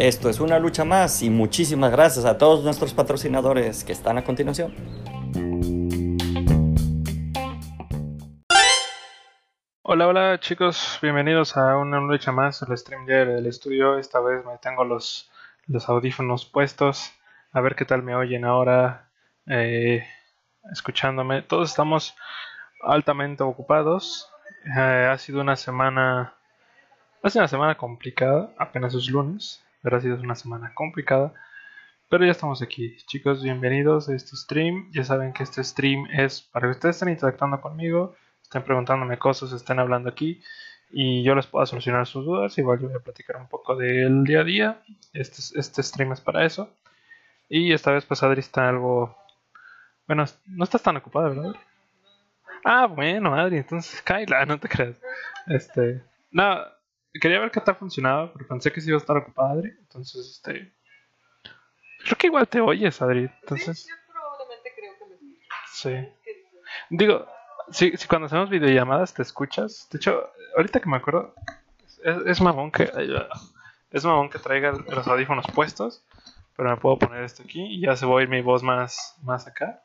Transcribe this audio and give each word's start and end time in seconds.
Esto 0.00 0.30
es 0.30 0.40
una 0.40 0.58
lucha 0.58 0.82
más 0.86 1.22
y 1.22 1.28
muchísimas 1.28 1.92
gracias 1.92 2.24
a 2.24 2.38
todos 2.38 2.64
nuestros 2.64 2.94
patrocinadores 2.94 3.84
que 3.84 3.92
están 3.92 4.16
a 4.16 4.24
continuación. 4.24 4.74
Hola, 9.82 10.08
hola 10.08 10.40
chicos, 10.40 10.98
bienvenidos 11.02 11.54
a 11.58 11.76
una 11.76 12.00
lucha 12.00 12.32
más, 12.32 12.62
el 12.62 12.78
stream 12.78 13.04
del 13.04 13.44
estudio. 13.44 13.98
Esta 13.98 14.20
vez 14.20 14.42
me 14.42 14.56
tengo 14.56 14.84
los, 14.84 15.30
los 15.66 15.86
audífonos 15.86 16.46
puestos, 16.46 17.12
a 17.52 17.60
ver 17.60 17.76
qué 17.76 17.84
tal 17.84 18.02
me 18.02 18.14
oyen 18.14 18.46
ahora, 18.46 19.10
eh, 19.48 20.06
escuchándome. 20.72 21.42
Todos 21.42 21.68
estamos 21.68 22.16
altamente 22.82 23.42
ocupados. 23.42 24.30
Eh, 24.64 25.08
ha 25.10 25.18
sido 25.18 25.42
una 25.42 25.56
semana, 25.56 26.32
ha 27.22 27.28
sido 27.28 27.42
una 27.42 27.48
semana 27.48 27.76
complicada, 27.76 28.50
apenas 28.56 28.94
es 28.94 29.06
lunes, 29.10 29.62
pero 29.82 29.96
ha 29.96 30.00
sido 30.00 30.16
una 30.16 30.34
semana 30.34 30.72
complicada. 30.74 31.32
Pero 32.08 32.24
ya 32.24 32.32
estamos 32.32 32.60
aquí, 32.62 32.96
chicos, 33.06 33.42
bienvenidos 33.42 34.08
a 34.08 34.14
este 34.14 34.36
stream. 34.36 34.90
Ya 34.92 35.04
saben 35.04 35.32
que 35.32 35.44
este 35.44 35.62
stream 35.62 36.06
es 36.12 36.42
para 36.42 36.66
que 36.66 36.72
ustedes 36.72 36.96
estén 36.96 37.10
interactuando 37.10 37.60
conmigo 37.60 38.16
estén 38.50 38.64
preguntándome 38.64 39.16
cosas, 39.16 39.52
estén 39.52 39.78
hablando 39.78 40.08
aquí 40.08 40.42
y 40.90 41.22
yo 41.22 41.36
les 41.36 41.46
puedo 41.46 41.64
solucionar 41.66 42.04
sus 42.08 42.24
dudas. 42.24 42.58
Igual 42.58 42.80
yo 42.80 42.88
voy 42.88 42.96
a 42.96 43.00
platicar 43.00 43.36
un 43.36 43.46
poco 43.46 43.76
del 43.76 44.24
día 44.24 44.40
a 44.40 44.44
día. 44.44 44.82
Este, 45.12 45.40
este 45.56 45.84
stream 45.84 46.10
es 46.12 46.20
para 46.20 46.44
eso. 46.44 46.68
Y 47.48 47.72
esta 47.72 47.92
vez 47.92 48.04
pues 48.06 48.24
Adri 48.24 48.40
está 48.40 48.68
algo... 48.68 49.16
Bueno, 50.08 50.24
no 50.46 50.64
estás 50.64 50.82
tan 50.82 50.96
ocupada, 50.96 51.28
¿verdad? 51.28 51.54
Ah, 52.64 52.86
bueno, 52.86 53.34
Adri, 53.34 53.58
entonces 53.58 54.02
Kyla, 54.04 54.44
no 54.46 54.58
te 54.58 54.68
creas. 54.68 54.96
Este... 55.46 56.02
No, 56.32 56.58
quería 57.18 57.40
ver 57.40 57.50
qué 57.50 57.60
tal 57.60 57.76
funcionaba, 57.76 58.32
pero 58.32 58.46
pensé 58.46 58.72
que 58.72 58.80
sí 58.80 58.88
iba 58.88 58.98
a 58.98 59.00
estar 59.00 59.16
ocupada 59.16 59.52
Adri. 59.52 59.70
Entonces, 59.80 60.26
este... 60.26 60.72
Creo 62.04 62.16
que 62.18 62.26
igual 62.28 62.48
te 62.48 62.60
oyes, 62.60 63.00
Adri. 63.02 63.30
Entonces... 63.42 63.82
Sí, 63.82 63.88
yo 63.88 64.12
probablemente 64.12 64.72
creo 64.76 64.98
que 64.98 65.04
me 65.06 65.14
escucho. 65.14 65.46
Sí. 65.66 66.08
Digo, 66.90 67.26
si, 67.70 67.96
si 67.96 68.08
cuando 68.08 68.26
hacemos 68.26 68.50
videollamadas 68.50 69.14
te 69.14 69.22
escuchas. 69.22 69.88
De 69.90 69.98
hecho, 69.98 70.30
ahorita 70.56 70.80
que 70.80 70.88
me 70.88 70.96
acuerdo, 70.96 71.34
es, 72.02 72.16
es 72.26 72.40
mamón 72.40 72.70
que. 72.70 72.90
Es 73.90 74.04
mamón 74.04 74.30
que 74.30 74.38
traiga 74.38 74.72
los 74.72 75.06
audífonos 75.08 75.46
puestos. 75.54 76.04
Pero 76.56 76.70
me 76.70 76.76
puedo 76.76 76.98
poner 76.98 77.24
esto 77.24 77.42
aquí 77.42 77.62
y 77.62 77.80
ya 77.80 77.96
se 77.96 78.04
va 78.04 78.12
a 78.12 78.14
oír 78.16 78.28
mi 78.28 78.42
voz 78.42 78.62
más, 78.62 79.16
más 79.22 79.46
acá. 79.46 79.82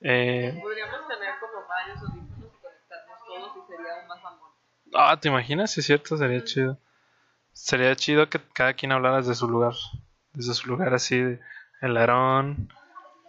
Eh, 0.00 0.58
Podríamos 0.60 1.08
tener 1.08 1.34
como 1.40 1.66
varios 1.66 1.98
audífonos 2.02 2.52
y 2.52 2.62
conectarnos 2.62 3.18
todos 3.24 3.52
y 3.56 3.72
sería 3.72 3.94
aún 3.98 4.08
más 4.08 4.22
mamón. 4.22 4.50
Ah, 4.94 5.18
¿te 5.20 5.28
imaginas? 5.28 5.70
Si 5.72 5.80
es 5.80 5.86
cierto, 5.86 6.16
sería 6.16 6.42
chido. 6.44 6.78
Sería 7.52 7.94
chido 7.96 8.28
que 8.28 8.40
cada 8.54 8.74
quien 8.74 8.92
hablara 8.92 9.18
desde 9.18 9.34
su 9.34 9.48
lugar. 9.48 9.74
Desde 10.32 10.54
su 10.54 10.68
lugar 10.68 10.94
así, 10.94 11.18
de- 11.18 11.40
el 11.80 11.96
arón. 11.96 12.72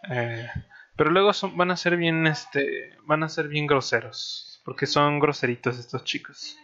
Eh, 0.09 0.47
pero 0.95 1.09
luego 1.11 1.33
son, 1.33 1.57
van 1.57 1.71
a 1.71 1.77
ser 1.77 1.97
bien, 1.97 2.27
este, 2.27 2.95
van 3.03 3.23
a 3.23 3.29
ser 3.29 3.47
bien 3.47 3.67
groseros. 3.67 4.61
Porque 4.65 4.85
son 4.85 5.19
groseritos 5.19 5.77
estos 5.79 6.03
chicos. 6.03 6.55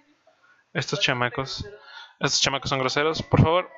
Estos 0.73 0.99
chamacos. 0.99 1.65
Estos 2.19 2.39
chamacos 2.41 2.69
son 2.69 2.79
groseros. 2.79 3.21
Por 3.23 3.41
favor, 3.41 3.69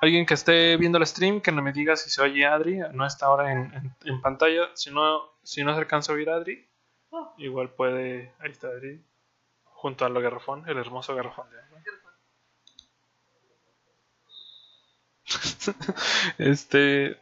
alguien 0.00 0.26
que 0.26 0.34
esté 0.34 0.76
viendo 0.76 0.98
el 0.98 1.06
stream, 1.06 1.40
que 1.40 1.52
no 1.52 1.62
me 1.62 1.72
diga 1.72 1.94
si 1.96 2.10
se 2.10 2.22
oye 2.22 2.44
Adri. 2.46 2.78
No 2.92 3.06
está 3.06 3.26
ahora 3.26 3.52
en, 3.52 3.72
en- 3.74 3.96
en 4.04 4.20
pantalla. 4.20 4.70
Si 4.74 4.90
no, 4.90 5.20
si 5.42 5.62
no 5.62 5.72
se 5.74 5.78
alcanza 5.78 6.12
a 6.12 6.14
oír 6.16 6.30
Adri, 6.30 6.66
igual 7.38 7.70
puede. 7.70 8.32
Ahí 8.40 8.50
está 8.50 8.68
Adri. 8.68 9.04
Junto 9.86 10.04
al 10.04 10.20
garrafón, 10.20 10.68
el 10.68 10.78
hermoso 10.78 11.14
garrafón 11.14 11.48
de 11.48 11.60
agua. 11.60 11.80
este. 16.38 17.16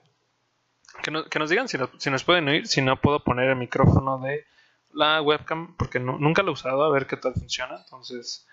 Que, 1.02 1.10
no- 1.10 1.26
que 1.26 1.38
nos 1.38 1.50
digan 1.50 1.68
si, 1.68 1.76
nos- 1.76 1.90
si 1.98 2.08
nos 2.10 2.24
pueden 2.24 2.48
oír. 2.48 2.66
Si 2.66 2.80
no 2.80 2.98
puedo 2.98 3.20
poner 3.22 3.50
el 3.50 3.56
micrófono 3.56 4.18
de 4.20 4.46
la 4.94 5.20
webcam, 5.20 5.76
porque 5.76 6.00
no- 6.00 6.16
nunca 6.18 6.42
lo 6.42 6.52
he 6.52 6.54
usado, 6.54 6.84
a 6.84 6.90
ver 6.90 7.06
qué 7.06 7.18
tal 7.18 7.34
funciona. 7.34 7.76
Entonces, 7.84 8.46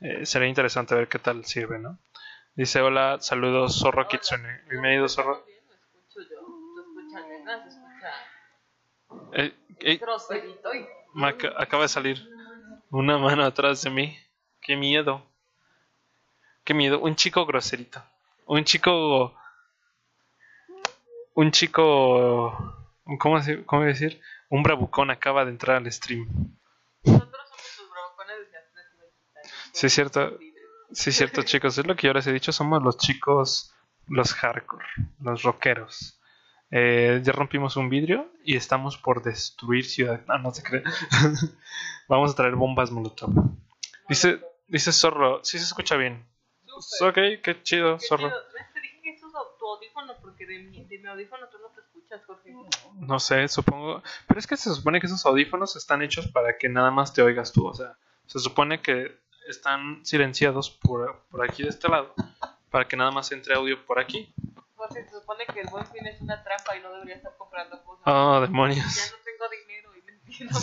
eh, 0.00 0.26
sería 0.26 0.48
interesante 0.48 0.96
ver 0.96 1.06
qué 1.06 1.20
tal 1.20 1.44
sirve, 1.44 1.78
¿no? 1.78 2.00
Dice: 2.56 2.80
Hola, 2.80 3.18
saludos, 3.20 3.78
Zorro 3.78 4.08
Kitsune. 4.08 4.62
Bienvenido, 4.68 5.08
Zorro. 5.08 5.44
Bien, 5.46 5.60
lo 5.68 5.74
escucho 5.74 6.20
yo. 6.28 6.40
Lo 6.74 6.82
escucha 6.82 7.28
nena, 7.28 7.62
se 7.62 7.68
escucha 7.68 8.10
Eh, 9.34 9.54
eh, 9.82 10.00
y. 11.14 11.44
acaba 11.56 11.82
de 11.84 11.88
salir 11.88 12.28
una 12.92 13.18
mano 13.18 13.44
atrás 13.44 13.82
de 13.82 13.90
mí. 13.90 14.16
Qué 14.60 14.76
miedo. 14.76 15.22
Qué 16.64 16.74
miedo. 16.74 17.00
Un 17.00 17.16
chico 17.16 17.44
groserito. 17.46 18.02
Un 18.46 18.64
chico. 18.64 19.34
Un 21.34 21.50
chico. 21.50 22.76
¿Cómo, 23.18 23.40
se- 23.42 23.64
cómo 23.64 23.82
decir? 23.82 24.20
Un 24.48 24.62
bravucón 24.62 25.10
acaba 25.10 25.44
de 25.44 25.50
entrar 25.50 25.76
al 25.78 25.90
stream. 25.90 26.28
Nosotros 27.04 27.32
somos 27.48 27.78
los 27.78 27.90
bravucones 27.90 28.36
desde 28.38 28.58
hace 28.58 29.70
Sí, 29.72 29.86
es 29.86 29.92
cierto. 29.92 30.38
Sí, 30.92 31.10
es 31.10 31.16
cierto, 31.16 31.42
chicos. 31.42 31.78
Es 31.78 31.86
lo 31.86 31.96
que 31.96 32.06
yo 32.06 32.12
les 32.12 32.26
he 32.26 32.32
dicho. 32.32 32.52
Somos 32.52 32.82
los 32.82 32.98
chicos. 32.98 33.74
Los 34.08 34.34
hardcore. 34.34 34.84
Los 35.20 35.42
rockeros. 35.42 36.20
Eh, 36.74 37.20
ya 37.22 37.32
rompimos 37.32 37.76
un 37.76 37.90
vidrio 37.90 38.32
y 38.44 38.56
estamos 38.56 38.96
por 38.96 39.22
destruir 39.22 39.84
ciudad. 39.84 40.22
No, 40.26 40.38
no 40.38 40.54
se 40.54 40.62
cree. 40.62 40.82
Vamos 42.08 42.32
a 42.32 42.34
traer 42.34 42.54
bombas 42.56 42.90
molotov. 42.90 43.30
Dice, 44.08 44.40
dice 44.66 44.90
Zorro. 44.92 45.44
Sí 45.44 45.58
se 45.58 45.64
escucha 45.64 45.96
bien. 45.96 46.24
Ok, 47.02 47.14
qué 47.42 47.62
chido, 47.62 47.98
Qué 47.98 48.06
Zorro. 48.06 48.28
chido. 48.28 48.40
¿Ves? 48.54 48.72
Te 48.72 48.80
dije 48.80 49.00
que 49.02 49.10
eso 49.10 49.26
es 49.26 49.32
tu 49.58 49.66
audífono 49.66 50.14
porque 50.22 50.46
de 50.46 50.58
mi, 50.60 50.84
de 50.84 50.98
mi 50.98 51.06
audífono 51.08 51.46
tú 51.48 51.58
no 51.58 51.68
te 51.68 51.80
escuchas, 51.82 52.24
Jorge. 52.26 52.54
No 52.94 53.20
sé, 53.20 53.46
supongo. 53.48 54.02
Pero 54.26 54.40
es 54.40 54.46
que 54.46 54.56
se 54.56 54.74
supone 54.74 54.98
que 54.98 55.06
esos 55.06 55.24
audífonos 55.26 55.76
están 55.76 56.00
hechos 56.02 56.26
para 56.28 56.56
que 56.56 56.68
nada 56.70 56.90
más 56.90 57.12
te 57.12 57.20
oigas 57.20 57.52
tú. 57.52 57.66
O 57.66 57.74
sea, 57.74 57.96
se 58.26 58.38
supone 58.38 58.80
que 58.80 59.14
están 59.46 60.04
silenciados 60.06 60.70
por, 60.70 61.22
por 61.30 61.44
aquí 61.44 61.64
de 61.64 61.68
este 61.68 61.88
lado 61.88 62.14
para 62.70 62.88
que 62.88 62.96
nada 62.96 63.10
más 63.10 63.30
entre 63.32 63.54
audio 63.54 63.84
por 63.84 63.98
aquí. 63.98 64.32
Se 64.92 65.10
supone 65.10 65.44
que 65.52 65.60
el 65.60 65.68
buen 65.68 65.86
fin 65.86 66.06
es 66.06 66.20
una 66.20 66.42
trampa 66.42 66.76
y 66.76 66.80
no 66.82 66.92
debería 66.92 67.16
estar 67.16 67.32
comprando 67.36 67.82
cosas. 67.84 68.02
Oh, 68.06 68.34
Ya 68.40 68.46
demonios. 68.46 69.12
no 69.12 69.24
tengo 69.24 69.50
dinero 69.50 69.96
y 69.96 70.02
me 70.02 70.12
entiendo 70.12 70.60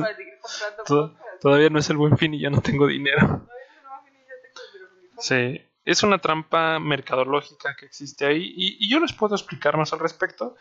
para 0.00 0.14
seguir 0.14 0.34
comprando 0.40 0.84
cosas. 0.84 1.40
Todavía 1.40 1.70
no 1.70 1.78
es 1.78 1.90
el 1.90 1.96
buen 1.96 2.16
fin 2.18 2.34
y 2.34 2.40
ya 2.40 2.50
no 2.50 2.60
tengo 2.60 2.86
dinero. 2.86 3.18
Todavía 3.20 3.46
no, 3.82 4.04
Vini, 4.04 4.18
ya 4.18 4.34
tengo 4.42 5.00
dinero. 5.00 5.14
Sí, 5.18 5.62
es 5.84 6.02
una 6.02 6.18
trampa 6.18 6.78
mercadológica 6.78 7.76
que 7.76 7.86
existe 7.86 8.24
ahí 8.26 8.52
y, 8.56 8.84
y 8.84 8.90
yo 8.90 9.00
les 9.00 9.12
puedo 9.12 9.34
explicar 9.34 9.76
más 9.76 9.92
al 9.92 9.98
respecto, 10.00 10.56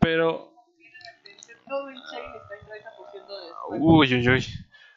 pero... 0.00 0.52
Todo 1.68 1.88
en 1.90 1.96
Chain 1.96 2.24
está 2.36 2.54
en 2.54 2.82
30% 2.82 3.28
de 3.28 3.46
descuento. 3.46 3.86
Uy, 3.86 4.14
uy, 4.14 4.28
uy. 4.28 4.46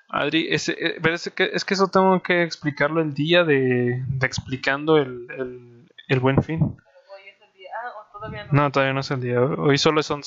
Adri, 0.09 0.47
ese, 0.53 0.73
eh, 0.73 0.99
pero 1.01 1.15
es, 1.15 1.29
que, 1.35 1.49
es 1.53 1.65
que 1.65 1.73
eso 1.73 1.87
tengo 1.87 2.21
que 2.21 2.43
explicarlo 2.43 3.01
el 3.01 3.13
día 3.13 3.43
de, 3.43 4.03
de 4.07 4.27
explicando 4.27 4.97
el, 4.97 5.27
el, 5.37 5.89
el 6.07 6.19
buen 6.19 6.41
fin. 6.43 6.77
Todavía 8.27 8.43
no. 8.45 8.61
No, 8.63 8.71
todavía 8.71 8.93
no 8.93 8.99
es 9.01 9.11
el 9.11 9.21
día. 9.21 9.41
Hoy 9.41 9.77
solo 9.77 10.01
es 10.01 10.09
11-11. 10.11 10.25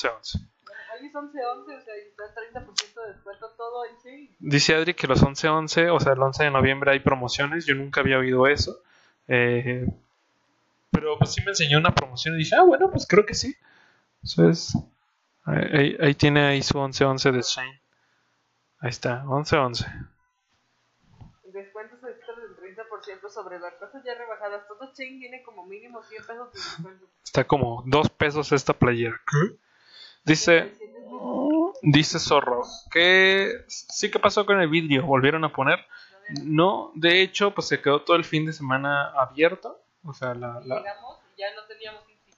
Bueno, 0.64 0.82
hoy 1.00 1.06
es 1.06 1.14
11-11, 1.14 1.78
o 1.78 1.80
sea, 1.80 1.94
y 1.96 2.00
está 2.08 2.24
en 2.24 2.64
30% 2.66 3.00
de 3.02 3.12
descuento 3.12 3.50
todo 3.56 3.84
en 3.86 3.96
Chain. 4.02 4.36
Dice 4.38 4.74
Adri 4.74 4.94
que 4.94 5.06
los 5.06 5.22
11-11, 5.22 5.90
o 5.94 6.00
sea, 6.00 6.12
el 6.12 6.22
11 6.22 6.44
de 6.44 6.50
noviembre 6.50 6.90
hay 6.92 7.00
promociones. 7.00 7.66
Yo 7.66 7.74
nunca 7.74 8.00
había 8.00 8.18
oído 8.18 8.46
eso. 8.46 8.80
Eh, 9.26 9.86
pero 10.90 11.18
pues 11.18 11.32
sí 11.32 11.40
me 11.42 11.50
enseñó 11.50 11.78
una 11.78 11.94
promoción 11.94 12.34
y 12.34 12.38
dije, 12.38 12.56
ah, 12.56 12.62
bueno, 12.62 12.90
pues 12.90 13.06
creo 13.06 13.24
que 13.26 13.34
sí. 13.34 13.54
Entonces, 14.22 14.74
ahí, 15.44 15.64
ahí- 15.72 15.96
ahí 16.00 16.14
tiene 16.14 16.46
ahí 16.46 16.62
su 16.62 16.78
11-11 16.78 17.30
de 17.32 17.42
Shane. 17.42 17.80
Ahí 18.80 18.90
está, 18.90 19.24
11-11. 19.26 19.86
Descuentos 22.98 23.08
extras 23.08 23.34
del 23.34 23.42
30% 23.42 23.42
sobre 23.42 23.58
las 23.60 23.74
cosas 23.74 24.02
ya 24.04 24.14
rebajadas. 24.14 24.66
Todo 24.68 24.92
Chain 24.92 25.18
viene 25.18 25.42
como 25.42 25.66
mínimo 25.66 26.02
100 26.02 26.26
pesos 26.26 26.52
de 26.52 26.58
descuento. 26.58 27.06
Está 27.24 27.44
como 27.44 27.82
2 27.86 28.08
pesos 28.10 28.52
esta 28.52 28.72
playera. 28.72 29.20
Dice, 30.24 30.74
dice 31.82 32.18
Zorro, 32.18 32.62
que 32.90 33.64
sí 33.68 34.10
que 34.10 34.18
pasó 34.18 34.44
con 34.44 34.60
el 34.60 34.68
vidrio, 34.68 35.04
volvieron 35.06 35.44
a 35.44 35.52
poner. 35.52 35.78
No, 36.44 36.92
de 36.94 37.22
hecho, 37.22 37.54
pues 37.54 37.68
se 37.68 37.80
quedó 37.80 38.02
todo 38.02 38.16
el 38.16 38.24
fin 38.24 38.44
de 38.44 38.52
semana 38.52 39.08
abierto. 39.10 39.80
O 40.04 40.12
sea, 40.12 40.34
la, 40.34 40.60
la- 40.64 40.78
Llegamos 40.80 41.18
y 41.36 41.40
ya 41.40 41.54
no 41.54 41.62
teníamos 41.66 42.02
Inti. 42.08 42.32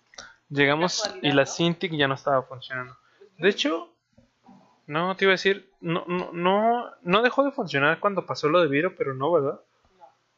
llegamos 0.48 1.10
y 1.22 1.32
la 1.32 1.42
¿no? 1.42 1.46
Cintiq 1.50 1.92
ya 1.96 2.06
no 2.08 2.14
estaba 2.14 2.42
funcionando. 2.42 2.96
De 3.38 3.48
hecho, 3.48 3.92
no 4.86 5.16
te 5.16 5.24
iba 5.24 5.32
a 5.32 5.34
decir, 5.34 5.70
no, 5.80 6.04
no, 6.06 6.30
no, 6.32 6.90
no 7.02 7.22
dejó 7.22 7.42
de 7.44 7.50
funcionar 7.52 7.98
cuando 8.00 8.26
pasó 8.26 8.48
lo 8.48 8.60
de 8.60 8.68
vidrio, 8.68 8.94
pero 8.96 9.14
no, 9.14 9.32
¿verdad? 9.32 9.60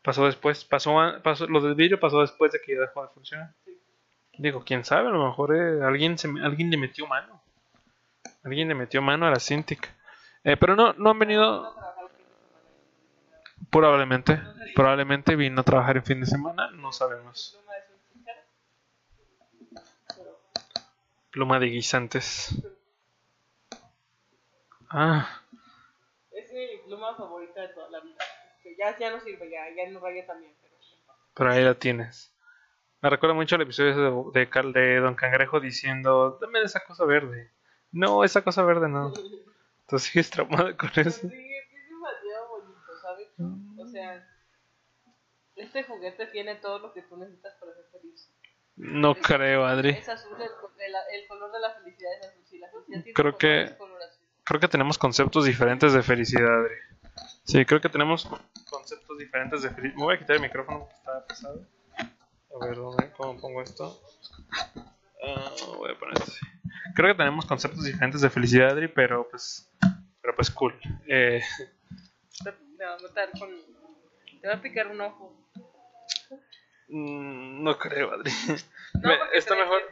Pasó 0.02 0.26
después, 0.26 0.64
pasó, 0.64 0.96
pasó 1.22 1.46
lo 1.46 1.60
del 1.60 1.74
vidrio 1.74 2.00
pasó 2.00 2.20
después 2.20 2.50
de 2.52 2.60
que 2.60 2.74
ya 2.74 2.80
dejó 2.80 3.02
de 3.02 3.08
funcionar. 3.08 3.54
Digo, 4.36 4.64
quién 4.64 4.84
sabe, 4.84 5.08
a 5.08 5.12
lo 5.12 5.26
mejor 5.26 5.54
eh, 5.54 5.84
alguien, 5.84 6.18
se, 6.18 6.28
alguien 6.42 6.70
le 6.70 6.76
metió 6.76 7.06
mano. 7.06 7.40
Alguien 8.42 8.68
le 8.68 8.74
metió 8.74 9.00
mano 9.02 9.26
a 9.26 9.30
la 9.30 9.38
Cintiq. 9.38 9.88
Eh, 10.44 10.56
pero 10.56 10.74
no, 10.74 10.92
no 10.94 11.10
han 11.10 11.18
venido, 11.18 11.72
probablemente, 13.70 14.40
probablemente 14.74 15.36
vino 15.36 15.60
a 15.60 15.64
trabajar 15.64 15.96
el 15.96 16.02
fin 16.02 16.20
de 16.20 16.26
semana, 16.26 16.70
no 16.72 16.92
sabemos. 16.92 17.58
Pluma 21.30 21.58
de 21.58 21.66
guisantes. 21.66 22.54
Ah, 24.90 25.40
Es 26.32 26.52
mi 26.52 26.66
pluma 26.86 27.14
favorita 27.14 27.62
de 27.62 27.68
toda 27.68 27.88
la 27.90 28.00
vida. 28.00 28.18
Ya, 28.78 28.98
ya 28.98 29.10
no 29.10 29.20
sirve, 29.20 29.50
ya, 29.50 29.64
ya 29.76 29.90
no 29.90 30.00
raya 30.00 30.26
también. 30.26 30.54
Pero... 30.62 30.74
pero 31.34 31.50
ahí 31.52 31.62
la 31.64 31.74
tienes. 31.74 32.34
Me 33.00 33.10
recuerda 33.10 33.34
mucho 33.34 33.56
el 33.56 33.62
episodio 33.62 34.30
de, 34.32 34.46
de, 34.46 34.72
de 34.72 35.00
Don 35.00 35.14
Cangrejo 35.16 35.58
diciendo, 35.60 36.38
dame 36.40 36.62
esa 36.62 36.80
cosa 36.84 37.04
verde. 37.04 37.50
No, 37.90 38.22
esa 38.24 38.42
cosa 38.42 38.62
verde 38.62 38.88
no. 38.88 39.12
Tú 39.88 39.98
sigues 39.98 40.30
traumado 40.30 40.76
con 40.76 40.90
eso. 40.94 41.10
sí, 41.10 41.26
es 41.26 41.64
es 41.74 41.88
demasiado 41.88 42.48
bonito, 42.48 42.98
¿sabes? 43.02 43.28
O 43.78 43.86
sea, 43.86 44.26
este 45.56 45.82
juguete 45.82 46.26
tiene 46.28 46.56
todo 46.56 46.78
lo 46.78 46.92
que 46.92 47.02
tú 47.02 47.16
necesitas 47.16 47.54
para 47.60 47.74
ser 47.74 47.84
feliz. 47.92 48.30
No 48.76 49.14
creo, 49.14 49.64
Adri. 49.66 49.90
Es 49.90 50.08
azul, 50.08 50.36
el, 50.40 50.46
el, 50.46 51.20
el 51.20 51.28
color 51.28 51.52
de 51.52 51.60
la 51.60 51.70
felicidad 51.74 52.10
es 52.20 52.26
azul. 52.28 52.42
Si 52.46 52.58
la 52.58 52.68
felicidad 52.70 53.02
tiene 53.02 53.14
Creo 53.14 53.36
que- 53.36 53.62
es 53.64 53.72
color 53.74 54.00
azul. 54.02 54.26
Creo 54.44 54.60
que 54.60 54.68
tenemos 54.68 54.96
conceptos 54.98 55.44
diferentes 55.44 55.92
de 55.92 56.02
felicidad, 56.02 56.60
Adri. 56.60 56.74
Sí, 57.52 57.66
creo 57.66 57.82
que 57.82 57.90
tenemos 57.90 58.26
conceptos 58.70 59.18
diferentes 59.18 59.60
de 59.60 59.68
felicidad. 59.68 59.98
Me 59.98 60.04
voy 60.04 60.14
a 60.14 60.18
quitar 60.18 60.36
el 60.36 60.42
micrófono 60.42 60.78
porque 60.78 60.94
está 60.94 61.26
pesado. 61.26 61.66
A 61.98 62.64
ver, 62.64 62.76
¿dónde, 62.76 63.12
¿cómo 63.12 63.38
pongo 63.38 63.60
esto? 63.60 64.00
Ah, 65.22 65.52
voy 65.76 65.90
a 65.90 65.98
poner 65.98 66.14
esto 66.14 66.32
así. 66.32 66.46
Creo 66.94 67.12
que 67.12 67.18
tenemos 67.18 67.44
conceptos 67.44 67.84
diferentes 67.84 68.22
de 68.22 68.30
felicidad, 68.30 68.70
Adri, 68.70 68.88
pero 68.88 69.28
pues, 69.28 69.70
pero 70.22 70.34
pues 70.34 70.50
cool. 70.50 70.74
Eh, 71.06 71.42
Te, 72.42 72.50
va 72.82 72.94
a 72.94 72.98
matar 73.02 73.28
con. 73.38 73.50
Te 74.40 74.48
va 74.48 74.54
a 74.54 74.62
picar 74.62 74.86
un 74.86 75.02
ojo. 75.02 75.46
mm, 76.88 77.62
no 77.62 77.78
creo, 77.78 78.14
Adri. 78.14 78.32
No, 78.94 79.10
está 79.34 79.56
mejor, 79.56 79.82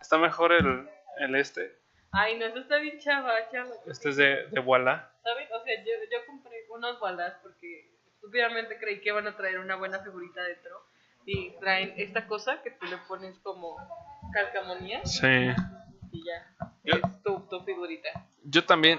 está 0.00 0.18
mejor 0.18 0.52
el, 0.52 0.88
el 1.18 1.34
este. 1.34 1.80
Ay, 2.12 2.38
no, 2.38 2.46
eso 2.46 2.58
está 2.58 2.78
bien 2.78 2.98
chava, 2.98 3.32
chava. 3.50 3.70
Este 3.86 4.08
es 4.10 4.16
de, 4.16 4.46
de 4.48 4.60
Walla. 4.60 5.10
¿Sabes? 5.22 5.48
O 5.52 5.62
sea, 5.62 5.74
yo, 5.84 5.92
yo 6.10 6.26
compré 6.26 6.64
unos 6.70 6.98
balas 7.00 7.34
porque 7.42 7.90
estúpidamente 8.14 8.78
creí 8.78 9.00
que 9.00 9.10
iban 9.10 9.26
a 9.26 9.36
traer 9.36 9.58
una 9.58 9.76
buena 9.76 9.98
figurita 10.00 10.42
dentro. 10.42 10.82
Y 11.26 11.50
traen 11.60 11.92
esta 11.98 12.26
cosa 12.26 12.62
que 12.62 12.70
tú 12.70 12.86
le 12.86 12.96
pones 13.08 13.36
como 13.40 13.76
calcamonía 14.32 15.04
Sí. 15.04 15.26
y 16.12 16.24
ya. 16.24 16.46
Yo- 16.84 16.94
Es 16.94 17.22
tu, 17.22 17.40
tu 17.48 17.60
figurita. 17.64 18.08
Yo 18.44 18.64
también, 18.64 18.98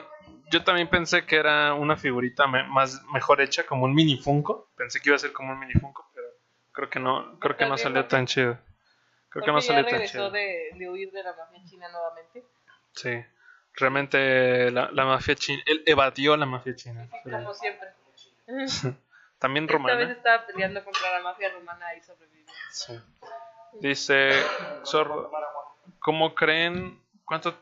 yo 0.52 0.64
también 0.64 0.88
pensé 0.90 1.26
que 1.26 1.38
era 1.38 1.74
una 1.74 1.98
figurita 1.98 2.46
me- 2.46 2.64
más 2.68 3.02
mejor 3.12 3.42
hecha, 3.42 3.66
como 3.66 3.86
un 3.86 3.96
mini 3.96 4.18
Funko. 4.18 4.70
Pensé 4.76 5.00
que 5.00 5.10
iba 5.10 5.16
a 5.16 5.20
ser 5.20 5.34
como 5.34 5.54
un 5.54 5.60
mini 5.60 5.74
Funko, 5.74 6.08
pero 6.14 6.28
creo 6.72 6.90
que 6.92 7.00
no, 7.00 7.40
creo 7.40 7.58
que 7.58 7.66
no 7.66 7.78
salió 7.78 8.06
tan 8.06 8.28
chido. 8.28 8.60
Creo 9.30 9.44
que 9.44 9.52
no 9.52 9.58
Porque 9.58 9.62
ya 9.62 9.74
salió 9.74 9.84
tan 9.86 9.94
regresó 9.94 10.12
chido. 10.14 10.32
de, 10.32 10.70
de 10.76 10.90
huir 10.90 11.12
de 11.12 11.24
la 11.24 11.34
mafia 11.36 11.60
china 11.66 11.88
nuevamente. 11.92 12.44
Sí. 13.02 13.24
Realmente 13.76 14.72
la, 14.72 14.90
la 14.92 15.06
mafia 15.06 15.36
china, 15.36 15.62
él 15.66 15.84
evadió 15.86 16.36
la 16.36 16.46
mafia 16.46 16.76
china. 16.76 17.08
Como 17.24 17.54
siempre. 17.54 17.90
También 19.40 19.66
Esta 19.66 19.78
vez 19.78 19.94
romana. 19.94 20.12
estaba 20.12 20.46
peleando 20.48 20.84
contra 20.84 21.12
la 21.14 21.22
mafia 21.24 21.50
romana 21.50 21.96
y 21.96 22.02
sobrevivió. 22.02 22.54
Sí. 22.72 23.00
Dice 23.80 24.32
Zorro, 24.86 25.32
¿cómo 26.00 26.36
creen 26.36 27.00
cuánto 27.24 27.56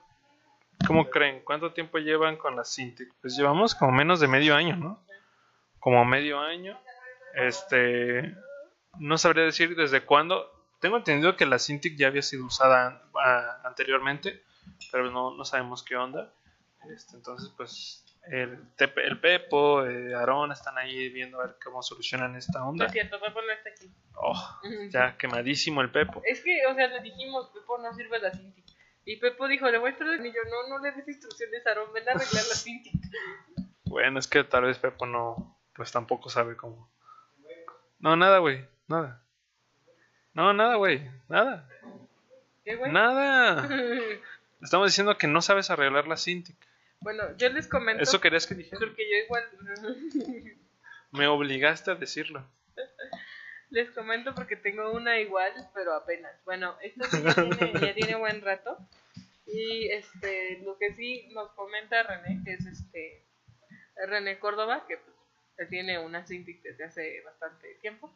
cómo 0.88 1.10
creen 1.10 1.42
cuánto 1.44 1.74
tiempo 1.74 2.00
llevan 2.00 2.38
con 2.38 2.56
la 2.56 2.64
Cintiq? 2.64 3.14
Pues 3.22 3.36
llevamos 3.38 3.76
como 3.76 3.92
menos 3.92 4.20
de 4.20 4.28
medio 4.28 4.56
año, 4.56 4.76
¿no? 4.76 5.04
Como 5.80 6.04
medio 6.06 6.40
año. 6.40 6.80
Este 7.36 8.36
no 8.98 9.18
sabría 9.20 9.44
decir 9.44 9.76
desde 9.76 10.02
cuándo. 10.02 10.52
Tengo 10.80 10.98
entendido 10.98 11.36
que 11.36 11.46
la 11.46 11.60
Cintiq 11.60 11.96
ya 11.98 12.08
había 12.08 12.22
sido 12.24 12.46
usada 12.46 13.04
anteriormente, 13.64 14.44
pero 14.92 15.12
no, 15.12 15.36
no 15.36 15.46
sabemos 15.46 15.84
qué 15.84 15.96
onda. 15.96 16.34
Este, 16.94 17.16
entonces, 17.18 17.52
pues 17.58 18.04
el, 18.30 18.58
Tepe- 18.76 19.04
el 19.06 19.20
Pepo, 19.20 19.86
eh, 19.86 20.14
Aarón 20.14 20.52
están 20.52 20.78
ahí 20.78 21.10
viendo 21.10 21.40
a 21.42 21.48
ver 21.48 21.56
cómo 21.64 21.82
solucionan 21.82 22.36
esta 22.36 22.60
No 22.60 22.70
onda. 22.70 22.86
es 22.86 22.92
cierto, 22.92 23.20
Pepo 23.20 23.42
no 23.42 23.52
está 23.52 23.70
aquí. 23.70 23.92
Oh, 24.16 24.60
ya 24.90 25.18
quemadísimo 25.18 25.82
el 25.82 25.92
Pepo. 25.92 26.22
Es 26.26 26.42
que, 26.42 26.66
o 26.66 26.76
sea, 26.76 26.88
le 26.88 27.02
dijimos, 27.02 27.50
Pepo 27.54 27.78
no 27.78 27.94
sirve 27.94 28.20
la 28.20 28.32
Cintiq. 28.32 28.66
Y 29.06 29.18
Pepo 29.18 29.48
dijo, 29.48 29.70
le 29.70 29.78
voy 29.78 29.92
a 29.92 29.94
y 29.94 30.34
yo, 30.34 30.42
no, 30.50 30.70
no 30.70 30.80
le 30.84 30.92
des 30.92 31.08
instrucciones 31.08 31.66
a 31.66 31.72
Aaron, 31.72 31.94
ven 31.94 32.08
a 32.10 32.12
arreglar 32.12 32.44
la 32.48 32.56
Cintiq. 32.56 32.94
Bueno, 33.90 34.20
es 34.20 34.28
que 34.28 34.44
tal 34.44 34.64
vez 34.66 34.78
Pepo 34.78 35.06
no, 35.06 35.58
pues 35.74 35.94
tampoco 35.94 36.30
sabe 36.30 36.58
cómo. 36.58 36.92
No, 38.00 38.18
nada, 38.18 38.40
güey, 38.40 38.68
nada. 38.88 39.24
No, 40.34 40.54
nada, 40.54 40.76
güey, 40.76 41.10
nada. 41.30 41.68
¿Qué, 42.66 42.76
güey? 42.76 42.92
Nada. 42.92 43.68
Estamos 44.62 44.88
diciendo 44.88 45.18
que 45.18 45.28
no 45.28 45.42
sabes 45.42 45.70
arreglar 45.70 46.08
la 46.08 46.18
Cintiq. 46.18 46.58
bueno, 47.00 47.24
yo 47.38 47.50
les 47.50 47.68
comento, 47.68 48.04
¿Eso 48.04 48.20
querías 48.20 48.48
que 48.48 48.56
dijera? 48.56 48.80
porque 48.80 49.04
yo 49.10 49.18
igual... 49.18 49.44
Me 51.12 51.28
obligaste 51.28 51.92
a 51.92 51.96
decirlo. 51.96 52.46
Les 53.70 53.90
comento 53.92 54.34
porque 54.34 54.56
tengo 54.56 54.92
una 54.92 55.20
igual, 55.20 55.52
pero 55.74 55.94
apenas. 55.94 56.34
Bueno, 56.46 56.78
esta 56.82 57.06
sí 57.10 57.22
ya 57.24 57.34
tiene, 57.34 57.74
ya 57.82 57.94
tiene 57.94 58.16
buen 58.16 58.42
rato. 58.42 58.78
Y 59.46 59.90
este, 59.90 60.60
lo 60.64 60.78
que 60.78 60.94
sí 60.94 61.30
nos 61.34 61.52
comenta 61.52 62.04
René, 62.04 62.42
que 62.44 62.54
es 62.54 62.66
este 62.66 63.24
René 64.08 64.40
Córdoba, 64.40 64.86
que 64.88 64.98
pues, 64.98 65.70
tiene 65.70 66.00
una 66.00 66.26
Cintiq 66.26 66.62
desde 66.62 66.84
hace 66.86 67.22
bastante 67.22 67.76
tiempo. 67.82 68.14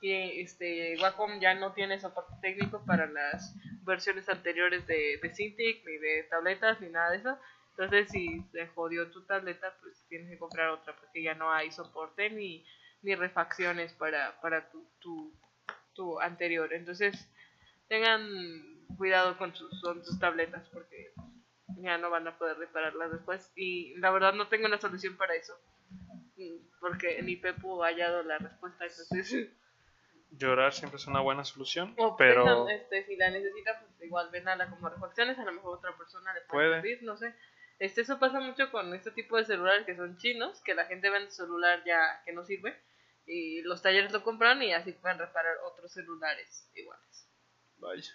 Y 0.00 0.40
este 0.40 0.96
Wacom 1.00 1.40
ya 1.40 1.54
no 1.54 1.72
tiene 1.72 1.98
soporte 1.98 2.34
técnico 2.42 2.84
para 2.84 3.06
las 3.06 3.54
versiones 3.82 4.28
anteriores 4.28 4.86
de, 4.86 5.18
de 5.22 5.34
Cintiq, 5.34 5.84
ni 5.86 5.96
de 5.98 6.26
tabletas, 6.30 6.80
ni 6.80 6.88
nada 6.88 7.10
de 7.10 7.18
eso. 7.18 7.38
Entonces, 7.70 8.10
si 8.10 8.42
se 8.52 8.66
jodió 8.68 9.10
tu 9.10 9.24
tableta, 9.24 9.74
pues 9.82 10.04
tienes 10.08 10.30
que 10.30 10.38
comprar 10.38 10.70
otra, 10.70 10.94
porque 10.96 11.22
ya 11.22 11.34
no 11.34 11.52
hay 11.52 11.70
soporte 11.70 12.30
ni, 12.30 12.64
ni 13.02 13.14
refacciones 13.14 13.92
para, 13.94 14.40
para 14.40 14.70
tu, 14.70 14.86
tu, 15.00 15.32
tu 15.94 16.20
anterior. 16.20 16.72
Entonces, 16.72 17.28
tengan 17.88 18.76
cuidado 18.96 19.36
con 19.36 19.54
sus, 19.54 19.80
con 19.82 20.04
sus 20.04 20.18
tabletas 20.18 20.68
porque 20.72 21.12
ya 21.78 21.98
no 21.98 22.10
van 22.10 22.26
a 22.26 22.38
poder 22.38 22.56
repararlas 22.58 23.12
después. 23.12 23.52
Y 23.56 23.94
la 23.98 24.10
verdad 24.10 24.32
no 24.34 24.48
tengo 24.48 24.66
una 24.66 24.80
solución 24.80 25.16
para 25.16 25.34
eso. 25.34 25.54
Porque 26.80 27.22
ni 27.22 27.36
Pepo 27.36 27.82
ha 27.82 27.88
hallado 27.88 28.22
la 28.22 28.38
respuesta. 28.38 28.84
Entonces, 28.86 29.50
Llorar 30.30 30.72
siempre 30.72 30.96
es 30.96 31.06
una 31.06 31.20
buena 31.20 31.44
solución, 31.44 31.94
o 31.98 32.16
pero 32.16 32.68
este, 32.68 33.04
si 33.04 33.16
la 33.16 33.30
necesitan, 33.30 33.76
pues 33.80 34.02
igual 34.02 34.28
ven 34.30 34.48
a 34.48 34.56
la 34.56 34.68
como 34.68 34.88
refacciones. 34.88 35.38
A 35.38 35.44
lo 35.44 35.52
mejor 35.52 35.78
otra 35.78 35.96
persona 35.96 36.34
le 36.34 36.40
puede, 36.42 36.74
servir, 36.74 37.02
no 37.02 37.16
sé. 37.16 37.34
Este, 37.78 38.00
eso 38.00 38.18
pasa 38.18 38.40
mucho 38.40 38.70
con 38.70 38.92
este 38.94 39.10
tipo 39.12 39.36
de 39.36 39.44
celulares 39.44 39.86
que 39.86 39.96
son 39.96 40.16
chinos, 40.18 40.60
que 40.62 40.74
la 40.74 40.86
gente 40.86 41.10
vende 41.10 41.30
celular 41.30 41.82
ya 41.84 42.22
que 42.24 42.32
no 42.32 42.44
sirve. 42.44 42.76
Y 43.26 43.62
los 43.62 43.82
talleres 43.82 44.12
lo 44.12 44.22
compran 44.22 44.62
y 44.62 44.72
así 44.72 44.92
pueden 44.92 45.18
reparar 45.18 45.56
otros 45.64 45.92
celulares 45.92 46.70
iguales. 46.74 47.28
vaya. 47.78 48.12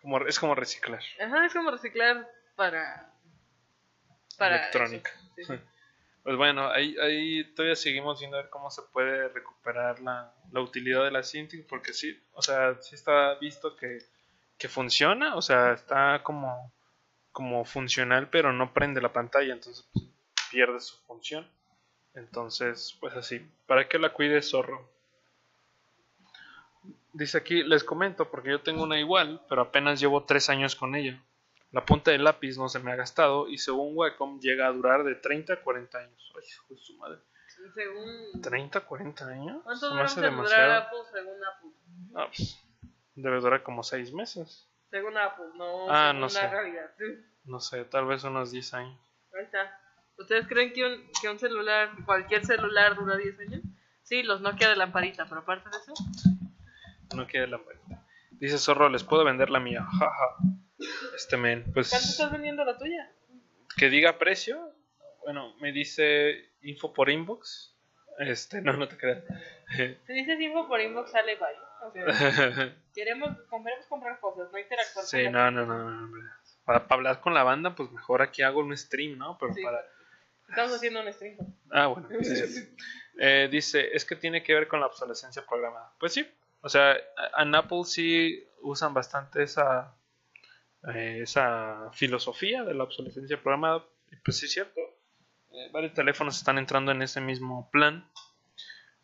Como, 0.00 0.18
es 0.26 0.38
como 0.38 0.54
reciclar. 0.54 1.02
Ajá, 1.20 1.46
es 1.46 1.52
como 1.52 1.70
reciclar 1.70 2.28
para. 2.56 3.12
para 4.36 4.56
Electrónica. 4.56 5.10
eso, 5.36 5.54
sí. 5.54 5.60
Pues 6.22 6.36
bueno, 6.36 6.70
ahí, 6.70 6.96
ahí 7.02 7.44
todavía 7.54 7.74
seguimos 7.74 8.20
viendo 8.20 8.36
a 8.36 8.42
ver 8.42 8.50
cómo 8.50 8.70
se 8.70 8.82
puede 8.92 9.28
recuperar 9.28 10.00
la, 10.00 10.32
la 10.52 10.60
utilidad 10.60 11.02
de 11.02 11.10
la 11.10 11.24
Cintiq, 11.24 11.66
porque 11.66 11.92
sí, 11.92 12.16
o 12.32 12.42
sea, 12.42 12.80
sí 12.80 12.94
está 12.94 13.34
visto 13.34 13.74
que, 13.76 13.98
que 14.56 14.68
funciona, 14.68 15.34
o 15.34 15.42
sea, 15.42 15.72
está 15.72 16.22
como, 16.22 16.72
como 17.32 17.64
funcional, 17.64 18.28
pero 18.30 18.52
no 18.52 18.72
prende 18.72 19.00
la 19.00 19.12
pantalla, 19.12 19.52
entonces 19.52 19.88
pues, 19.92 20.06
pierde 20.52 20.80
su 20.80 20.96
función. 21.06 21.48
Entonces, 22.14 22.96
pues 23.00 23.14
así, 23.14 23.40
¿para 23.66 23.88
qué 23.88 23.98
la 23.98 24.12
cuide 24.12 24.42
zorro? 24.42 24.88
Dice 27.14 27.38
aquí, 27.38 27.62
les 27.64 27.82
comento, 27.82 28.30
porque 28.30 28.50
yo 28.50 28.60
tengo 28.60 28.84
una 28.84 29.00
igual, 29.00 29.44
pero 29.48 29.62
apenas 29.62 29.98
llevo 29.98 30.24
tres 30.24 30.48
años 30.50 30.76
con 30.76 30.94
ella. 30.94 31.20
La 31.72 31.84
punta 31.84 32.10
del 32.10 32.22
lápiz 32.24 32.56
no 32.58 32.68
se 32.68 32.78
me 32.80 32.92
ha 32.92 32.96
gastado 32.96 33.48
y 33.48 33.58
según 33.58 33.96
Wacom 33.96 34.38
llega 34.40 34.66
a 34.66 34.72
durar 34.72 35.04
de 35.04 35.14
30 35.14 35.54
a 35.54 35.62
40 35.62 35.98
años. 35.98 36.32
Ay, 36.36 36.44
hijo 36.46 36.74
de 36.74 36.80
su 36.80 36.96
madre. 36.98 37.18
Según. 37.74 38.42
¿30 38.42 38.76
a 38.76 38.80
40 38.80 39.26
años? 39.26 39.62
¿Cuánto 39.64 39.88
Se 39.88 39.94
me 39.94 40.00
hace 40.02 40.20
demasiado. 40.20 40.72
Apple 40.74 40.98
según 41.12 41.44
Apple? 41.44 41.70
No, 42.10 42.26
pues, 42.26 42.58
debe 43.14 43.40
durar 43.40 43.62
como 43.62 43.82
6 43.82 44.12
meses. 44.12 44.68
Según 44.90 45.16
Apple, 45.16 45.46
no 45.56 45.90
Ah, 45.90 46.08
según 46.08 46.20
no 46.20 46.28
sé. 46.28 46.48
realidad. 46.48 46.90
No 47.44 47.60
sé, 47.60 47.84
tal 47.86 48.04
vez 48.06 48.22
unos 48.24 48.50
10 48.50 48.74
años. 48.74 49.00
Ahí 49.34 49.44
está. 49.44 49.78
¿Ustedes 50.18 50.46
creen 50.46 50.72
que 50.74 50.84
un, 50.84 51.10
que 51.22 51.28
un 51.30 51.38
celular, 51.38 51.90
cualquier 52.04 52.44
celular 52.44 52.94
dura 52.96 53.16
10 53.16 53.40
años? 53.40 53.62
Sí, 54.02 54.22
los 54.22 54.42
Nokia 54.42 54.68
de 54.68 54.76
lamparita, 54.76 55.24
pero 55.26 55.40
aparte 55.40 55.70
de 55.70 55.76
eso, 55.78 55.94
No 57.16 57.26
quiere 57.26 57.46
la 57.46 57.56
vuelta. 57.56 58.04
Dice 58.32 58.58
Zorro, 58.58 58.88
les 58.90 59.04
puedo 59.04 59.24
vender 59.24 59.48
la 59.48 59.60
mía. 59.60 59.86
Jaja. 59.98 60.36
Este 61.14 61.36
men, 61.36 61.60
¿cuánto 61.62 61.74
pues 61.74 61.92
estás 61.92 62.32
vendiendo 62.32 62.64
la 62.64 62.76
tuya? 62.76 63.10
que 63.76 63.88
diga 63.88 64.18
precio. 64.18 64.74
Bueno, 65.24 65.54
me 65.60 65.72
dice 65.72 66.50
info 66.62 66.92
por 66.92 67.10
inbox. 67.10 67.74
Este, 68.18 68.60
no, 68.60 68.74
no 68.74 68.88
te 68.88 68.96
creas. 68.96 69.24
Si 69.76 70.12
dices 70.12 70.40
info 70.40 70.68
por 70.68 70.80
inbox, 70.80 71.10
sale 71.10 71.36
bye. 71.36 71.46
O 71.84 71.92
sea, 71.92 72.04
queremos, 72.94 73.36
queremos 73.50 73.86
comprar 73.88 74.20
cosas, 74.20 74.52
no 74.52 74.58
interactuar 74.58 75.04
Sí, 75.04 75.24
con 75.24 75.32
no, 75.32 75.50
no, 75.50 75.66
no, 75.66 75.90
no, 75.90 76.30
para, 76.64 76.86
hablar 76.90 77.20
con 77.20 77.34
la 77.34 77.42
banda, 77.42 77.74
pues 77.74 77.90
mejor 77.90 78.22
aquí 78.22 78.42
hago 78.42 78.60
un 78.60 78.76
stream, 78.76 79.18
¿no? 79.18 79.36
Pero 79.38 79.52
Sí. 79.52 79.62
para... 79.62 79.84
Estamos 80.48 80.74
haciendo 80.74 81.00
un 81.00 81.12
stream. 81.12 81.36
Ah, 81.70 81.86
bueno. 81.86 82.08
sí. 82.22 82.76
Eh, 83.18 83.46
dice, 83.50 83.94
es 83.94 84.06
que 84.06 84.16
tiene 84.16 84.42
que 84.42 84.54
ver 84.54 84.66
con 84.66 84.80
la 84.80 84.86
obsolescencia 84.86 85.44
programada. 85.44 85.92
Pues 86.00 86.14
sí. 86.14 86.26
O 86.62 86.68
sea, 86.70 86.96
en 87.36 87.54
Apple 87.54 87.84
sí 87.84 88.42
usan 88.62 88.94
bastante 88.94 89.42
esa, 89.42 89.94
eh, 90.94 91.20
esa 91.22 91.90
filosofía 91.92 92.64
de 92.64 92.74
la 92.74 92.84
obsolescencia 92.84 93.40
programada. 93.40 93.84
Y 94.10 94.16
pues 94.16 94.38
sí 94.38 94.46
es 94.46 94.52
cierto. 94.52 94.80
Eh, 95.52 95.68
varios 95.72 95.92
teléfonos 95.94 96.36
están 96.36 96.58
entrando 96.58 96.92
en 96.92 97.02
ese 97.02 97.20
mismo 97.20 97.70
plan. 97.70 98.08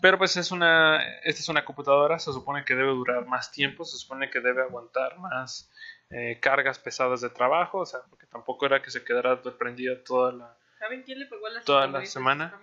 Pero 0.01 0.17
pues 0.17 0.37
es 0.37 0.53
una, 0.53 1.03
esta 1.25 1.41
es 1.41 1.49
una 1.49 1.65
computadora, 1.65 2.19
se 2.21 2.33
supone 2.33 2.65
que 2.65 2.75
debe 2.77 2.91
durar 2.91 3.27
más 3.27 3.51
tiempo, 3.51 3.85
se 3.85 3.99
supone 3.99 4.31
que 4.31 4.41
debe 4.41 4.63
aguantar 4.63 5.19
más 5.19 5.73
eh, 6.11 6.39
cargas 6.41 6.79
pesadas 6.79 7.21
de 7.21 7.31
trabajo, 7.31 7.79
o 7.79 7.87
sea, 7.87 8.01
porque 8.09 8.27
tampoco 8.27 8.65
era 8.67 8.81
que 8.81 8.91
se 8.91 9.03
quedara 9.05 9.43
prendida 9.59 10.03
toda 10.05 10.31
la... 10.33 10.57
¿Saben 10.79 11.03
quién 11.03 11.19
le 11.19 11.27
pegó 11.27 11.49
a 11.49 11.51
las 11.51 11.65
Toda 11.65 11.89
la 11.89 12.07
semana. 12.07 12.61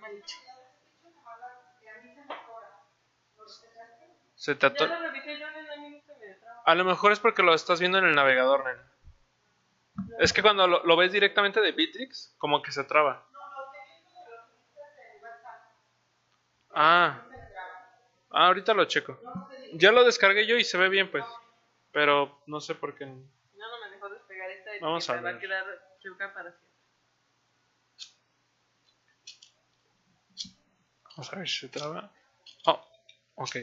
Se 4.34 4.54
te 4.54 4.66
Ya 4.68 4.72
ato- 4.72 4.86
lo 4.86 5.00
revisé 5.00 5.38
yo 5.38 5.46
en 5.48 5.56
el 5.56 5.80
minuto 5.80 6.12
y 6.12 6.26
me 6.28 6.34
traba. 6.34 6.62
A 6.64 6.74
lo 6.74 6.84
mejor 6.84 7.12
es 7.12 7.20
porque 7.20 7.42
lo 7.42 7.54
estás 7.54 7.80
viendo 7.80 7.98
en 7.98 8.04
el 8.04 8.14
navegador, 8.14 8.64
nena. 8.64 8.92
Es 10.18 10.32
que 10.32 10.42
cuando 10.42 10.66
lo, 10.66 10.82
lo 10.84 10.96
ves 10.96 11.12
directamente 11.12 11.60
de 11.60 11.72
Bitrix, 11.72 12.34
como 12.38 12.62
que 12.62 12.72
se 12.72 12.84
traba. 12.84 13.26
Ah. 16.74 17.22
Ah, 18.30 18.46
ahorita 18.48 18.74
lo 18.74 18.84
checo. 18.84 19.18
Ya 19.74 19.92
lo 19.92 20.04
descargué 20.04 20.46
yo 20.46 20.56
y 20.56 20.64
se 20.64 20.76
ve 20.78 20.88
bien, 20.88 21.10
pues. 21.10 21.24
Pero 21.92 22.42
no 22.46 22.60
sé 22.60 22.74
por 22.74 22.94
qué. 22.94 23.06
No, 23.06 23.14
no 23.14 23.80
me 23.82 23.90
dejó 23.90 24.08
despegar 24.10 24.50
esta 24.50 24.76
y 24.76 24.80
Vamos 24.80 25.08
a 25.08 25.14
va 25.14 25.18
a 25.18 25.22
ver. 25.22 25.38
quedar 25.38 25.64
chuca 26.00 26.32
para 26.34 26.50
siempre. 26.50 26.66
Vamos 31.16 31.32
a 31.32 31.36
ver 31.36 31.48
si 31.48 31.58
se 31.60 31.68
traba. 31.68 32.10
Oh, 32.66 32.86
ok. 33.36 33.56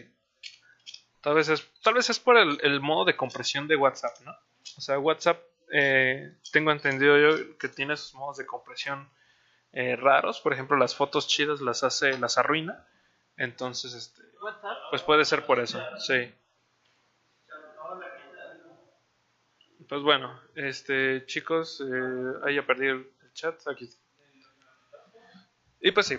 Tal 1.22 1.36
vez 1.36 1.50
es, 1.50 1.72
tal 1.84 1.94
vez 1.94 2.10
es 2.10 2.20
por 2.20 2.38
el, 2.38 2.60
el 2.64 2.80
modo 2.82 3.06
de 3.06 3.16
compresión 3.16 3.68
de 3.68 3.76
WhatsApp, 3.76 4.20
¿no? 4.22 4.32
O 4.78 4.82
sea, 4.82 4.98
WhatsApp, 5.00 5.40
eh, 5.76 6.38
tengo 6.52 6.72
entendido 6.72 7.18
yo 7.18 7.58
que 7.58 7.68
tiene 7.68 7.98
sus 7.98 8.14
modos 8.14 8.38
de 8.38 8.46
compresión 8.46 9.10
eh, 9.72 9.96
raros. 9.96 10.40
Por 10.40 10.54
ejemplo, 10.54 10.78
las 10.78 10.96
fotos 10.96 11.28
chidas 11.28 11.62
las 11.62 11.84
hace, 11.84 12.18
las 12.20 12.38
arruina. 12.38 12.86
Entonces, 13.38 13.94
este, 13.96 14.22
pues 14.92 15.02
puede 15.02 15.26
ser 15.26 15.46
por 15.48 15.60
eso, 15.60 15.82
sí. 15.98 16.32
Pues 19.90 20.02
bueno, 20.04 20.40
este, 20.56 21.26
chicos, 21.26 21.82
eh, 21.82 22.34
ahí 22.46 22.56
ya 22.56 22.66
perdí 22.66 22.88
el, 22.88 23.12
el 23.24 23.34
chat, 23.34 23.68
aquí. 23.68 23.90
Y 25.82 25.92
pues 25.92 26.06
sí, 26.06 26.18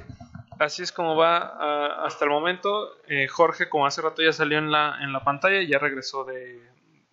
así 0.58 0.82
es 0.82 0.92
como 0.92 1.16
va 1.16 1.38
ah, 1.38 2.04
hasta 2.04 2.25
el 2.25 2.30
momento. 2.30 2.99
Eh, 3.06 3.28
Jorge, 3.28 3.68
como 3.68 3.87
hace 3.87 4.02
rato 4.02 4.20
ya 4.20 4.32
salió 4.32 4.58
en 4.58 4.70
la, 4.73 4.99
en 5.00 5.12
la 5.12 5.23
pantalla, 5.25 5.62
ya 5.62 5.78
regresó 5.78 6.25
de, 6.25 6.61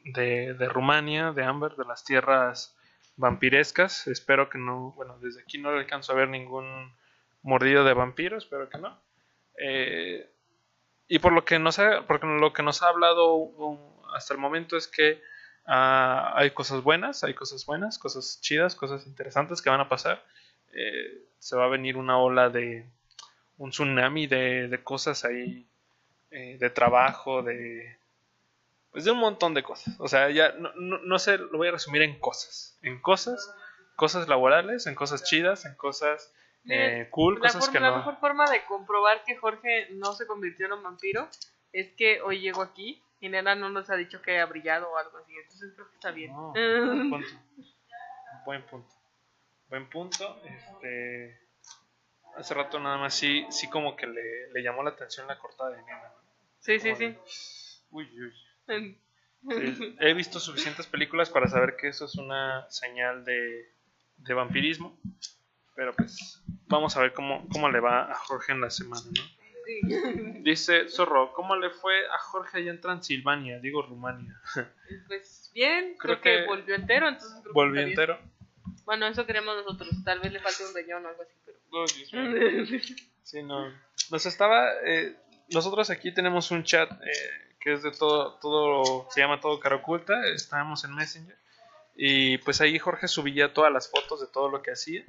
de, 0.05 0.53
de 0.53 0.69
Rumania, 0.69 1.31
de 1.31 1.43
Amber, 1.43 1.75
de 1.75 1.85
las 1.85 2.03
tierras 2.03 2.75
vampirescas. 3.17 4.07
Espero 4.07 4.49
que 4.49 4.57
no, 4.57 4.91
bueno, 4.95 5.17
desde 5.19 5.41
aquí 5.41 5.57
no 5.57 5.71
le 5.71 5.79
alcanzo 5.79 6.11
a 6.11 6.15
ver 6.15 6.29
ningún 6.29 6.93
mordido 7.43 7.83
de 7.83 7.93
vampiro, 7.93 8.37
espero 8.37 8.69
que 8.69 8.77
no. 8.77 8.99
Eh, 9.57 10.29
y 11.07 11.19
por 11.19 11.33
lo 11.33 11.43
que 11.43 11.59
nos 11.59 11.79
ha, 11.79 12.07
porque 12.07 12.25
lo 12.25 12.53
que 12.53 12.63
nos 12.63 12.81
ha 12.81 12.89
hablado 12.89 13.35
um, 13.35 13.79
hasta 14.13 14.33
el 14.33 14.39
momento 14.39 14.77
es 14.77 14.87
que 14.87 15.21
ah, 15.65 16.33
hay 16.35 16.51
cosas 16.51 16.83
buenas, 16.83 17.23
hay 17.23 17.33
cosas 17.33 17.65
buenas, 17.65 17.97
cosas 17.97 18.39
chidas, 18.41 18.75
cosas 18.75 19.05
interesantes 19.05 19.61
que 19.61 19.69
van 19.69 19.81
a 19.81 19.89
pasar. 19.89 20.23
Eh, 20.73 21.25
se 21.39 21.55
va 21.55 21.65
a 21.65 21.69
venir 21.69 21.97
una 21.97 22.17
ola 22.17 22.49
de 22.49 22.85
un 23.57 23.71
tsunami 23.71 24.27
de, 24.27 24.67
de 24.67 24.83
cosas 24.83 25.25
ahí, 25.25 25.67
eh, 26.31 26.57
de 26.59 26.69
trabajo, 26.69 27.43
de 27.43 27.97
pues 28.91 29.05
de 29.05 29.11
un 29.11 29.19
montón 29.19 29.53
de 29.53 29.63
cosas. 29.63 29.95
O 29.99 30.07
sea, 30.07 30.29
ya 30.29 30.51
no, 30.53 30.71
no, 30.75 30.97
no 30.99 31.19
sé, 31.19 31.37
lo 31.37 31.57
voy 31.57 31.67
a 31.69 31.71
resumir 31.71 32.01
en 32.01 32.19
cosas, 32.19 32.77
en 32.81 33.01
cosas, 33.01 33.53
cosas 33.95 34.27
laborales, 34.27 34.87
en 34.87 34.95
cosas 34.95 35.23
chidas, 35.23 35.65
en 35.65 35.75
cosas 35.75 36.33
eh, 36.69 37.07
cool, 37.11 37.35
La, 37.35 37.41
cosas 37.41 37.65
forma- 37.65 37.71
que 37.73 37.79
la 37.79 37.89
no. 37.91 37.97
mejor 37.97 38.19
forma 38.19 38.49
de 38.51 38.63
comprobar 38.65 39.23
que 39.23 39.35
Jorge 39.37 39.87
no 39.91 40.13
se 40.13 40.27
convirtió 40.27 40.67
en 40.67 40.73
un 40.73 40.83
vampiro 40.83 41.27
es 41.73 41.89
que 41.95 42.21
hoy 42.21 42.39
llegó 42.41 42.61
aquí 42.61 43.01
y 43.19 43.29
Nena 43.29 43.55
no 43.55 43.69
nos 43.69 43.89
ha 43.89 43.95
dicho 43.95 44.21
que 44.21 44.31
haya 44.31 44.45
brillado 44.45 44.89
o 44.91 44.97
algo 44.97 45.17
así. 45.19 45.31
Entonces 45.41 45.71
creo 45.75 45.87
que 45.87 45.95
está 45.95 46.11
bien. 46.11 46.31
No, 46.33 46.51
buen 46.53 47.09
punto. 47.09 47.27
Buen 48.45 48.65
punto. 48.67 48.95
Buen 49.69 49.89
punto. 49.89 50.41
Este. 50.45 51.39
Hace 52.35 52.53
rato 52.53 52.79
nada 52.79 52.97
más 52.97 53.13
sí, 53.13 53.45
sí 53.49 53.69
como 53.69 53.95
que 53.95 54.07
le, 54.07 54.51
le 54.51 54.63
llamó 54.63 54.83
la 54.83 54.91
atención 54.91 55.27
la 55.27 55.37
cortada 55.39 55.71
de 55.71 55.77
nena. 55.83 56.11
Sí, 56.59 56.79
sí, 56.79 56.89
Como 56.89 56.97
sí. 56.99 57.05
de, 57.07 57.19
Uy, 57.91 58.21
uy. 58.21 58.33
He 59.99 60.13
visto 60.13 60.39
suficientes 60.39 60.85
películas 60.87 61.29
para 61.29 61.47
saber 61.47 61.75
que 61.75 61.87
eso 61.87 62.05
es 62.05 62.15
una 62.15 62.69
señal 62.69 63.25
de, 63.25 63.73
de 64.17 64.33
vampirismo. 64.33 64.99
Pero 65.75 65.93
pues 65.93 66.43
vamos 66.67 66.95
a 66.97 67.01
ver 67.01 67.13
cómo, 67.13 67.47
cómo 67.49 67.69
le 67.69 67.79
va 67.79 68.11
a 68.11 68.15
Jorge 68.15 68.51
en 68.51 68.61
la 68.61 68.69
semana, 68.69 69.01
¿no? 69.05 70.41
Dice 70.41 70.89
Zorro, 70.89 71.31
¿cómo 71.33 71.55
le 71.55 71.69
fue 71.69 72.05
a 72.07 72.17
Jorge 72.17 72.57
allá 72.57 72.71
en 72.71 72.81
Transilvania? 72.81 73.59
Digo 73.59 73.81
Rumania. 73.81 74.39
Pues 75.07 75.49
bien, 75.53 75.95
creo, 75.97 76.19
Creo 76.19 76.21
que, 76.21 76.41
que 76.41 76.47
volvió 76.47 76.75
entero, 76.75 77.07
entonces 77.07 77.31
creo 77.41 77.43
que 77.43 77.51
Volvió 77.53 77.75
bien. 77.75 77.89
entero. 77.89 78.19
Bueno, 78.83 79.07
eso 79.07 79.25
queremos 79.25 79.55
nosotros. 79.55 79.89
Tal 80.03 80.19
vez 80.19 80.33
le 80.33 80.39
falte 80.41 80.65
un 80.65 80.75
riñón 80.75 81.05
o 81.05 81.09
algo 81.09 81.21
así, 81.23 81.33
pero. 81.45 81.57
Oh. 81.71 81.85
Sí, 83.23 83.41
no. 83.43 83.71
Nos 84.11 84.25
estaba. 84.25 84.69
eh, 84.83 85.15
nosotros 85.51 85.89
aquí 85.89 86.13
tenemos 86.13 86.51
un 86.51 86.63
chat 86.65 86.91
eh, 86.91 87.50
que 87.61 87.73
es 87.73 87.83
de 87.83 87.91
todo, 87.91 88.33
todo. 88.39 89.07
Se 89.11 89.21
llama 89.21 89.39
Todo 89.39 89.59
Cara 89.59 89.75
Oculta. 89.77 90.25
Estábamos 90.27 90.83
en 90.83 90.95
Messenger. 90.95 91.37
Y 91.95 92.37
pues 92.39 92.59
ahí 92.61 92.79
Jorge 92.79 93.07
subía 93.07 93.53
todas 93.53 93.71
las 93.71 93.89
fotos 93.89 94.19
de 94.21 94.27
todo 94.27 94.49
lo 94.49 94.61
que 94.61 94.71
hacía, 94.71 95.03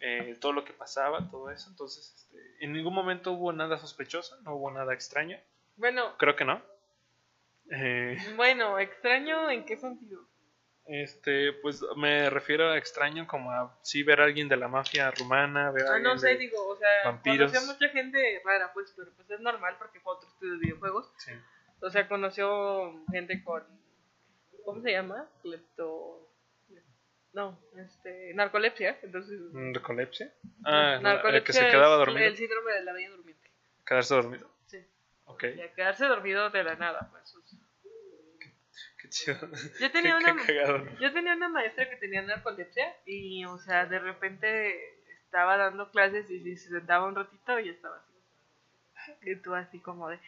eh, 0.00 0.36
todo 0.40 0.52
lo 0.52 0.64
que 0.64 0.72
pasaba, 0.72 1.28
todo 1.30 1.50
eso. 1.50 1.68
Entonces, 1.70 2.12
este, 2.16 2.64
en 2.64 2.72
ningún 2.72 2.94
momento 2.94 3.32
hubo 3.32 3.52
nada 3.52 3.78
sospechoso, 3.78 4.36
no 4.42 4.54
hubo 4.56 4.70
nada 4.70 4.92
extraño. 4.94 5.38
bueno, 5.76 6.16
Creo 6.18 6.34
que 6.34 6.44
no. 6.44 6.60
Eh, 7.70 8.16
bueno, 8.36 8.78
extraño 8.78 9.50
en 9.50 9.64
qué 9.64 9.76
sentido. 9.76 10.20
este, 10.86 11.52
pues 11.52 11.80
me 11.96 12.28
refiero 12.28 12.70
a 12.70 12.76
extraño 12.76 13.26
como 13.28 13.52
a 13.52 13.78
sí 13.82 14.02
ver 14.02 14.20
a 14.20 14.24
alguien 14.24 14.48
de 14.48 14.56
la 14.56 14.66
mafia 14.68 15.10
rumana, 15.12 15.70
ver 15.70 15.86
a 15.86 15.94
Ah, 15.94 15.98
no 16.00 16.18
sé, 16.18 16.28
de- 16.30 16.38
digo, 16.38 16.66
o 16.66 16.76
sea, 16.76 16.88
vampiros. 17.04 17.52
mucha 17.66 17.88
gente 17.90 18.42
rara, 18.44 18.72
pues, 18.74 18.92
pero 18.96 19.12
pues 19.14 19.30
es 19.30 19.40
normal 19.40 19.76
porque 19.78 20.00
fue 20.00 20.14
otro 20.14 20.28
estudio 20.28 20.54
de 20.54 20.58
videojuegos. 20.58 21.12
sí. 21.18 21.30
O 21.82 21.90
sea, 21.90 22.08
conoció 22.08 23.04
gente 23.10 23.42
con. 23.44 23.62
¿Cómo 24.64 24.80
se 24.82 24.92
llama? 24.92 25.28
Lepto. 25.44 26.28
No, 27.32 27.58
este. 27.76 28.32
Narcolepsia. 28.34 28.98
Entonces. 29.02 29.40
¿Narcolepsia? 29.52 30.32
Ah, 30.64 30.94
el 30.96 31.02
narcolepsia 31.02 31.44
que 31.44 31.52
se 31.52 31.70
quedaba 31.70 31.94
es 31.94 31.98
dormido. 32.06 32.26
El 32.26 32.36
síndrome 32.36 32.72
de 32.72 32.84
la 32.84 32.92
bella 32.92 33.10
durmiente. 33.10 33.50
Quedarse 33.86 34.14
dormido. 34.14 34.48
Sí. 34.66 34.78
Ok. 35.24 35.44
Y 35.56 35.60
a 35.60 35.72
quedarse 35.74 36.04
dormido 36.06 36.50
de 36.50 36.64
la 36.64 36.76
nada, 36.76 37.08
pues. 37.10 37.34
o 37.34 37.42
sea. 37.42 37.58
Qué 39.00 39.08
chido. 39.08 39.38
Yo 39.80 39.90
tenía 39.90 40.18
Qué- 40.18 40.30
una. 40.30 40.46
cagado. 40.46 40.84
Yo 41.00 41.12
tenía 41.12 41.34
una 41.34 41.48
maestra 41.48 41.88
que 41.90 41.96
tenía 41.96 42.22
narcolepsia 42.22 42.94
y, 43.06 43.44
o 43.46 43.58
sea, 43.58 43.86
de 43.86 43.98
repente 43.98 44.94
estaba 45.24 45.56
dando 45.56 45.90
clases 45.90 46.30
y 46.30 46.56
se 46.56 46.68
sentaba 46.68 47.06
un 47.08 47.14
ratito 47.16 47.58
y 47.58 47.70
estaba 47.70 47.96
así. 47.96 48.12
Y 49.22 49.36
tú 49.36 49.54
así 49.54 49.80
como 49.80 50.08
de, 50.10 50.20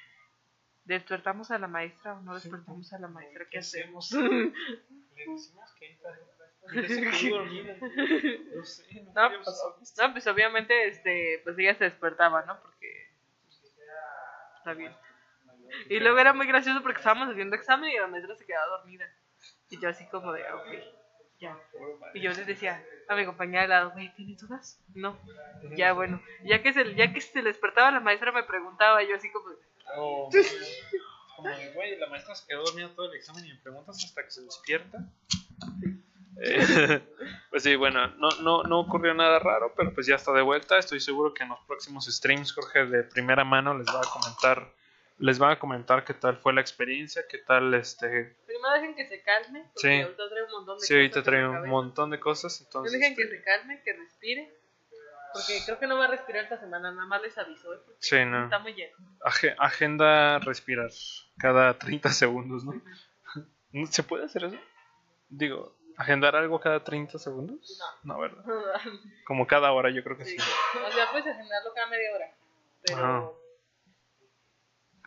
¿despertamos 0.84 1.50
a 1.50 1.58
la 1.58 1.66
maestra 1.68 2.14
o 2.14 2.20
no 2.22 2.34
despertamos 2.34 2.92
a 2.92 2.98
la 2.98 3.08
maestra? 3.08 3.44
¿Qué 3.44 3.50
¿Qué 3.50 3.58
hacemos? 3.58 4.10
Le 4.12 5.32
decimos 5.32 5.72
que. 5.78 5.98
No 8.54 8.64
sé, 8.64 9.02
no, 9.14 9.22
No, 9.22 9.30
qué 9.30 9.36
pues, 9.36 9.46
pasó. 9.46 9.76
no, 9.98 10.12
pues 10.12 10.26
obviamente, 10.26 10.88
este, 10.88 11.40
pues 11.44 11.58
ella 11.58 11.74
se 11.74 11.84
despertaba, 11.84 12.42
¿no? 12.46 12.58
Porque 12.62 13.10
está 14.58 14.72
bien. 14.72 14.94
Y 15.90 15.98
luego 16.00 16.18
era 16.18 16.32
muy 16.32 16.46
gracioso 16.46 16.82
porque 16.82 16.98
estábamos 16.98 17.28
haciendo 17.28 17.54
examen 17.56 17.90
y 17.90 17.98
la 17.98 18.06
maestra 18.06 18.34
se 18.36 18.46
quedaba 18.46 18.78
dormida. 18.78 19.04
Y 19.68 19.78
yo 19.78 19.88
así 19.90 20.06
como 20.08 20.32
de, 20.32 20.42
ok, 20.52 20.66
ya. 21.38 21.58
Y 22.14 22.20
yo 22.20 22.30
les 22.30 22.46
decía 22.46 22.82
a 23.08 23.14
mi 23.16 23.26
compañera 23.26 23.64
al 23.64 23.68
lado, 23.68 23.90
güey, 23.90 24.14
¿tienes 24.14 24.38
dudas? 24.40 24.80
No. 24.94 25.18
Ya, 25.76 25.92
bueno. 25.92 26.22
Ya 26.44 26.62
que, 26.62 26.72
se, 26.72 26.94
ya 26.94 27.12
que 27.12 27.20
se 27.20 27.42
despertaba 27.42 27.90
la 27.90 28.00
maestra 28.00 28.32
me 28.32 28.44
preguntaba, 28.44 29.02
yo 29.02 29.16
así 29.16 29.30
como, 29.30 29.50
de, 29.50 29.56
Como 31.36 31.48
de, 31.48 31.72
güey, 31.72 31.96
la 31.98 32.06
maestra 32.08 32.34
se 32.34 32.46
quedó 32.46 32.62
dormida 32.64 32.88
todo 32.94 33.10
el 33.10 33.16
examen 33.16 33.44
y 33.44 33.52
me 33.52 33.58
preguntas 33.58 34.02
hasta 34.04 34.22
que 34.24 34.30
se 34.30 34.42
despierta. 34.42 34.98
Eh, 36.40 37.00
pues 37.50 37.62
sí, 37.62 37.76
bueno, 37.76 38.08
no, 38.16 38.28
no, 38.42 38.62
no 38.64 38.80
ocurrió 38.80 39.14
nada 39.14 39.38
raro, 39.38 39.72
pero 39.76 39.92
pues 39.94 40.06
ya 40.06 40.16
está 40.16 40.32
de 40.32 40.42
vuelta. 40.42 40.78
Estoy 40.78 41.00
seguro 41.00 41.32
que 41.34 41.42
en 41.44 41.50
los 41.50 41.60
próximos 41.66 42.06
streams 42.06 42.52
Jorge 42.52 42.86
de 42.86 43.02
primera 43.04 43.44
mano 43.44 43.76
les 43.76 43.86
va 43.88 44.00
a 44.00 44.10
comentar 44.10 44.72
les 45.18 45.38
van 45.38 45.52
a 45.52 45.58
comentar 45.60 46.04
qué 46.04 46.12
tal 46.12 46.36
fue 46.38 46.52
la 46.52 46.60
experiencia, 46.60 47.22
qué 47.30 47.38
tal 47.38 47.72
este... 47.74 48.36
Primero 48.46 48.72
dejen 48.74 48.96
que 48.96 49.06
se 49.06 49.22
calme, 49.22 49.60
porque 49.72 49.88
Sí. 49.88 50.02
ahorita 50.02 50.28
trae 50.28 50.42
un 50.44 50.50
montón 50.50 50.78
de 50.80 50.86
Sí, 50.86 50.94
ahorita 50.94 51.12
cosas 51.20 51.26
en 51.26 51.30
trae 51.30 51.46
un 51.46 51.52
cabeza. 51.54 51.70
montón 51.70 52.10
de 52.10 52.20
cosas, 52.20 52.60
entonces... 52.60 52.92
dejen 53.00 53.16
que 53.16 53.28
se 53.28 53.42
calme, 53.42 53.80
que 53.84 53.92
respire. 53.92 54.54
Porque 55.34 55.60
creo 55.66 55.78
que 55.78 55.86
no 55.86 55.98
va 55.98 56.04
a 56.06 56.08
respirar 56.08 56.44
esta 56.44 56.58
semana, 56.58 56.90
nada 56.92 57.06
más 57.06 57.20
les 57.20 57.36
aviso, 57.36 57.74
¿eh? 57.74 57.78
Sí, 57.98 58.24
no. 58.24 58.44
está 58.44 58.58
muy 58.60 58.72
lleno. 58.74 58.96
Age- 59.24 59.54
agenda 59.58 60.38
respirar 60.38 60.90
cada 61.38 61.76
30 61.76 62.08
segundos, 62.10 62.64
¿no? 62.64 62.80
¿No 63.72 63.86
¿Se 63.88 64.02
puede 64.04 64.24
hacer 64.26 64.44
eso? 64.44 64.56
Digo, 65.28 65.76
agendar 65.96 66.36
algo 66.36 66.60
cada 66.60 66.84
30 66.84 67.18
segundos? 67.18 67.80
No, 68.04 68.18
¿verdad? 68.20 68.44
Como 69.26 69.46
cada 69.46 69.72
hora, 69.72 69.90
yo 69.90 70.02
creo 70.04 70.16
que 70.16 70.24
sí. 70.24 70.38
Sí. 70.38 70.50
O 70.86 70.92
sea, 70.92 71.10
puedes 71.10 71.26
agendarlo 71.26 71.74
cada 71.74 71.88
media 71.88 72.14
hora. 72.14 72.26
Pero. 72.86 73.40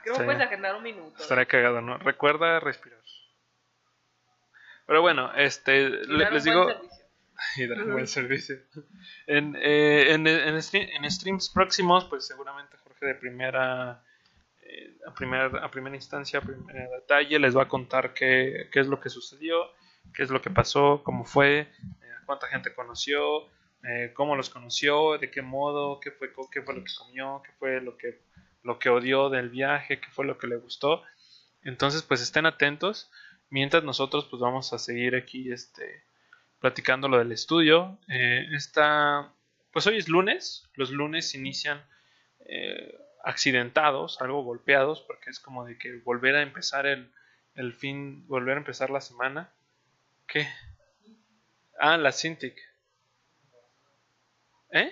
Creo 0.03 0.13
que 0.15 0.19
Sí. 0.21 0.25
puedes 0.25 0.41
agendar 0.41 0.75
un 0.75 0.83
minuto. 0.83 1.21
Estaría 1.21 1.45
cagado, 1.45 1.81
¿no? 1.81 1.97
Recuerda 1.97 2.59
respirar. 2.59 2.99
Pero 4.85 5.01
bueno, 5.01 5.33
este, 5.35 5.89
le- 5.89 6.31
les 6.31 6.43
digo... 6.43 6.67
servicio. 6.67 6.96
y 7.57 7.67
dar 7.67 7.79
un 7.83 7.91
buen 7.93 8.07
servicio. 8.07 8.57
En, 9.27 9.55
eh, 9.57 10.13
en, 10.13 10.25
en, 10.27 10.55
stre- 10.57 10.89
en 10.95 11.09
streams 11.09 11.49
próximos, 11.49 12.05
pues 12.05 12.25
seguramente 12.27 12.77
Jorge 12.77 13.05
de 13.07 13.15
primera, 13.15 14.03
eh, 14.63 14.97
a, 15.07 15.13
primera 15.13 15.45
a 15.63 15.71
primera 15.71 15.95
instancia, 15.95 16.39
a 16.39 16.41
primer 16.41 16.89
detalle, 16.89 17.39
les 17.39 17.55
va 17.55 17.63
a 17.63 17.67
contar 17.67 18.13
qué, 18.13 18.69
qué 18.71 18.79
es 18.79 18.87
lo 18.87 18.99
que 18.99 19.09
sucedió, 19.09 19.71
qué 20.13 20.23
es 20.23 20.29
lo 20.29 20.41
que 20.41 20.49
pasó, 20.49 21.01
cómo 21.03 21.25
fue, 21.25 21.59
eh, 21.59 21.67
cuánta 22.25 22.47
gente 22.47 22.73
conoció, 22.73 23.47
cómo 24.15 24.35
los 24.35 24.49
conoció, 24.49 25.17
de 25.17 25.31
qué 25.31 25.41
modo, 25.41 25.99
qué 26.01 26.11
fue, 26.11 26.33
qué 26.51 26.61
fue 26.61 26.73
lo 26.75 26.83
que 26.83 26.91
comió, 26.97 27.41
qué 27.45 27.51
fue 27.57 27.79
lo 27.79 27.95
que, 27.97 28.19
lo 28.63 28.79
que 28.79 28.89
odió 28.89 29.29
del 29.29 29.49
viaje, 29.49 29.99
qué 30.01 30.09
fue 30.11 30.25
lo 30.25 30.37
que 30.37 30.47
le 30.47 30.57
gustó. 30.57 31.03
Entonces, 31.61 32.03
pues 32.03 32.21
estén 32.21 32.45
atentos. 32.45 33.09
Mientras 33.49 33.83
nosotros, 33.85 34.25
pues 34.29 34.41
vamos 34.41 34.73
a 34.73 34.77
seguir 34.79 35.15
aquí, 35.15 35.53
este, 35.53 36.03
platicando 36.59 37.07
lo 37.07 37.17
del 37.17 37.31
estudio. 37.31 37.99
Eh, 38.07 38.47
esta, 38.53 39.31
pues 39.71 39.85
hoy 39.87 39.97
es 39.97 40.09
lunes. 40.09 40.69
Los 40.75 40.91
lunes 40.91 41.33
inician 41.35 41.83
eh, 42.45 42.97
accidentados, 43.23 44.21
algo 44.21 44.43
golpeados, 44.43 45.01
porque 45.01 45.29
es 45.29 45.39
como 45.39 45.65
de 45.65 45.77
que 45.77 45.99
volver 45.99 46.35
a 46.35 46.41
empezar 46.41 46.85
el, 46.85 47.11
el 47.55 47.73
fin, 47.73 48.27
volver 48.27 48.55
a 48.55 48.59
empezar 48.59 48.89
la 48.89 49.01
semana. 49.01 49.51
¿Qué? 50.27 50.47
Ah, 51.79 51.97
la 51.97 52.11
Cintiq. 52.11 52.57
¿Eh? 54.71 54.91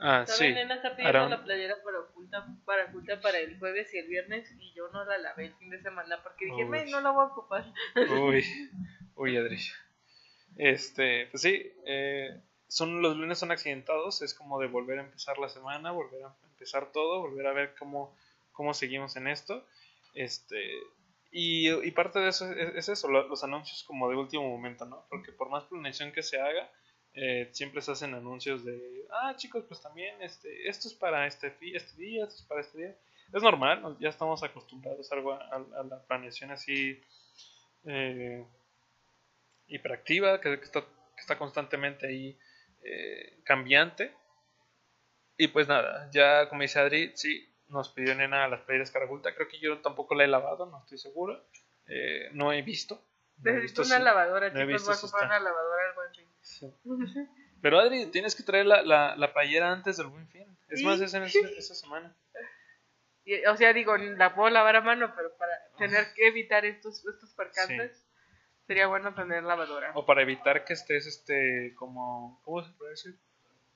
Ah, 0.00 0.24
sí. 0.26 0.52
Nena 0.52 0.76
está 0.76 0.94
pidiendo 0.94 1.28
la 1.28 1.42
playera 1.42 1.74
para 1.82 1.98
oculta, 1.98 2.46
para 2.64 2.84
oculta 2.84 3.20
para 3.20 3.38
el 3.38 3.58
jueves 3.58 3.92
y 3.94 3.98
el 3.98 4.06
viernes 4.06 4.48
y 4.60 4.72
yo 4.72 4.88
no 4.92 5.04
la 5.04 5.18
lavé 5.18 5.46
el 5.46 5.54
fin 5.54 5.70
de 5.70 5.82
semana 5.82 6.22
porque 6.22 6.44
dije, 6.44 6.64
Uy. 6.64 6.68
"Me, 6.70 6.84
no 6.86 7.00
la 7.00 7.10
voy 7.10 7.24
a 7.24 7.28
ocupar. 7.28 7.64
Uy, 7.96 8.44
uy, 9.18 9.36
Adri. 9.36 9.58
Este, 10.56 11.26
pues 11.28 11.42
sí, 11.42 11.62
eh, 11.86 12.30
son, 12.68 13.02
los 13.02 13.16
lunes 13.16 13.38
son 13.38 13.50
accidentados, 13.52 14.22
es 14.22 14.34
como 14.34 14.60
de 14.60 14.68
volver 14.68 14.98
a 14.98 15.02
empezar 15.04 15.38
la 15.38 15.48
semana, 15.48 15.92
volver 15.92 16.24
a 16.24 16.34
empezar 16.52 16.92
todo, 16.92 17.20
volver 17.20 17.46
a 17.46 17.52
ver 17.52 17.74
cómo, 17.78 18.14
cómo 18.52 18.74
seguimos 18.74 19.16
en 19.16 19.28
esto. 19.28 19.64
Este, 20.14 20.72
y, 21.32 21.70
y 21.70 21.90
parte 21.92 22.18
de 22.20 22.28
eso 22.30 22.50
es, 22.52 22.76
es 22.76 22.88
eso, 22.90 23.08
lo- 23.08 23.28
los 23.28 23.44
anuncios 23.44 23.84
como 23.84 24.08
de 24.10 24.16
último 24.16 24.48
momento, 24.48 24.86
¿no? 24.86 25.06
Porque 25.10 25.32
por 25.32 25.50
más 25.50 25.64
planeación 25.64 26.12
que 26.12 26.22
se 26.22 26.40
haga, 26.40 26.70
eh, 27.14 27.48
siempre 27.52 27.82
se 27.82 27.92
hacen 27.92 28.14
anuncios 28.14 28.64
de, 28.64 29.06
ah, 29.12 29.34
chicos, 29.36 29.64
pues 29.68 29.80
también, 29.82 30.20
este, 30.22 30.68
esto 30.68 30.88
es 30.88 30.94
para 30.94 31.26
este, 31.26 31.54
este 31.74 31.96
día, 32.02 32.24
esto 32.24 32.36
es 32.36 32.42
para 32.44 32.60
este 32.62 32.78
día. 32.78 32.96
Es 33.34 33.42
normal, 33.42 33.82
¿no? 33.82 33.98
ya 34.00 34.08
estamos 34.10 34.42
acostumbrados 34.42 35.12
a, 35.12 35.16
algo, 35.16 35.32
a, 35.34 35.40
a 35.56 35.84
la 35.84 36.02
planeación 36.06 36.50
así 36.50 37.00
eh, 37.84 38.44
hiperactiva, 39.68 40.40
que, 40.40 40.58
que 40.58 40.64
está, 40.64 40.80
que 40.80 41.20
está 41.20 41.38
constantemente 41.38 42.06
ahí 42.06 42.38
eh, 42.82 43.40
cambiante. 43.44 44.14
Y 45.36 45.48
pues 45.48 45.68
nada, 45.68 46.10
ya 46.12 46.48
como 46.48 46.62
dice 46.62 46.80
Adri, 46.80 47.12
sí, 47.14 47.48
nos 47.68 47.90
pidió 47.90 48.14
nena 48.14 48.48
las 48.48 48.62
playeras 48.62 48.90
Caraculta. 48.90 49.34
Creo 49.34 49.48
que 49.48 49.58
yo 49.60 49.78
tampoco 49.80 50.14
la 50.14 50.24
he 50.24 50.28
lavado, 50.28 50.66
no 50.66 50.80
estoy 50.80 50.98
seguro. 50.98 51.46
Eh, 51.86 52.28
no 52.32 52.52
he 52.52 52.62
visto. 52.62 53.04
No 53.42 53.50
he 53.50 53.54
Necesito 53.54 53.82
visto 53.82 53.94
una 53.94 53.98
si- 53.98 54.04
lavadora, 54.04 54.50
no 54.50 54.58
he 54.60 54.66
chicos, 54.66 54.72
visto 54.72 54.88
voy 54.90 54.96
a 54.96 55.00
comprar 55.00 55.26
una 55.26 55.40
lavadora 55.40 55.88
al 55.88 55.94
buen 55.94 56.14
fin. 56.14 56.28
Sí. 56.40 56.74
Pero 57.62 57.78
Adri, 57.78 58.06
tienes 58.06 58.34
que 58.34 58.42
traer 58.42 58.66
la, 58.66 58.82
la, 58.82 59.14
la 59.16 59.32
playera 59.32 59.70
antes 59.72 59.96
del 59.96 60.08
buen 60.08 60.28
fin. 60.28 60.58
Es 60.68 60.80
Sí. 60.80 60.84
más, 60.84 61.00
es 61.00 61.14
en 61.14 61.22
esa, 61.24 61.38
esa 61.56 61.74
semana. 61.74 62.16
Y, 63.24 63.44
o 63.46 63.56
sea, 63.56 63.72
digo, 63.72 63.96
la 63.96 64.34
puedo 64.34 64.48
lavar 64.50 64.76
a 64.76 64.80
mano, 64.80 65.12
pero 65.14 65.36
para 65.36 65.52
tener 65.78 66.12
que 66.14 66.26
evitar 66.28 66.64
estos, 66.64 67.04
estos 67.06 67.32
percances, 67.34 68.07
sería 68.68 68.86
bueno 68.86 69.12
tener 69.14 69.42
lavadora. 69.42 69.90
O 69.94 70.06
para 70.06 70.22
evitar 70.22 70.64
que 70.64 70.74
estés, 70.74 71.06
este, 71.06 71.74
como, 71.74 72.40
¿cómo 72.44 72.62
se 72.62 72.70
puede 72.74 72.92
decir? 72.92 73.16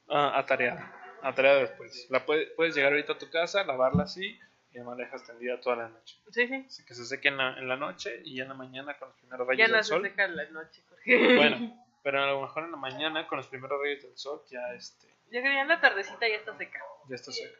Ah, 0.09 0.39
atareada. 0.39 0.95
Atareada 1.23 1.59
después. 1.61 2.07
La 2.11 2.25
puede- 2.25 2.47
puedes 2.49 2.75
llegar 2.77 2.93
ahorita 2.93 3.15
a 3.15 3.19
tu 3.19 3.29
casa, 3.31 3.65
lavarla 3.65 4.05
así 4.05 4.39
y 4.73 4.77
además 4.79 4.99
la 4.99 5.05
dejas 5.05 5.25
tendida 5.27 5.61
toda 5.61 5.77
la 5.77 5.89
noche. 5.89 6.17
Sí, 6.31 6.47
sí. 6.47 6.65
Así 6.67 6.85
que 6.85 6.95
se 6.95 7.05
seque 7.07 7.29
en 7.29 7.37
la, 7.39 7.59
en 7.59 7.69
la 7.69 7.77
noche 7.77 8.21
y 8.25 8.37
ya 8.37 8.43
en 8.45 8.49
la 8.51 8.55
mañana 8.55 8.95
con 8.99 9.09
los 9.09 9.17
primeros 9.19 9.47
rayos 9.47 9.59
Ya 9.59 9.65
del 9.67 9.77
no 9.77 9.83
se 9.83 9.89
sol. 9.89 10.03
seca 10.03 10.25
en 10.27 10.37
la 10.37 10.45
noche, 10.51 10.83
Jorge. 10.89 11.37
Bueno, 11.37 11.85
pero 12.03 12.23
a 12.23 12.27
lo 12.27 12.43
mejor 12.43 12.65
en 12.65 12.71
la 12.73 12.77
mañana 12.77 13.27
con 13.27 13.39
los 13.39 13.47
primeros 13.49 13.81
rayos 13.81 14.03
del 14.03 14.17
sol 14.19 14.43
ya, 14.51 14.73
este, 14.75 15.07
Ya 15.31 15.43
que 15.43 15.55
ya 15.55 15.63
en 15.63 15.69
la 15.69 15.81
tardecita 15.81 16.29
ya 16.29 16.37
está 16.37 16.57
seca. 16.57 16.81
ya 17.09 17.15
está 17.15 17.33
seca. 17.33 17.59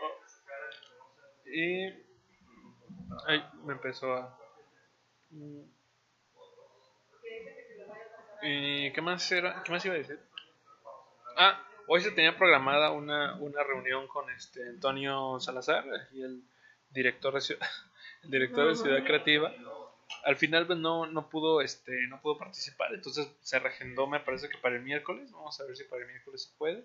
Oh. 0.00 0.10
Y... 1.46 1.86
Ay, 3.26 3.44
me 3.64 3.74
empezó 3.74 4.12
a... 4.14 4.38
¿Y 8.42 8.92
qué 8.92 9.00
más, 9.00 9.30
era? 9.32 9.62
¿Qué 9.64 9.72
más 9.72 9.84
iba 9.84 9.94
a 9.94 9.98
decir? 9.98 10.18
Ah, 11.36 11.62
hoy 11.86 12.00
se 12.00 12.10
tenía 12.10 12.36
programada 12.36 12.90
una, 12.90 13.36
una 13.36 13.62
reunión 13.62 14.06
con 14.06 14.28
este 14.30 14.68
Antonio 14.68 15.40
Salazar 15.40 15.84
y 16.12 16.22
el 16.22 16.42
director 16.90 17.34
de 17.34 17.40
Ciudad, 17.40 17.66
el 18.24 18.30
director 18.30 18.68
de 18.68 18.76
Ciudad 18.76 19.04
Creativa. 19.04 19.52
Al 20.24 20.36
final 20.36 20.66
pues, 20.66 20.78
no, 20.78 21.06
no 21.06 21.28
pudo 21.28 21.60
este 21.62 22.06
no 22.08 22.20
pudo 22.20 22.38
participar, 22.38 22.92
entonces 22.94 23.26
se 23.40 23.58
reagendó 23.58 24.06
me 24.06 24.20
parece 24.20 24.48
que 24.48 24.58
para 24.58 24.76
el 24.76 24.82
miércoles. 24.82 25.32
Vamos 25.32 25.58
a 25.60 25.64
ver 25.64 25.76
si 25.76 25.84
para 25.84 26.02
el 26.02 26.08
miércoles 26.08 26.44
se 26.44 26.56
puede. 26.58 26.84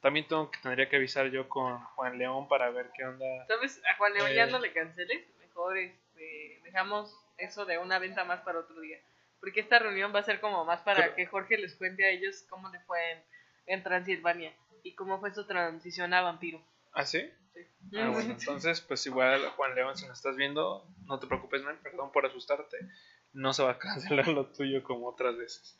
También 0.00 0.28
tengo 0.28 0.50
que 0.50 0.60
tendría 0.60 0.88
que 0.88 0.96
avisar 0.96 1.26
yo 1.30 1.48
con 1.48 1.82
Juan 1.82 2.18
León 2.18 2.46
para 2.46 2.70
ver 2.70 2.90
qué 2.94 3.04
onda. 3.04 3.24
¿Sabes? 3.48 3.82
A 3.90 3.96
Juan 3.96 4.12
León 4.14 4.30
ya 4.32 4.44
Eh. 4.44 4.50
no 4.50 4.58
le 4.60 4.72
canceles. 4.72 5.26
Mejor 5.40 5.76
este, 5.78 6.60
dejamos 6.62 7.16
eso 7.38 7.64
de 7.64 7.78
una 7.78 7.98
venta 7.98 8.24
más 8.24 8.40
para 8.42 8.60
otro 8.60 8.80
día. 8.80 8.98
Porque 9.40 9.60
esta 9.60 9.78
reunión 9.78 10.12
va 10.14 10.18
a 10.20 10.24
ser 10.24 10.40
como 10.40 10.64
más 10.64 10.80
para 10.82 11.00
Pero- 11.02 11.14
que 11.16 11.26
Jorge 11.26 11.58
les 11.58 11.74
cuente 11.76 12.04
a 12.04 12.10
ellos 12.10 12.44
cómo 12.50 12.68
le 12.70 12.80
fue 12.80 13.12
en, 13.12 13.22
en 13.66 13.82
Transilvania 13.82 14.52
y 14.82 14.94
cómo 14.94 15.20
fue 15.20 15.32
su 15.32 15.46
transición 15.46 16.12
a 16.14 16.20
vampiro. 16.22 16.60
¿Ah, 16.92 17.04
sí? 17.04 17.30
Sí. 17.54 17.60
Ah, 17.96 18.10
bueno, 18.10 18.32
entonces, 18.38 18.80
pues 18.80 19.06
igual, 19.06 19.48
Juan 19.50 19.74
León, 19.74 19.96
si 19.96 20.06
nos 20.06 20.18
estás 20.18 20.36
viendo, 20.36 20.84
no 21.06 21.18
te 21.20 21.26
preocupes, 21.26 21.62
man, 21.62 21.78
perdón 21.82 22.10
por 22.12 22.26
asustarte. 22.26 22.76
No 23.34 23.52
se 23.52 23.62
va 23.62 23.72
a 23.72 23.78
cancelar 23.78 24.26
lo 24.28 24.46
tuyo 24.46 24.82
como 24.82 25.06
otras 25.08 25.36
veces. 25.36 25.78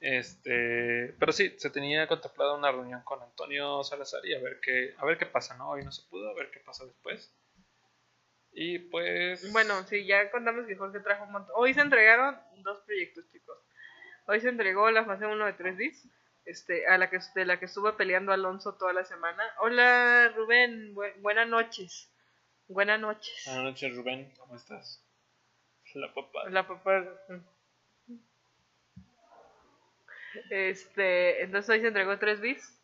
Este, 0.00 1.14
pero 1.18 1.32
sí, 1.32 1.54
se 1.58 1.70
tenía 1.70 2.06
contemplada 2.06 2.54
una 2.54 2.70
reunión 2.72 3.02
con 3.02 3.22
Antonio 3.22 3.82
Salazar 3.84 4.24
y 4.24 4.34
a 4.34 4.40
ver 4.40 4.60
qué, 4.62 4.94
a 4.96 5.04
ver 5.04 5.18
qué 5.18 5.26
pasa, 5.26 5.56
¿no? 5.56 5.70
Hoy 5.70 5.84
no 5.84 5.92
se 5.92 6.08
pudo, 6.08 6.30
a 6.30 6.34
ver 6.34 6.50
qué 6.50 6.60
pasa 6.60 6.84
después. 6.86 7.32
Y 8.58 8.78
pues. 8.78 9.52
Bueno, 9.52 9.84
sí, 9.84 10.06
ya 10.06 10.30
contamos 10.30 10.66
que 10.66 10.76
Jorge 10.76 11.00
trajo 11.00 11.24
un 11.24 11.32
montón. 11.32 11.52
Hoy 11.56 11.74
se 11.74 11.82
entregaron 11.82 12.40
dos 12.62 12.80
proyectos, 12.86 13.24
chicos. 13.30 13.58
Hoy 14.26 14.40
se 14.40 14.48
entregó 14.48 14.90
la 14.90 15.04
fase 15.04 15.26
1 15.26 15.44
de 15.44 15.52
3 15.52 15.76
Ds, 15.76 16.08
este, 16.46 16.86
a 16.88 16.96
la 16.96 17.10
que, 17.10 17.18
de 17.34 17.44
la 17.44 17.58
que 17.60 17.66
estuvo 17.66 17.94
peleando 17.98 18.32
Alonso 18.32 18.74
toda 18.78 18.94
la 18.94 19.04
semana. 19.04 19.42
Hola, 19.60 20.32
Rubén, 20.34 20.94
bu- 20.94 21.20
buenas 21.20 21.46
noches. 21.46 22.10
Buenas 22.66 22.98
noches. 22.98 23.42
Buenas 23.44 23.64
noches, 23.64 23.94
Rubén, 23.94 24.32
¿cómo 24.38 24.56
estás? 24.56 25.04
La 25.94 26.12
papá. 26.14 26.48
La 26.50 26.66
papá. 26.66 27.04
Este, 30.50 31.42
entonces 31.42 31.68
hoy 31.70 31.80
se 31.80 31.88
entregó 31.88 32.18
3 32.18 32.40
bits. 32.40 32.80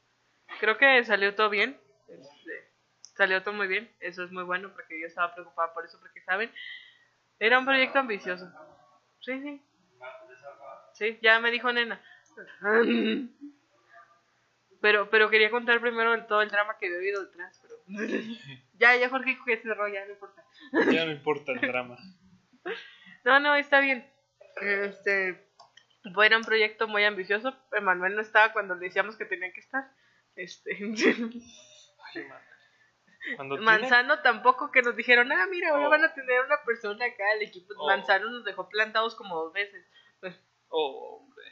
Creo 0.61 0.77
que 0.79 1.03
salió 1.05 1.35
todo 1.35 1.51
bien. 1.51 1.79
Este, 2.09 2.72
salió 3.23 3.41
todo 3.43 3.55
muy 3.55 3.69
bien. 3.69 3.89
Eso 4.01 4.25
es 4.25 4.33
muy 4.33 4.43
bueno 4.43 4.73
porque 4.73 5.01
yo 5.01 5.07
estaba 5.07 5.33
preocupada 5.33 5.73
por 5.73 5.85
eso, 5.85 5.99
porque 6.01 6.21
saben, 6.23 6.51
era 7.39 7.57
un 7.59 7.65
proyecto 7.65 8.01
ambicioso. 8.01 8.51
Sí, 9.21 9.41
sí. 9.41 9.63
Sí, 10.95 11.19
ya 11.23 11.39
me 11.39 11.53
dijo 11.53 11.73
nena. 11.73 12.01
Pero, 14.81 15.09
pero 15.11 15.31
quería 15.31 15.51
contar 15.51 15.81
primero 15.81 16.15
el- 16.15 16.27
todo 16.27 16.43
el 16.43 16.49
drama 16.51 16.77
que 16.79 16.87
había 16.87 16.99
habido 16.99 17.25
detrás. 17.25 17.61
Pero... 17.63 17.77
ya, 18.75 18.97
ya 18.97 19.09
Jorge 19.09 19.31
dijo 19.31 19.45
que 19.45 19.57
cerró, 19.59 19.87
ya 19.87 20.05
no 20.05 20.13
importa. 20.13 20.45
Ya 20.91 21.05
no 21.05 21.13
importa 21.13 21.53
el 21.53 21.61
drama. 21.61 21.97
No, 23.25 23.39
no, 23.39 23.55
está 23.55 23.79
bien. 23.79 24.05
Este, 24.61 25.47
fue 26.13 26.27
era 26.27 26.37
un 26.37 26.43
proyecto 26.43 26.89
muy 26.89 27.05
ambicioso. 27.05 27.57
Emanuel 27.71 28.17
no 28.17 28.21
estaba 28.21 28.53
cuando 28.53 28.75
le 28.75 28.87
decíamos 28.87 29.17
que 29.17 29.25
tenía 29.25 29.53
que 29.53 29.61
estar. 29.61 29.89
Este, 30.35 30.73
Ay, 32.15 32.25
Cuando 33.37 33.57
tiene- 33.57 33.65
Manzano 33.71 34.19
tampoco, 34.21 34.71
que 34.73 34.83
nos 34.83 34.97
dijeron, 34.97 35.31
ah, 35.33 35.47
mira, 35.51 35.71
ahora 35.71 35.87
Oh. 35.87 35.91
van 35.91 36.05
a 36.05 36.13
tener 36.15 36.41
una 36.45 36.63
persona 36.65 37.05
acá, 37.07 37.33
el 37.35 37.43
equipo. 37.43 37.73
Oh. 37.77 37.87
Manzano 37.87 38.29
nos 38.31 38.45
dejó 38.45 38.69
plantados 38.69 39.15
como 39.15 39.37
dos 39.37 39.53
veces. 39.53 39.85
Pues, 40.21 40.35
Oh, 40.69 41.19
hombre. 41.21 41.45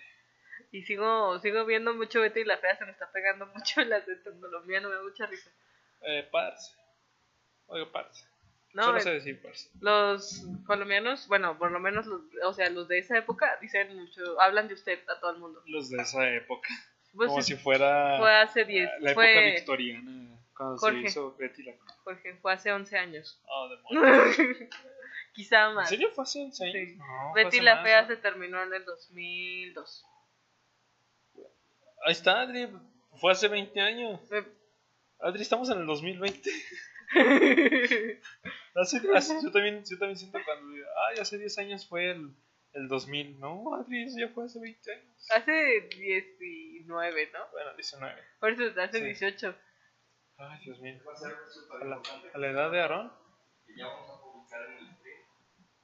y 0.72 0.83
sigo 0.83 1.38
sigo 1.40 1.64
viendo 1.66 1.94
mucho 1.94 2.20
Betty 2.20 2.40
y 2.40 2.44
la 2.44 2.59
Fea, 2.59 2.76
se 2.76 2.85
me 2.85 2.92
está 2.92 3.11
pegando 3.12 3.46
mucho 3.46 3.80
el 3.80 3.92
acento 3.92 4.30
colombiano, 4.40 4.88
me 4.88 4.94
da 4.96 5.02
mucha 5.02 5.26
risa. 5.26 5.50
Eh, 6.02 6.28
parce. 6.30 6.74
Oiga, 7.66 7.90
parce. 7.92 8.24
No, 8.72 8.85
Solo 8.85 9.00
sé 9.00 9.11
decir 9.11 9.42
parce. 9.42 9.68
los 9.80 10.44
colombianos, 10.64 11.26
bueno, 11.26 11.59
por 11.59 11.72
lo 11.72 11.80
menos, 11.80 12.06
los, 12.06 12.22
o 12.44 12.52
sea, 12.54 12.70
los 12.70 12.87
de 12.88 12.98
esa 12.98 13.18
época 13.18 13.59
dicen 13.61 13.96
mucho, 13.96 14.40
hablan 14.40 14.68
de 14.68 14.74
usted 14.74 15.00
a 15.09 15.18
todo 15.18 15.33
el 15.33 15.38
mundo. 15.38 15.61
Los 15.66 15.90
de 15.90 16.00
esa 16.02 16.28
época. 16.30 16.68
Pues, 17.12 17.28
Como 17.28 17.42
sí, 17.42 17.56
si 17.56 17.61
fuera 17.61 18.18
fue 18.20 18.33
hace 18.33 18.64
10, 18.64 18.88
la 19.00 19.11
época 19.11 19.26
fue, 19.26 19.50
victoriana. 19.56 20.38
Cuando 20.60 20.78
Jorge. 20.78 21.00
se 21.02 21.06
hizo 21.08 21.34
Betty 21.36 21.62
la 21.62 21.72
Jorge, 22.04 22.34
fue 22.34 22.52
hace 22.52 22.70
11 22.72 22.98
años. 22.98 23.40
Oh, 23.46 23.68
demonios. 23.68 24.36
Quizá 25.32 25.68
¿En 25.68 25.74
más. 25.76 25.88
serio 25.88 26.10
fue 26.14 26.22
hace 26.24 26.42
11 26.42 26.64
años? 26.64 26.74
Sí. 26.74 26.96
No, 26.96 27.32
Betty 27.34 27.60
la 27.60 27.76
más, 27.76 27.84
Fea 27.84 28.02
¿no? 28.02 28.08
se 28.08 28.16
terminó 28.16 28.62
en 28.62 28.74
el 28.74 28.84
2002. 28.84 30.06
Ahí 32.04 32.12
está, 32.12 32.42
Adri. 32.42 32.68
Fue 33.20 33.32
hace 33.32 33.48
20 33.48 33.80
años. 33.80 34.20
Adri, 35.20 35.42
estamos 35.42 35.70
en 35.70 35.78
el 35.80 35.86
2020. 35.86 36.50
Hace, 38.74 39.00
hace- 39.14 39.42
yo, 39.42 39.50
también, 39.50 39.82
yo 39.84 39.98
también 39.98 40.16
siento 40.16 40.38
cuando 40.44 40.72
digo, 40.74 40.86
ay, 41.08 41.18
hace 41.20 41.38
10 41.38 41.58
años 41.58 41.86
fue 41.88 42.10
el, 42.10 42.30
el 42.74 42.88
2000. 42.88 43.38
No, 43.40 43.74
Adri, 43.74 44.04
eso 44.04 44.18
ya 44.18 44.28
fue 44.28 44.44
hace 44.44 44.60
20 44.60 44.92
años. 44.92 45.30
hace 45.30 45.88
19, 45.96 47.30
¿no? 47.32 47.48
Bueno, 47.52 47.74
19. 47.74 48.14
Por 48.38 48.50
eso 48.50 48.80
hace 48.80 48.98
Sí. 48.98 49.04
18. 49.04 49.54
Ay, 50.40 50.59
Dios 50.64 50.81
mío. 50.81 50.98
A 51.81 51.85
la, 51.85 52.03
a 52.35 52.38
la 52.38 52.46
edad 52.48 52.70
de 52.70 52.81
Aarón. 52.81 53.12
Y 53.66 53.79
ya 53.79 53.87
vamos 53.87 54.11
a 54.11 54.20
publicar 54.22 54.62
en 54.62 54.79
el 54.79 54.94
stream 54.96 55.18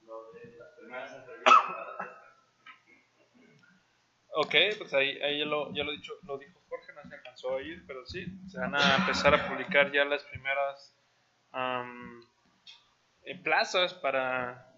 lo 0.02 0.32
de 0.32 0.56
las 0.56 0.72
primeras 0.78 1.12
entrevistas. 1.14 1.54
Ok, 4.38 4.54
pues 4.78 4.92
ahí, 4.92 5.20
ahí 5.22 5.38
ya, 5.38 5.46
lo, 5.46 5.72
ya 5.72 5.82
lo, 5.82 5.92
dicho, 5.92 6.12
lo 6.24 6.36
dijo 6.36 6.60
Jorge, 6.68 6.92
no 6.92 7.08
se 7.08 7.14
alcanzó 7.14 7.56
a 7.56 7.62
ir, 7.62 7.84
pero 7.86 8.04
sí, 8.04 8.26
se 8.48 8.58
van 8.58 8.74
a 8.74 8.96
empezar 8.96 9.34
a 9.34 9.48
publicar 9.48 9.90
ya 9.92 10.04
las 10.04 10.24
primeras 10.24 10.94
eh, 13.22 13.38
plazas 13.42 13.94
para, 13.94 14.74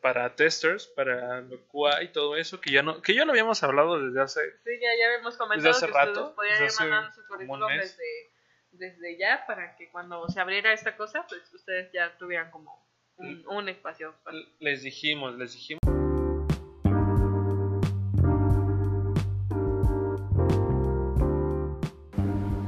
para 0.00 0.34
testers, 0.34 0.86
para 0.86 1.42
lo 1.42 1.66
QA 1.68 2.02
y 2.02 2.12
todo 2.12 2.36
eso, 2.36 2.62
que 2.62 2.70
ya 2.70 2.82
no, 2.82 3.02
que 3.02 3.14
ya 3.14 3.26
lo 3.26 3.32
habíamos 3.32 3.62
hablado 3.62 4.00
desde 4.00 4.22
hace... 4.22 4.40
Sí, 4.64 4.70
ya, 4.80 4.88
ya 4.98 5.06
habíamos 5.08 5.36
comentado 5.36 5.68
Desde 5.68 5.84
hace 5.84 5.86
que 5.86 5.92
rato, 5.92 6.34
podían 6.34 6.52
desde 6.52 6.64
ir 6.64 6.70
hace 6.70 6.84
mandando 6.84 7.12
su 7.14 7.26
currículum 7.26 7.68
mes. 7.68 7.80
desde, 7.82 8.33
desde 8.78 9.16
ya 9.18 9.44
para 9.46 9.76
que 9.76 9.90
cuando 9.90 10.28
se 10.28 10.40
abriera 10.40 10.72
esta 10.72 10.96
cosa, 10.96 11.24
pues 11.28 11.52
ustedes 11.52 11.90
ya 11.92 12.16
tuvieran 12.18 12.50
como 12.50 12.84
un, 13.16 13.44
un 13.48 13.68
espacio. 13.68 14.14
para- 14.24 14.36
Les 14.60 14.82
dijimos, 14.82 15.34
les 15.36 15.52
dijimos. 15.52 15.80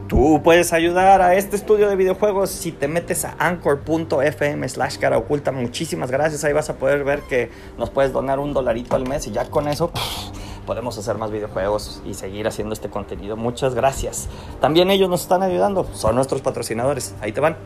Tú 0.09 0.41
puedes 0.43 0.73
ayudar 0.73 1.21
a 1.21 1.35
este 1.35 1.57
estudio 1.57 1.89
de 1.89 1.97
videojuegos 1.97 2.51
si 2.51 2.71
te 2.71 2.87
metes 2.87 3.25
a 3.25 3.35
anchor.fm 3.39 4.69
slash 4.69 4.99
cara 4.99 5.19
oculta. 5.19 5.51
Muchísimas 5.51 6.11
gracias. 6.13 6.45
Ahí 6.45 6.53
vas 6.53 6.71
a 6.71 6.77
poder 6.79 7.03
ver 7.03 7.23
que 7.23 7.51
nos 7.77 7.91
puedes 7.91 8.13
donar 8.13 8.39
un 8.39 8.53
dolarito 8.55 8.95
al 8.95 9.07
mes 9.09 9.27
y 9.27 9.33
ya 9.33 9.51
con 9.51 9.67
eso 9.67 9.91
pff, 9.93 10.36
podemos 10.67 10.99
hacer 10.99 11.17
más 11.17 11.31
videojuegos 11.31 12.03
y 12.05 12.13
seguir 12.13 12.47
haciendo 12.47 12.75
este 12.75 12.91
contenido. 12.91 13.37
Muchas 13.37 13.75
gracias. 13.75 14.29
También 14.61 14.91
ellos 14.91 15.09
nos 15.09 15.23
están 15.23 15.43
ayudando. 15.43 15.85
Son 15.95 16.15
nuestros 16.15 16.43
patrocinadores. 16.43 17.15
Ahí 17.23 17.33
te 17.33 17.41
van. 17.41 17.57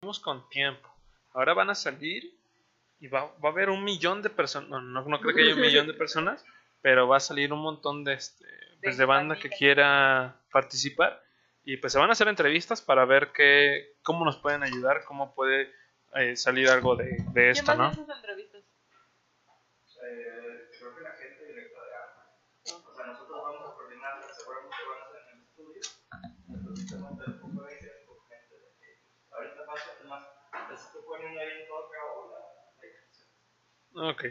Vamos 0.00 0.18
con 0.18 0.48
tiempo. 0.48 0.88
Ahora 1.34 1.54
van 1.54 1.70
a 1.70 1.74
salir 1.74 2.34
y 2.98 3.08
va, 3.08 3.32
va 3.44 3.48
a 3.50 3.52
haber 3.52 3.68
un 3.70 3.84
millón 3.84 4.22
de 4.22 4.30
personas. 4.30 4.68
No, 4.70 4.80
no, 4.80 5.04
no 5.04 5.20
creo 5.20 5.34
que 5.34 5.42
haya 5.42 5.54
un 5.54 5.60
millón 5.60 5.86
de 5.86 5.94
personas, 5.94 6.44
pero 6.80 7.08
va 7.08 7.18
a 7.18 7.20
salir 7.20 7.52
un 7.52 7.60
montón 7.60 8.04
de, 8.04 8.14
este, 8.14 8.46
pues, 8.82 8.96
de 8.96 9.04
banda 9.04 9.36
que 9.36 9.50
quiera 9.50 10.36
participar. 10.50 11.22
Y 11.64 11.76
pues 11.76 11.92
se 11.92 11.98
van 11.98 12.08
a 12.10 12.12
hacer 12.12 12.28
entrevistas 12.28 12.82
para 12.82 13.04
ver 13.04 13.30
qué, 13.32 13.96
cómo 14.02 14.24
nos 14.24 14.36
pueden 14.36 14.62
ayudar, 14.62 15.04
cómo 15.04 15.34
puede 15.34 15.70
eh, 16.14 16.36
salir 16.36 16.68
algo 16.68 16.96
de, 16.96 17.04
de 17.04 17.32
¿Quién 17.32 17.50
esto, 17.50 17.74
¿no? 17.74 17.86
hace 17.86 18.02
esas 18.02 18.16
entrevistas? 18.16 18.62
creo 20.78 20.96
que 20.96 21.00
la 21.02 21.12
gente 21.12 21.46
directa 21.46 21.80
de 21.84 21.94
arma. 21.94 22.26
O 22.90 22.94
sea, 22.94 23.06
nosotros 23.06 23.40
vamos 23.42 23.70
a 23.70 23.74
coordinar, 23.74 24.20
seguramente 24.36 24.76
van 24.88 25.00
a 25.00 25.06
ser 25.10 25.22
en 25.22 25.38
el 25.38 25.44
estudio. 25.46 25.80
Entonces, 26.48 26.86
te 26.90 26.96
mando 26.98 27.24
el 27.24 27.34
punto 27.40 27.62
de 27.62 27.74
vista 27.74 27.86
con 28.06 28.16
gente 28.28 28.54
de 28.58 28.68
que 28.78 29.00
ahorita 29.30 29.66
pasa 29.66 29.90
más. 30.08 30.22
Entonces, 31.22 31.28
te 31.28 31.28
ponen 31.28 31.38
ahí 31.38 31.60
en 31.60 31.68
toca 31.68 31.98
o 32.16 32.30
la. 34.04 34.10
Ok. 34.10 34.24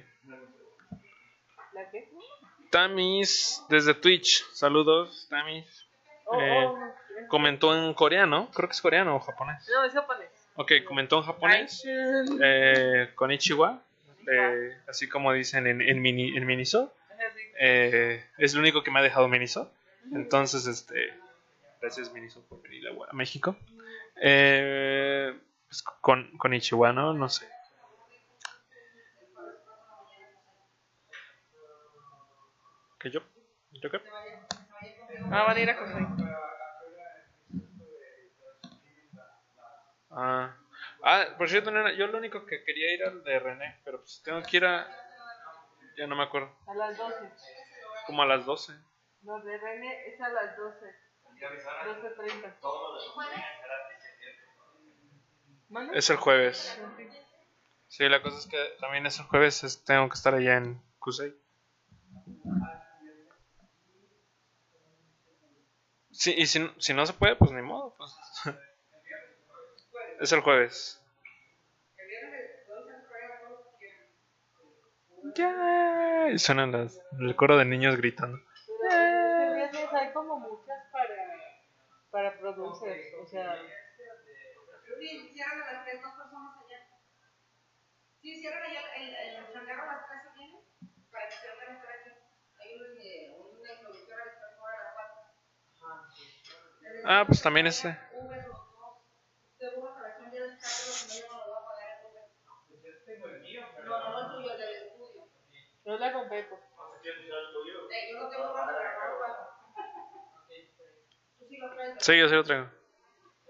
¿La 1.74 1.90
qué? 1.92 2.10
Tamis, 2.70 3.64
desde 3.70 3.94
Twitch, 3.94 4.46
saludos, 4.54 5.28
Tamis. 5.30 5.88
Oh, 6.26 6.40
Eh, 6.40 6.66
oh, 6.66 6.78
Comentó 7.28 7.76
en 7.76 7.94
coreano, 7.94 8.50
creo 8.54 8.68
que 8.70 8.74
es 8.74 8.82
coreano 8.82 9.16
o 9.16 9.20
japonés. 9.20 9.68
no, 9.74 9.84
es 9.84 9.94
japonés. 9.94 10.30
Ok, 10.56 10.72
comentó 10.88 11.18
en 11.18 11.24
japonés. 11.24 11.84
Eh, 12.42 13.12
Konichiwa, 13.16 13.82
eh, 14.32 14.78
así 14.88 15.08
como 15.08 15.32
dicen 15.34 15.68
en, 15.68 15.82
en, 15.82 16.02
mini, 16.02 16.36
en 16.36 16.46
Miniso. 16.46 16.94
Eh, 17.60 18.26
es 18.38 18.54
lo 18.54 18.62
único 18.62 18.84
que 18.84 18.90
me 18.92 19.00
ha 19.00 19.04
dejado 19.04 19.28
Miniso. 19.28 19.72
Entonces, 20.14 20.66
este, 20.66 21.14
gracias 21.80 22.12
Miniso 22.12 22.42
por 22.48 22.62
venir 22.64 22.88
a, 22.88 22.92
a 23.12 23.14
México. 23.14 23.56
Eh, 24.22 25.34
pues, 25.72 25.84
con, 26.02 26.38
Konichiwa, 26.38 26.92
¿no? 26.92 27.14
No 27.14 27.30
sé. 27.30 27.48
¿Qué 33.00 33.10
yo? 33.10 33.22
¿Yo 33.72 33.90
qué? 33.90 34.02
Ah, 35.32 35.44
van 35.44 35.56
a 35.56 35.60
ir 35.62 35.70
a 35.70 35.78
comer. 35.78 36.08
Ah, 40.10 40.58
ah, 41.04 41.26
por 41.38 41.48
cierto, 41.48 41.72
nena, 41.72 41.94
yo 41.94 42.08
lo 42.08 42.18
único 42.18 42.46
que 42.46 42.66
quería 42.66 42.94
ir 42.94 43.06
al 43.06 43.24
de 43.24 43.40
René, 43.40 43.80
pero 43.86 44.00
pues 44.00 44.22
tengo 44.26 44.44
que 44.44 44.58
ir 44.58 44.66
a... 44.66 44.86
Ya 45.96 46.06
no 46.06 46.18
me 46.18 46.24
acuerdo. 46.24 46.54
A 46.68 46.76
las 46.76 46.98
12. 46.98 47.32
Como 48.08 48.24
a 48.24 48.26
las 48.26 48.46
12. 48.46 48.74
Lo 49.24 49.40
de 49.40 49.58
René 49.58 50.08
es 50.08 50.20
a 50.20 50.28
las 50.28 50.58
12. 50.58 50.86
12.30. 51.40 52.56
Es 55.94 56.10
el 56.10 56.18
jueves. 56.18 56.78
Sí, 57.88 58.10
la 58.10 58.24
cosa 58.24 58.40
es 58.40 58.48
que 58.48 58.58
también 58.80 59.06
es 59.06 59.20
el 59.20 59.26
jueves, 59.26 59.64
es- 59.64 59.84
tengo 59.86 60.10
que 60.10 60.16
estar 60.16 60.34
allá 60.34 60.58
en 60.58 60.82
Kusei. 60.98 61.36
Sí, 66.12 66.34
y 66.38 66.46
si, 66.46 66.60
si 66.78 66.94
no 66.94 67.06
se 67.06 67.12
puede, 67.14 67.36
pues 67.36 67.52
ni 67.52 67.62
modo. 67.62 67.94
Pues. 67.98 68.16
es 70.22 70.32
el 70.32 70.42
jueves. 70.42 71.02
Ya, 75.36 76.30
y 76.32 76.38
suenan 76.38 76.72
las, 76.72 77.00
el 77.20 77.36
coro 77.36 77.58
de 77.58 77.66
niños 77.66 77.96
gritando. 77.98 78.38
Pero 78.80 79.98
hay 79.98 80.12
como 80.14 80.40
muchas 80.40 80.78
para, 80.92 81.16
para 82.12 82.40
producers. 82.40 83.14
O 83.22 83.26
sea, 83.28 83.56
Sí, 85.02 85.32
cierran 85.34 85.62
a 85.64 85.74
las 85.74 85.84
tres, 85.86 86.02
dos 86.02 86.14
personas 86.14 86.58
allá. 86.62 86.80
Sí, 88.22 88.40
cierran 88.40 88.64
allá 88.64 88.82
el, 88.98 89.16
el, 89.16 89.36
el 89.36 89.52
changarro 89.54 89.82
a 89.90 89.94
las 89.96 90.08
tres 90.08 90.22
viene 90.36 90.60
para 91.12 91.28
que 91.28 91.36
se 91.36 91.48
vayan 91.50 91.76
a 91.76 91.80
estar 91.80 91.92
aquí. 91.92 92.10
Hay 92.62 92.70
un, 92.80 92.98
eh, 93.02 93.36
una 93.36 93.74
introductora 93.74 94.24
que 94.24 94.30
está 94.30 94.48
fuera 94.60 94.78
a 94.78 94.84
las 94.84 94.94
cuatro. 94.94 95.18
Ah, 97.06 97.24
pues 97.26 97.42
también 97.42 97.66
ese. 97.66 97.98
Uber, 98.14 98.46
los 98.48 98.58
dos. 98.58 98.98
Usted 99.54 99.76
busca 99.76 99.96
para 99.96 100.18
que 100.18 100.24
un 100.24 100.32
día 100.32 100.42
descargue 100.44 100.86
lo 100.86 100.94
que 101.02 101.14
yo 101.14 101.22
no 101.28 101.38
lo 101.38 101.46
voy 101.48 101.58
a 101.58 101.66
pagar 101.66 101.88
el 101.98 102.06
Uber. 102.06 102.26
No, 103.86 104.12
no 104.12 104.20
el 104.20 104.28
tuyo, 104.36 104.52
el 104.54 104.58
del 104.60 104.70
estudio. 104.88 105.22
no 105.86 105.98
la 105.98 106.14
compré. 106.14 106.44
pues. 106.44 106.62
Yo 107.04 108.20
no 108.20 108.30
tengo 108.30 108.52
Uber, 108.52 108.64
pero 108.68 108.90
no 108.94 109.08
lo 109.10 109.20
pago. 109.20 109.42
Tú 111.40 111.46
sí 111.50 111.58
lo 111.58 111.74
traes. 111.74 111.96
Sí, 112.06 112.18
yo 112.20 112.30
sí 112.30 112.36
lo 112.36 112.44
traigo. 112.44 112.68
El 112.68 112.70
me- 112.70 112.82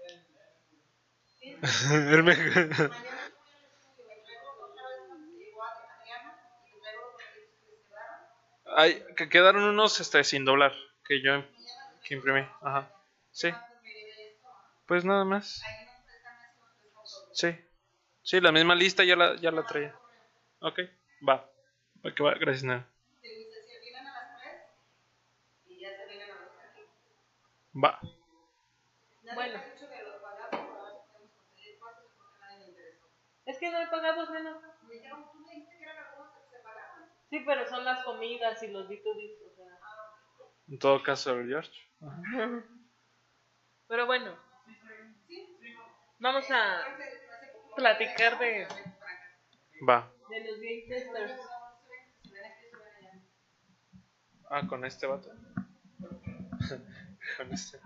el 0.02 0.60
estudio, 0.62 0.78
me 0.78 0.80
traigo 0.80 0.80
otra 0.80 0.80
vez 0.80 0.80
cuando 0.80 0.80
llegó 0.80 0.80
Adriana 0.80 1.42
y 1.42 1.50
le 1.50 1.51
traigo 6.82 7.02
los 7.02 7.14
paquetes 7.14 7.60
que 7.60 7.66
quedaron. 7.88 8.18
Ay, 8.76 9.04
que 9.16 9.28
quedaron 9.28 9.64
unos 9.64 10.00
este, 10.00 10.24
sin 10.24 10.44
doblar 10.44 10.72
que 11.06 11.22
yo 11.22 11.44
que 12.04 12.14
imprimí. 12.14 12.40
Ajá. 12.62 12.90
Sí. 13.30 13.50
Pues 14.86 15.04
nada 15.04 15.24
más. 15.24 15.62
Sí. 17.32 17.56
Sí, 18.22 18.40
la 18.40 18.52
misma 18.52 18.74
lista 18.74 19.04
ya 19.04 19.16
la, 19.16 19.36
ya 19.36 19.50
la 19.50 19.64
traía. 19.64 19.94
Ok, 20.60 20.80
va. 21.26 21.48
Va 22.04 22.14
que 22.14 22.22
va, 22.22 22.34
gracias, 22.34 22.64
nada. 22.64 22.88
Se 23.20 23.28
vienen 29.34 29.71
Es 33.46 33.58
que 33.58 33.70
no 33.70 33.80
he 33.80 33.86
pagado 33.88 34.30
menos. 34.30 34.62
Me 34.82 34.94
dijeron, 34.94 35.24
tú 35.32 35.38
me 35.40 35.52
dijiste 35.54 35.76
que 35.78 35.82
eran 35.84 35.96
algunos 36.06 36.32
que 36.34 36.56
se 36.56 36.62
pagaban. 36.62 37.10
Sí, 37.30 37.40
pero 37.46 37.66
son 37.68 37.84
las 37.84 38.04
comidas 38.04 38.62
y 38.62 38.68
los 38.68 38.88
B2B, 38.88 39.38
o 39.50 39.56
sea. 39.56 39.66
En 40.68 40.78
todo 40.78 41.02
caso, 41.02 41.32
el 41.38 41.48
George. 41.48 41.72
Pero 43.88 44.06
bueno, 44.06 44.34
Sí. 45.28 45.58
vamos 46.18 46.50
a 46.50 46.82
poco- 47.52 47.74
platicar 47.76 48.38
de, 48.38 48.66
Va. 49.86 50.10
de 50.30 50.40
los 50.44 50.56
game 50.60 50.84
testers. 50.88 51.40
Ah, 54.50 54.66
con 54.68 54.84
este 54.84 55.06
vato. 55.06 55.30
con 57.36 57.52
este. 57.52 57.78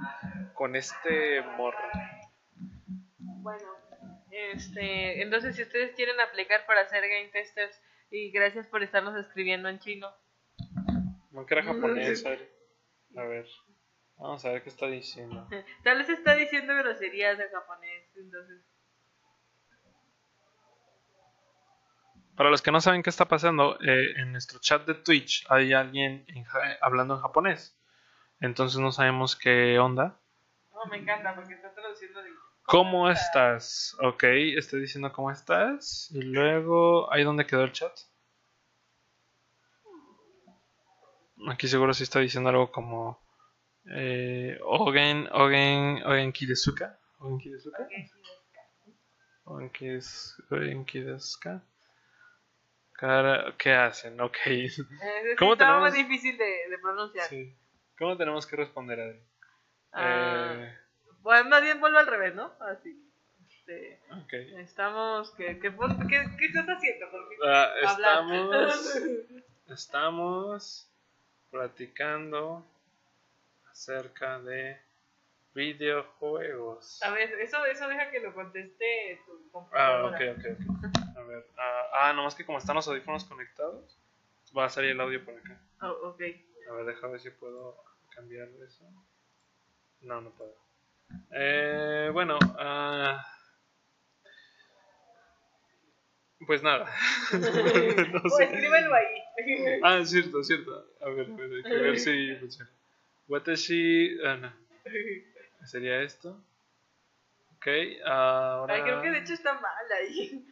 Con 0.55 0.77
este 0.77 1.43
morro. 1.57 1.79
Bueno, 3.19 3.69
este, 4.31 5.23
entonces 5.23 5.57
si 5.57 5.63
ustedes 5.63 5.95
quieren 5.95 6.19
aplicar 6.21 6.67
para 6.67 6.87
ser 6.89 7.03
game 7.09 7.29
testers 7.29 7.81
y 8.11 8.31
gracias 8.31 8.67
por 8.67 8.83
estarnos 8.83 9.17
escribiendo 9.17 9.69
en 9.69 9.79
chino. 9.79 10.09
No 11.31 11.45
que 11.47 11.55
era 11.55 11.65
japonés, 11.65 12.25
a 12.25 12.31
ver. 12.31 12.51
A 13.17 13.23
ver. 13.25 13.47
Vamos 14.17 14.45
a 14.45 14.53
ver 14.53 14.63
qué 14.63 14.69
está 14.71 14.87
diciendo. 14.87 15.47
Tal 15.85 15.99
vez 15.99 16.09
está 16.09 16.35
diciendo 16.35 16.75
groserías 16.75 17.39
en 17.39 17.51
japonés, 17.51 18.17
entonces. 18.17 18.63
Para 22.37 22.51
los 22.51 22.61
que 22.61 22.71
no 22.71 22.81
saben 22.81 23.03
qué 23.03 23.09
está 23.11 23.25
pasando, 23.27 23.79
eh, 23.81 24.13
en 24.17 24.33
nuestro 24.33 24.59
chat 24.61 24.87
de 24.87 24.95
Twitch 24.95 25.47
hay 25.49 25.73
alguien 25.73 26.25
en 26.29 26.45
ja- 26.45 26.77
hablando 26.83 27.15
en 27.15 27.21
japonés. 27.23 27.75
Entonces 28.41 28.79
no 28.79 28.93
sabemos 28.93 29.37
qué 29.37 29.79
onda. 29.79 30.19
No, 30.75 30.85
me 30.91 30.99
encanta 30.99 31.35
porque 31.35 31.55
está 31.55 31.73
traduciendo 31.75 32.23
de... 32.23 32.31
¿Cómo 32.67 33.09
estás? 33.11 33.97
Ok, 34.01 34.25
estoy 34.57 34.81
diciendo 34.81 35.13
cómo 35.13 35.31
estás. 35.31 36.11
Y 36.13 36.21
luego, 36.23 37.13
¿ahí 37.13 37.23
dónde 37.23 37.47
quedó 37.47 37.63
el 37.65 37.73
chat? 37.73 37.93
Aquí 41.49 41.69
seguro 41.69 41.95
sí 41.95 42.03
está 42.03 42.19
diciendo 42.21 42.51
algo 42.51 42.73
como 42.73 43.21
eh, 43.95 44.59
Ogen, 44.65 45.29
Ogen, 45.33 46.03
Ogen 46.05 46.33
Kidesuka. 46.33 46.99
Ogen 47.21 47.39
Kidesuka. 47.39 47.87
Ogen 49.45 49.71
Kides- 49.71 50.35
Ogen 50.51 50.85
Kidesuka. 50.85 51.63
Cara- 52.95 53.55
¿Qué 53.59 53.75
hacen? 53.75 54.21
Ok. 54.21 54.39
Eh, 54.47 54.65
es 54.65 54.77
que 55.31 55.37
¿Cómo 55.39 55.53
estaba 55.53 55.79
tenemos- 55.79 55.91
muy 55.95 56.03
difícil 56.03 56.37
de, 56.37 56.45
de 56.69 56.79
pronunciar. 56.83 57.27
Sí. 57.27 57.55
¿Cómo 57.99 58.17
tenemos 58.17 58.47
que 58.47 58.57
responder, 58.57 58.99
Adri? 59.01 59.21
Ah, 59.93 60.55
Eh, 60.57 60.79
Bueno, 61.27 61.51
más 61.51 61.61
bien 61.61 61.81
vuelvo 61.81 61.99
al 61.99 62.07
revés, 62.07 62.37
¿no? 62.37 62.53
Así. 62.61 63.03
Este, 63.51 64.01
estamos... 64.61 65.33
¿Qué, 65.33 65.59
qué, 65.59 65.75
qué, 66.09 66.25
qué 66.39 66.45
estás 66.47 66.67
haciendo? 66.69 67.11
Porque 67.11 67.37
Ah, 67.45 67.73
hablar. 67.85 68.21
estamos, 68.21 68.97
estamos 69.67 70.89
platicando 71.51 72.65
acerca 73.69 74.39
de 74.39 74.81
videojuegos. 75.53 77.03
A 77.03 77.11
ver, 77.11 77.29
eso, 77.41 77.65
eso 77.67 77.89
deja 77.89 78.09
que 78.13 78.21
lo 78.21 78.33
conteste 78.33 79.21
tu 79.27 79.33
Ah, 79.33 79.51
computadora. 79.51 80.17
ok, 80.17 80.39
ok, 80.39 80.45
ok. 80.71 81.17
A 81.17 81.23
ver. 81.23 81.45
Ah, 81.59 81.83
ah, 81.93 82.13
nomás 82.13 82.37
que 82.37 82.47
como 82.47 82.59
están 82.59 82.77
los 82.77 82.87
audífonos 82.87 83.25
conectados, 83.25 83.99
va 84.57 84.67
a 84.67 84.71
salir 84.71 84.93
el 84.93 85.01
audio 85.01 85.25
por 85.25 85.35
acá. 85.35 85.61
Oh, 85.83 86.11
ok. 86.11 86.21
A 86.71 86.73
ver, 86.73 86.85
déjame 86.87 87.15
ver 87.15 87.21
si 87.21 87.31
puedo 87.31 87.83
cambiar 88.15 88.47
eso. 88.65 88.85
No, 90.03 90.21
no 90.21 90.31
puedo. 90.31 90.55
Eh, 91.33 92.11
bueno, 92.13 92.39
ah, 92.59 93.25
pues 96.47 96.63
nada. 96.63 96.87
no 97.33 98.21
O 98.25 98.29
sé. 98.31 98.45
escríbelo 98.45 98.95
ahí. 98.95 99.81
Ah, 99.83 100.05
cierto, 100.05 100.43
cierto. 100.43 100.73
A 101.01 101.09
ver, 101.11 101.31
a 101.31 101.35
ver, 101.37 101.51
hay 101.53 101.63
que 101.63 101.77
ver 101.79 101.99
si 101.99 102.35
funciona. 102.37 102.71
Watashi. 103.29 104.19
Ah, 104.25 104.37
no. 104.37 104.53
Sería 105.67 106.03
esto. 106.03 106.43
Ok, 107.57 107.67
ahora. 108.05 108.75
Ay, 108.75 108.83
creo 108.83 109.03
que 109.03 109.11
de 109.11 109.19
hecho 109.19 109.33
está 109.35 109.55
mal 109.55 109.93
ahí. 110.01 110.47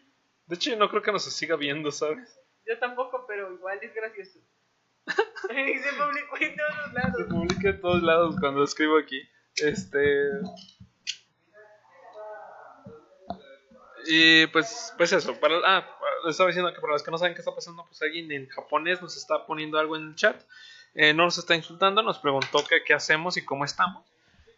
De 0.46 0.54
hecho, 0.56 0.70
yo 0.70 0.76
no 0.76 0.88
creo 0.90 1.02
que 1.02 1.12
nos 1.12 1.24
siga 1.24 1.56
viendo, 1.56 1.90
¿sabes? 1.92 2.38
Yo 2.66 2.78
tampoco, 2.78 3.24
pero 3.26 3.52
igual 3.54 3.78
es 3.82 3.94
gracioso. 3.94 4.40
Se 5.06 5.92
publicó 5.92 6.36
en 6.40 6.56
todos 6.56 6.76
los 6.76 6.88
Se 6.88 6.94
lados. 6.94 7.22
publica 7.28 7.68
en 7.68 7.80
todos 7.80 8.02
lados 8.02 8.36
cuando 8.40 8.64
escribo 8.64 8.98
aquí. 8.98 9.22
Este. 9.56 10.30
Y 14.06 14.46
pues, 14.48 14.92
pues 14.96 15.12
eso. 15.12 15.38
Para, 15.40 15.56
ah, 15.64 15.86
estaba 16.28 16.48
diciendo 16.48 16.72
que 16.72 16.80
para 16.80 16.92
los 16.92 17.02
que 17.02 17.10
no 17.10 17.18
saben 17.18 17.34
qué 17.34 17.40
está 17.40 17.54
pasando, 17.54 17.84
pues 17.86 18.00
alguien 18.02 18.30
en 18.32 18.48
japonés 18.48 19.00
nos 19.00 19.16
está 19.16 19.46
poniendo 19.46 19.78
algo 19.78 19.96
en 19.96 20.08
el 20.08 20.14
chat. 20.14 20.40
Eh, 20.94 21.12
no 21.12 21.24
nos 21.24 21.38
está 21.38 21.54
insultando, 21.54 22.02
nos 22.02 22.18
preguntó 22.18 22.64
que, 22.64 22.84
qué 22.84 22.94
hacemos 22.94 23.36
y 23.36 23.44
cómo 23.44 23.64
estamos. 23.64 24.06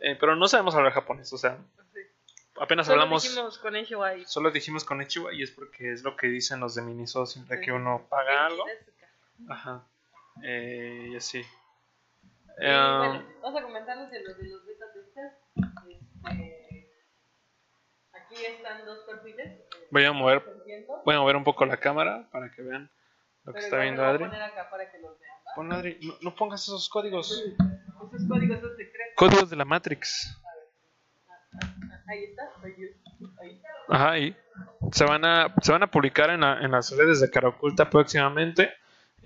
Eh, 0.01 0.17
pero 0.19 0.37
no 0.37 0.49
sabemos 0.49 0.75
hablar 0.75 0.93
japonés, 0.93 1.33
o 1.33 1.39
sea, 1.39 1.59
apenas 2.61 2.87
Solo 2.87 3.03
hablamos. 3.03 3.23
dijimos 3.23 3.59
con. 3.59 4.27
Solo 4.27 4.51
dijimos 4.51 4.85
con 4.85 5.01
Ichiwa 5.01 5.33
y 5.33 5.43
es 5.43 5.51
porque 5.51 5.93
es 5.93 6.03
lo 6.03 6.17
que 6.17 6.27
dicen 6.27 6.61
los 6.61 6.75
de 6.75 6.83
Miniso 6.83 7.25
siempre 7.27 7.61
que 7.61 7.73
uno 7.73 8.07
paga 8.09 8.47
algo. 8.47 8.65
Ajá. 9.49 9.87
Eh, 10.43 11.11
y 11.13 11.17
así. 11.17 11.39
Eh, 12.59 12.95
bueno, 12.99 13.25
vamos 13.43 13.61
a 13.61 13.63
comentarles 13.63 14.11
de 14.11 14.23
los 14.23 14.37
de 14.39 14.49
los. 14.49 14.76
Este, 15.57 16.91
aquí 18.13 18.45
están 18.45 18.85
dos 18.85 18.99
perfiles. 19.09 19.61
Voy 19.91 20.05
a 20.05 20.13
mover 20.13 20.43
100%, 20.45 21.03
Voy 21.05 21.15
a 21.15 21.19
mover 21.21 21.37
un 21.37 21.45
poco 21.45 21.65
la 21.67 21.77
cámara 21.79 22.29
para 22.31 22.51
que 22.51 22.63
vean 22.63 22.91
lo 23.45 23.53
que 23.53 23.59
pero 23.61 23.65
está 23.65 23.79
viendo 23.79 24.05
Adri. 24.05 24.25
poner 24.25 24.43
acá 24.43 24.69
para 24.71 24.91
que 24.91 24.99
los 24.99 25.19
vean, 25.19 25.33
¿va? 25.47 25.55
Pon 25.55 25.73
Adri, 25.73 25.99
no, 26.03 26.15
no 26.23 26.35
pongas 26.35 26.63
esos 26.63 26.89
códigos. 26.89 27.31
Esos 27.33 28.29
códigos 28.29 28.61
son 28.61 28.71
secretos. 28.77 29.13
Códigos 29.17 29.51
de 29.51 29.57
la 29.57 29.65
Matrix. 29.65 30.37
Ahí 32.09 32.25
está. 32.25 32.51
Ahí, 32.63 32.95
ahí. 33.41 33.63
Ajá, 33.89 34.19
y 34.19 34.37
se 34.93 35.05
van 35.05 35.25
a, 35.25 35.55
se 35.63 35.73
van 35.73 35.83
a 35.83 35.91
publicar 35.91 36.31
en, 36.31 36.41
la- 36.41 36.61
en 36.61 36.71
las 36.73 36.91
redes 36.97 37.21
de 37.21 37.31
Cara 37.31 37.49
Oculta 37.49 37.89
próximamente. 37.89 38.73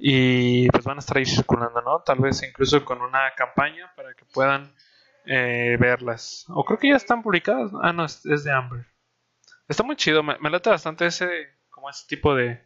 Y 0.03 0.69
pues 0.71 0.85
van 0.85 0.97
a 0.97 1.01
estar 1.01 1.19
ahí 1.19 1.27
circulando, 1.27 1.83
¿no? 1.83 2.01
Tal 2.01 2.19
vez 2.21 2.43
incluso 2.43 2.83
con 2.87 3.03
una 3.03 3.35
campaña 3.37 3.93
para 3.97 4.15
que 4.15 4.25
puedan 4.27 4.73
eh, 5.27 5.77
verlas. 5.81 6.45
O 6.49 6.65
creo 6.65 6.79
que 6.79 6.89
ya 6.91 6.97
están 6.97 7.23
publicadas. 7.23 7.73
Ah, 7.83 7.93
no, 7.93 8.05
es, 8.05 8.23
de 8.23 8.53
Amber. 8.53 8.87
Está 9.69 9.83
muy 9.85 9.97
chido, 9.97 10.23
me, 10.23 10.39
me 10.41 10.51
late 10.51 10.71
bastante 10.71 11.07
ese, 11.07 11.49
como 11.71 11.91
ese 11.91 12.07
tipo 12.09 12.35
de, 12.35 12.63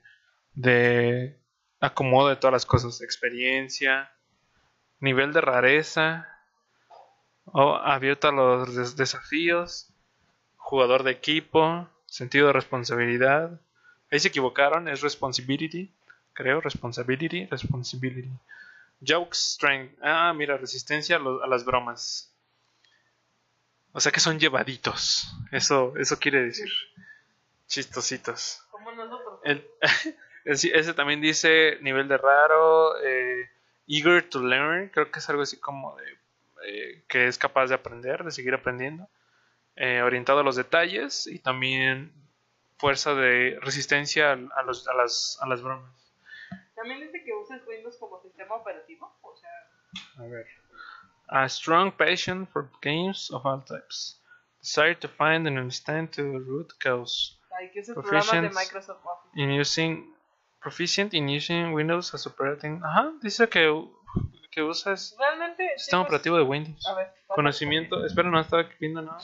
de 0.55 1.39
acomodo 1.81 2.29
de 2.31 2.37
todas 2.37 2.53
las 2.55 2.67
cosas. 2.67 3.03
Experiencia, 3.03 4.11
nivel 5.01 5.33
de 5.33 5.41
rareza, 5.43 6.29
o 7.47 7.75
abierto 7.77 8.29
a 8.29 8.33
los 8.33 8.75
des- 8.75 8.97
desafíos, 8.97 9.89
jugador 10.57 11.03
de 11.05 11.13
equipo, 11.13 11.89
sentido 12.07 12.49
de 12.49 12.55
responsabilidad. 12.55 13.61
Ahí 14.11 14.21
se 14.21 14.29
equivocaron, 14.29 14.89
es 14.89 15.03
responsibility, 15.03 15.93
creo, 16.35 16.61
responsibility, 16.63 17.47
responsibility. 17.47 18.31
Joke 19.07 19.35
strength, 19.37 19.99
ah, 20.03 20.33
mira, 20.35 20.59
resistencia 20.59 21.19
a 21.19 21.49
las 21.49 21.65
bromas. 21.65 22.34
O 23.97 24.01
sea 24.01 24.13
que 24.13 24.21
son 24.21 24.39
llevaditos, 24.41 25.33
eso, 25.53 25.95
eso 25.97 26.19
quiere 26.19 26.43
decir. 26.43 26.69
Chistositos. 27.67 28.63
Como 28.71 28.93
nosotros. 28.93 29.41
El- 29.45 29.67
ese 30.45 30.95
también 30.95 31.21
dice 31.21 31.79
nivel 31.81 32.09
de 32.09 32.19
raro, 32.19 33.01
eh, 33.03 33.49
eager 33.87 34.29
to 34.29 34.41
learn, 34.41 34.89
creo 34.91 35.11
que 35.11 35.19
es 35.21 35.29
algo 35.31 35.43
así 35.43 35.59
como 35.59 35.97
de 35.97 36.05
eh, 36.67 37.05
que 37.09 37.27
es 37.29 37.39
capaz 37.39 37.69
de 37.69 37.75
aprender, 37.75 38.25
de 38.25 38.31
seguir 38.31 38.55
aprendiendo, 38.55 39.09
eh, 39.77 40.03
orientado 40.03 40.41
a 40.41 40.45
los 40.45 40.57
detalles 40.57 41.27
y 41.27 41.39
también 41.39 42.13
fuerza 42.79 43.15
de 43.15 43.59
resistencia 43.63 44.33
a, 44.33 44.63
los- 44.65 44.87
a 44.89 44.95
las, 44.95 45.39
a 45.41 45.47
las 45.47 45.63
bromas. 45.63 45.93
También 46.75 47.01
dice 47.01 47.23
que 47.25 47.33
usas 47.33 47.61
Windows 47.67 47.97
como 47.99 48.21
sistema 48.23 48.57
operativo. 48.57 49.17
O 49.23 49.37
sea, 49.37 49.51
A 50.19 50.27
ver. 50.27 50.47
A 51.29 51.49
strong 51.49 51.91
passion 51.93 52.47
for 52.47 52.71
games 52.83 53.31
of 53.33 53.45
all 53.47 53.61
types. 53.61 54.21
Desire 54.61 54.95
to 54.95 55.09
find 55.09 55.47
and 55.47 55.59
understand 55.59 56.11
the 56.13 56.23
root 56.23 56.73
cause. 56.79 57.39
de. 57.61 58.51
Microsoft 58.51 59.05
Office. 59.05 59.31
in 59.37 59.51
using 59.51 60.15
proficient 60.61 61.13
in 61.15 61.29
using 61.29 61.73
Windows 61.73 62.15
as 62.15 62.27
operating. 62.27 62.81
Ajá, 62.83 63.13
dice 63.23 63.49
que, 63.49 63.69
que 64.51 64.63
usas 64.63 65.15
Realmente. 65.19 65.69
sistema 65.77 66.03
chicos, 66.03 66.09
operativo 66.09 66.37
de 66.37 66.43
Windows. 66.43 66.87
A 66.87 66.95
ver. 66.95 67.07
pasa 67.27 67.35
Conocimiento, 67.35 68.07
espera, 68.07 68.31
no 68.31 68.41
estaba 68.41 68.69
viendo 68.81 69.03
nada. 69.03 69.19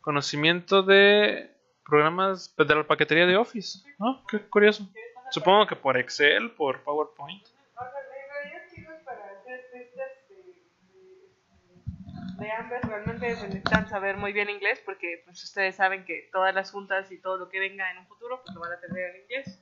Conocimiento 0.00 0.82
de 0.82 1.50
programas 1.84 2.52
pues, 2.56 2.68
de 2.68 2.74
la 2.74 2.84
paquetería 2.84 3.26
de 3.26 3.36
Office. 3.36 3.80
¿no? 3.98 4.24
Qué 4.28 4.40
curioso. 4.48 4.88
Supongo 5.30 5.66
que 5.66 5.76
por 5.76 5.96
Excel, 5.98 6.50
por 6.52 6.82
PowerPoint. 6.82 7.42
De, 12.38 12.52
Amber 12.52 12.80
realmente 12.82 13.28
necesitan 13.28 13.88
saber 13.88 14.16
muy 14.16 14.32
bien 14.32 14.48
inglés 14.48 14.80
porque 14.84 15.22
pues 15.24 15.42
ustedes 15.42 15.76
saben 15.76 16.04
que 16.04 16.28
todas 16.32 16.54
las 16.54 16.70
juntas 16.70 17.10
y 17.10 17.18
todo 17.18 17.36
lo 17.36 17.48
que 17.48 17.58
venga 17.58 17.90
en 17.90 17.98
un 17.98 18.06
futuro 18.06 18.40
pues 18.42 18.54
lo 18.54 18.60
van 18.60 18.72
a 18.72 18.80
tener 18.80 19.14
en 19.14 19.22
inglés. 19.22 19.60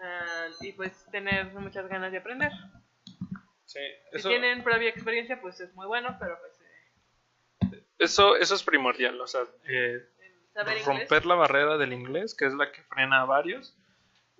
Ah, 0.00 0.48
y 0.60 0.72
pues 0.72 1.06
tener 1.10 1.52
muchas 1.54 1.88
ganas 1.88 2.10
de 2.10 2.18
aprender. 2.18 2.52
Sí, 3.64 3.80
Si 4.10 4.16
eso, 4.18 4.28
tienen 4.28 4.64
previa 4.64 4.88
experiencia 4.90 5.40
pues 5.40 5.60
es 5.60 5.72
muy 5.74 5.86
bueno, 5.86 6.16
pero 6.18 6.38
pues 6.40 6.60
eh, 6.60 7.84
eso, 7.98 8.36
eso 8.36 8.54
es 8.54 8.62
primordial, 8.62 9.20
o 9.20 9.26
sea, 9.26 9.42
eh, 9.68 10.04
saber 10.52 10.78
inglés 10.78 10.86
romper 10.86 11.26
la 11.26 11.36
barrera 11.36 11.78
del 11.78 11.92
inglés, 11.92 12.34
que 12.34 12.46
es 12.46 12.54
la 12.54 12.72
que 12.72 12.82
frena 12.82 13.22
a 13.22 13.24
varios, 13.24 13.76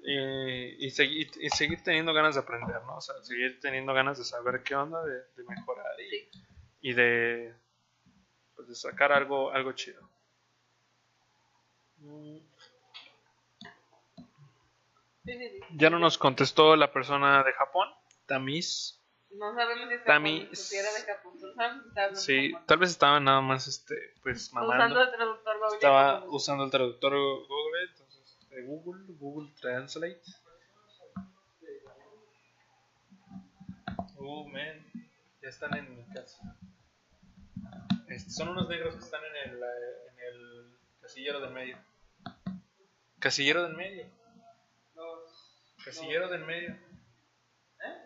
y, 0.04 0.84
y 0.84 0.90
seguir, 0.90 1.30
y 1.40 1.48
seguir 1.50 1.82
teniendo 1.84 2.12
ganas 2.12 2.34
de 2.34 2.40
aprender, 2.40 2.82
¿no? 2.84 2.96
O 2.96 3.00
sea, 3.00 3.14
seguir 3.22 3.60
teniendo 3.60 3.94
ganas 3.94 4.18
de 4.18 4.24
saber 4.24 4.62
qué 4.64 4.74
onda, 4.74 5.02
de, 5.04 5.14
de 5.14 5.44
mejorar 5.48 6.00
y, 6.00 6.28
Sí. 6.28 6.42
Y 6.82 6.92
de, 6.92 7.54
pues, 8.54 8.68
de 8.68 8.74
sacar 8.74 9.12
algo, 9.12 9.50
algo 9.52 9.72
chido. 9.72 10.02
Ya 15.74 15.88
no 15.90 15.98
nos 15.98 16.18
contestó 16.18 16.76
la 16.76 16.92
persona 16.92 17.42
de 17.44 17.52
Japón, 17.52 17.88
Tamis. 18.26 18.98
No 19.30 19.54
sabemos 19.54 19.88
si 19.88 19.94
está 19.94 20.14
Tami- 20.18 20.46
con 20.46 20.56
su 20.56 20.68
tierra 20.68 20.88
de 20.92 21.00
Japón. 21.00 21.32
No 21.40 21.94
sabemos 21.94 22.20
si 22.20 22.24
Sí, 22.26 22.50
Japón. 22.52 22.66
tal 22.66 22.78
vez 22.78 22.90
estaba 22.90 23.20
nada 23.20 23.40
más, 23.40 23.66
este, 23.68 23.94
pues, 24.22 24.48
Usando 24.48 24.66
mamando. 24.68 25.00
el 25.02 25.10
traductor 25.10 25.58
Google. 25.58 25.74
Estaba 25.76 26.24
usando 26.26 26.64
el 26.64 26.70
traductor 26.70 27.12
Google, 27.14 27.82
entonces, 27.90 28.48
de 28.50 28.62
Google, 28.64 29.04
Google 29.18 29.52
Translate. 29.60 30.20
Oh, 34.18 34.46
man, 34.48 34.84
ya 35.40 35.48
están 35.48 35.74
en 35.76 35.96
mi 35.96 36.04
casa. 36.12 36.56
Este, 38.08 38.30
son 38.30 38.48
unos 38.48 38.68
negros 38.68 38.94
que 38.94 39.00
están 39.00 39.20
en 39.24 39.50
el, 39.50 39.56
eh, 39.56 40.08
en 40.08 40.34
el 40.34 40.76
casillero 41.00 41.40
del 41.40 41.52
medio. 41.52 41.78
Casillero 43.18 43.62
del 43.62 43.76
medio. 43.76 44.06
Casillero 45.84 46.28
del 46.28 46.44
medio. 46.44 46.76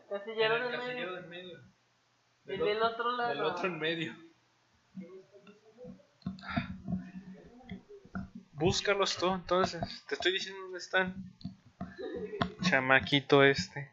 Casillero 0.08 0.56
En 0.56 0.62
el 0.62 0.70
del 0.70 0.80
casillero 0.80 1.12
medio. 1.12 1.14
del 1.14 1.26
medio. 1.26 1.60
Y 2.44 2.56
del 2.56 2.82
otro 2.82 3.16
lado. 3.16 3.28
Del 3.30 3.42
otro 3.42 3.66
en 3.66 3.78
medio. 3.78 4.14
Búscalos 8.52 9.16
tú, 9.16 9.32
entonces. 9.34 9.82
Te 10.08 10.14
estoy 10.14 10.32
diciendo 10.32 10.62
dónde 10.62 10.78
están. 10.78 11.32
Chamaquito 12.62 13.42
este. 13.42 13.92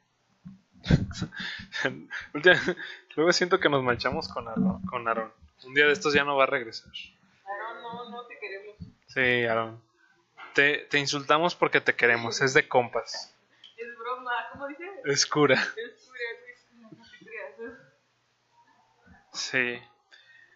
Luego 3.15 3.33
siento 3.33 3.59
que 3.59 3.69
nos 3.69 3.83
manchamos 3.83 4.27
con 4.29 4.47
Aaron, 4.47 4.81
con 4.83 5.07
Aaron. 5.07 5.31
Un 5.65 5.73
día 5.73 5.85
de 5.85 5.93
estos 5.93 6.13
ya 6.13 6.23
no 6.23 6.35
va 6.35 6.43
a 6.43 6.47
regresar. 6.47 6.91
Ah, 7.45 7.79
no, 7.81 8.09
no, 8.09 8.25
te 8.27 8.37
queremos. 8.39 8.75
Sí, 9.07 9.45
Aaron. 9.45 9.81
Te, 10.53 10.79
te 10.89 10.99
insultamos 10.99 11.55
porque 11.55 11.81
te 11.81 11.95
queremos. 11.95 12.41
Es 12.41 12.53
de 12.53 12.67
compas. 12.67 13.35
Es 13.77 13.97
broma, 13.97 14.31
¿cómo 14.51 14.67
dice? 14.67 14.83
Es 15.05 15.25
cura. 15.25 15.55
Es 15.55 16.07
pura, 16.07 16.19
es-. 16.47 17.73
Sí. 19.33 19.79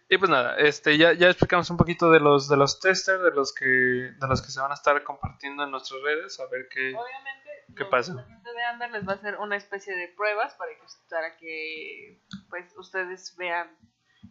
Y 0.10 0.18
pues 0.18 0.30
nada, 0.32 0.56
este 0.58 0.98
ya, 0.98 1.12
ya 1.14 1.28
explicamos 1.28 1.70
un 1.70 1.76
poquito 1.78 2.10
de 2.12 2.22
los 2.22 2.48
de 2.48 2.56
los 2.56 2.80
testers, 2.80 3.22
de 3.22 3.32
los 3.32 3.54
que 3.54 3.66
de 3.66 4.28
los 4.30 4.42
que 4.42 4.52
se 4.52 4.62
van 4.62 4.72
a 4.72 4.76
estar 4.76 5.04
compartiendo 5.04 5.64
en 5.66 5.72
nuestras 5.72 6.02
redes, 6.02 6.40
a 6.40 6.46
ver 6.48 6.70
qué 6.70 6.94
Obviamente, 6.96 7.50
¿Qué 7.76 7.82
los- 7.84 7.90
pasa? 7.90 8.14
La 8.14 8.24
gente 8.24 8.54
de 8.54 8.64
Amber 8.64 8.92
les 8.92 9.06
va 9.06 9.14
a 9.14 9.16
hacer 9.16 9.36
una 9.38 9.58
especie 9.58 9.94
de 9.98 10.08
pruebas 10.16 10.54
para 10.54 10.72
que, 10.72 10.86
para 11.10 11.36
que 11.38 12.22
pues 12.50 12.74
ustedes 12.78 13.36
vean 13.36 13.70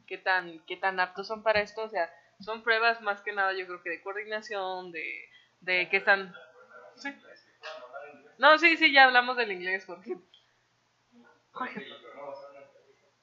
qué 0.06 0.18
tan 0.18 0.64
qué 0.66 0.76
tan 0.76 1.00
aptos 1.00 1.26
son 1.26 1.42
para 1.42 1.60
esto. 1.60 1.82
O 1.82 1.88
sea, 1.88 2.10
son 2.40 2.62
pruebas 2.62 3.00
más 3.00 3.22
que 3.22 3.32
nada, 3.32 3.52
yo 3.52 3.66
creo 3.66 3.82
que 3.82 3.90
de 3.90 4.02
coordinación, 4.02 4.92
de, 4.92 5.28
de 5.60 5.88
qué 5.88 5.98
están. 5.98 6.34
Sí. 6.96 7.10
No, 8.38 8.58
sí, 8.58 8.76
sí, 8.76 8.92
ya 8.92 9.04
hablamos 9.04 9.36
del 9.36 9.52
inglés, 9.52 9.84
Jorge. 9.86 10.16
Jorge. 11.52 11.86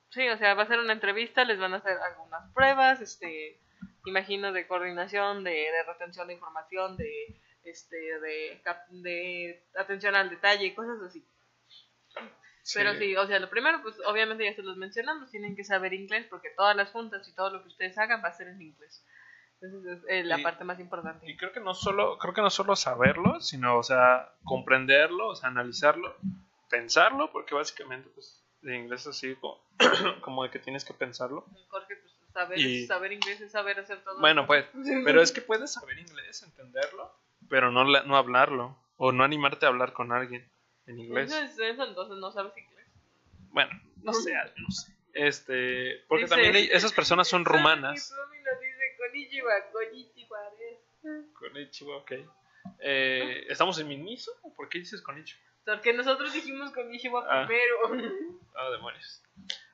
Sí, 0.10 0.28
o 0.30 0.38
sea, 0.38 0.54
va 0.54 0.64
a 0.64 0.68
ser 0.68 0.80
una 0.80 0.94
entrevista, 0.94 1.44
les 1.44 1.60
van 1.60 1.74
a 1.74 1.78
hacer 1.78 1.98
algunas 1.98 2.52
pruebas, 2.54 3.02
este, 3.02 3.60
imagino 4.06 4.52
de 4.52 4.68
coordinación, 4.68 5.44
de, 5.44 5.52
de 5.52 5.84
retención 5.84 6.28
de 6.28 6.34
información, 6.34 6.98
de, 6.98 7.42
este, 7.64 7.96
de, 8.20 8.62
de 8.90 9.64
atención 9.76 10.16
al 10.16 10.30
detalle 10.30 10.76
cosas 10.76 11.02
así. 11.02 11.26
Pero 12.74 12.94
sí, 12.96 13.16
o 13.18 13.28
sea, 13.28 13.40
lo 13.40 13.50
primero, 13.50 13.82
pues 13.82 13.96
obviamente 14.06 14.46
ya 14.46 14.54
se 14.56 14.62
los 14.62 14.78
mencionamos, 14.78 15.30
tienen 15.32 15.56
que 15.56 15.64
saber 15.64 15.94
inglés 15.94 16.26
porque 16.30 16.50
todas 16.56 16.76
las 16.76 16.92
juntas 16.92 17.28
y 17.28 17.34
todo 17.36 17.50
lo 17.50 17.62
que 17.62 17.68
ustedes 17.68 17.98
hagan 17.98 18.24
va 18.24 18.30
a 18.30 18.34
ser 18.34 18.48
en 18.48 18.62
inglés. 18.62 19.06
Entonces 19.62 19.98
es 20.00 20.04
eh, 20.10 20.24
la 20.24 20.40
Y- 20.40 20.44
parte 20.44 20.64
más 20.64 20.80
importante. 20.80 21.30
Y 21.30 21.36
creo 21.38 21.52
que 21.52 21.60
no 21.60 21.74
solo 21.74 22.18
creo 22.20 22.34
que 22.34 22.42
no 22.42 22.50
solo 22.50 22.76
saberlo, 22.76 23.40
sino 23.42 23.78
o 23.78 23.84
sea, 23.84 24.34
comprenderlo, 24.44 25.28
o 25.30 25.36
sea, 25.36 25.50
analizarlo, 25.50 26.16
pensarlo, 26.70 27.32
porque 27.32 27.56
básicamente 27.56 28.10
pues 28.14 28.42
en 28.64 28.76
inglés 28.76 29.02
es 29.02 29.08
así 29.08 29.36
como, 29.36 29.62
como 30.22 30.44
de 30.44 30.50
que 30.50 30.60
tienes 30.60 30.86
que 30.86 30.94
pensarlo. 30.94 31.46
Jorge, 31.70 31.96
pues 31.98 32.14
saber, 32.34 32.60
Y- 32.60 32.88
saber 32.88 33.12
inglés 33.14 33.42
es 33.42 33.52
saber 33.52 33.80
hacer 33.80 34.04
todo. 34.04 34.20
Bueno, 34.20 34.48
pues, 34.48 34.66
pero 35.06 35.22
es 35.22 35.32
que 35.32 35.42
puedes 35.42 35.74
saber 35.74 36.00
inglés, 36.00 36.44
entenderlo, 36.44 37.14
pero 37.50 37.72
no 37.72 37.84
no 37.84 38.18
hablarlo 38.18 38.78
o 38.98 39.12
no 39.12 39.24
animarte 39.24 39.66
a 39.66 39.70
hablar 39.70 39.92
con 39.94 40.12
alguien 40.12 40.50
en 40.88 41.00
inglés. 41.00 41.32
Eso 41.32 41.44
es 41.44 41.60
eso, 41.60 41.84
entonces 41.88 42.18
no 42.18 42.32
sabes 42.32 42.54
inglés. 42.58 42.88
Bueno, 43.50 43.72
no 44.02 44.14
sé, 44.14 44.34
no 44.58 44.70
sé. 44.72 44.94
Este, 45.14 46.04
porque 46.08 46.24
Dice- 46.26 46.36
también 46.36 46.70
esas 46.72 46.92
personas 46.94 47.28
son 47.28 47.46
rumanas. 47.46 48.12
Nos 48.12 48.32
dice 48.32 48.98
konnichiwa, 48.98 49.54
konnichiwa. 49.72 50.40
Konichiwa, 51.34 51.98
ok. 51.98 52.12
Eh, 52.80 53.46
¿Estamos 53.50 53.78
en 53.80 53.88
Miniso? 53.90 54.32
¿Por 54.56 54.70
qué 54.70 54.80
dices 54.80 55.02
Konichiwa? 55.02 55.40
Porque 55.66 55.94
nosotros 55.94 56.34
dijimos 56.34 56.72
konnichiwa 56.72 57.26
Ah. 57.30 57.46
primero. 57.46 57.76
Ah, 58.56 58.70
demonios. 58.70 59.22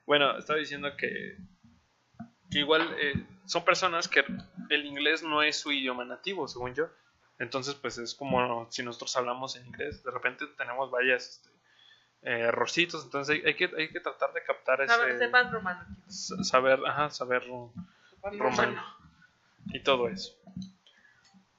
Bueno, 0.06 0.38
estaba 0.38 0.58
diciendo 0.58 0.96
que, 0.96 1.36
que 2.50 2.58
igual 2.60 2.96
eh, 2.98 3.12
son 3.44 3.62
personas 3.64 4.08
que 4.08 4.24
el 4.70 4.86
inglés 4.86 5.22
no 5.22 5.42
es 5.42 5.56
su 5.56 5.70
idioma 5.70 6.04
nativo, 6.04 6.48
según 6.48 6.74
yo. 6.74 6.88
Entonces, 7.40 7.74
pues 7.74 7.96
es 7.98 8.14
como 8.14 8.70
si 8.70 8.82
nosotros 8.82 9.16
hablamos 9.16 9.56
en 9.56 9.66
inglés, 9.66 10.04
de 10.04 10.10
repente 10.10 10.46
tenemos 10.58 10.90
varias 10.90 11.26
este, 11.30 11.48
eh, 12.22 12.40
errorcitos, 12.40 13.02
entonces 13.02 13.34
hay, 13.34 13.42
hay 13.46 13.54
que, 13.56 13.64
hay 13.76 13.88
que 13.90 13.98
tratar 13.98 14.32
de 14.34 14.44
captar 14.44 14.86
Saben- 14.86 15.08
ese... 15.08 15.18
Sepan 15.18 15.50
romano, 15.50 15.86
Saber, 16.08 16.80
ajá, 16.86 17.08
saber 17.10 17.42
romano 18.22 18.84
y 19.72 19.82
todo 19.82 20.08
eso. 20.08 20.34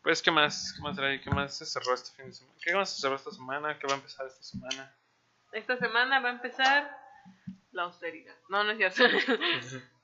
Pues, 0.03 0.21
¿qué 0.21 0.29
más? 0.31 0.73
¿Qué 0.75 0.81
más, 0.83 0.95
trae? 0.95 1.19
¿Qué 1.19 1.31
más 1.31 1.57
se 1.57 1.65
cerró 1.65 1.95
este 1.95 2.11
fin 2.15 2.27
de 2.27 2.33
semana? 2.33 2.57
¿Qué 2.63 2.75
más 2.75 2.93
se 2.93 3.01
cerró 3.01 3.15
esta 3.15 3.31
semana? 3.31 3.79
¿Qué 3.79 3.87
va 3.87 3.93
a 3.93 3.97
empezar 3.97 4.27
esta 4.27 4.43
semana? 4.43 4.95
Esta 5.51 5.77
semana 5.77 6.19
va 6.19 6.29
a 6.29 6.33
empezar 6.33 6.95
la 7.71 7.83
austeridad. 7.83 8.35
No, 8.49 8.63
no 8.63 8.71
es 8.71 8.77
cierto. 8.95 9.03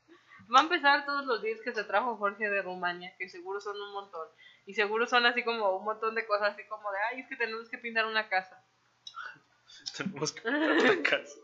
Va 0.54 0.60
a 0.60 0.64
empezar 0.64 1.06
todos 1.06 1.26
los 1.26 1.42
días 1.42 1.60
que 1.62 1.74
se 1.74 1.84
trajo 1.84 2.16
Jorge 2.18 2.50
de 2.50 2.62
Rumania, 2.62 3.14
que 3.18 3.28
seguro 3.30 3.60
son 3.60 3.80
un 3.80 3.94
montón. 3.94 4.28
Y 4.66 4.74
seguro 4.74 5.06
son 5.08 5.26
así 5.26 5.44
como 5.44 5.78
un 5.78 5.84
montón 5.86 6.16
de 6.16 6.26
cosas, 6.26 6.54
así 6.54 6.66
como 6.68 6.92
de, 6.92 6.98
ay, 7.12 7.20
es 7.22 7.28
que 7.28 7.36
tenemos 7.36 7.70
que 7.70 7.78
pintar 7.78 8.06
una 8.06 8.28
casa. 8.30 8.64
Tenemos 9.98 10.32
que 10.32 10.42
pintar 10.42 10.96
la 10.96 11.04
casa. 11.10 11.36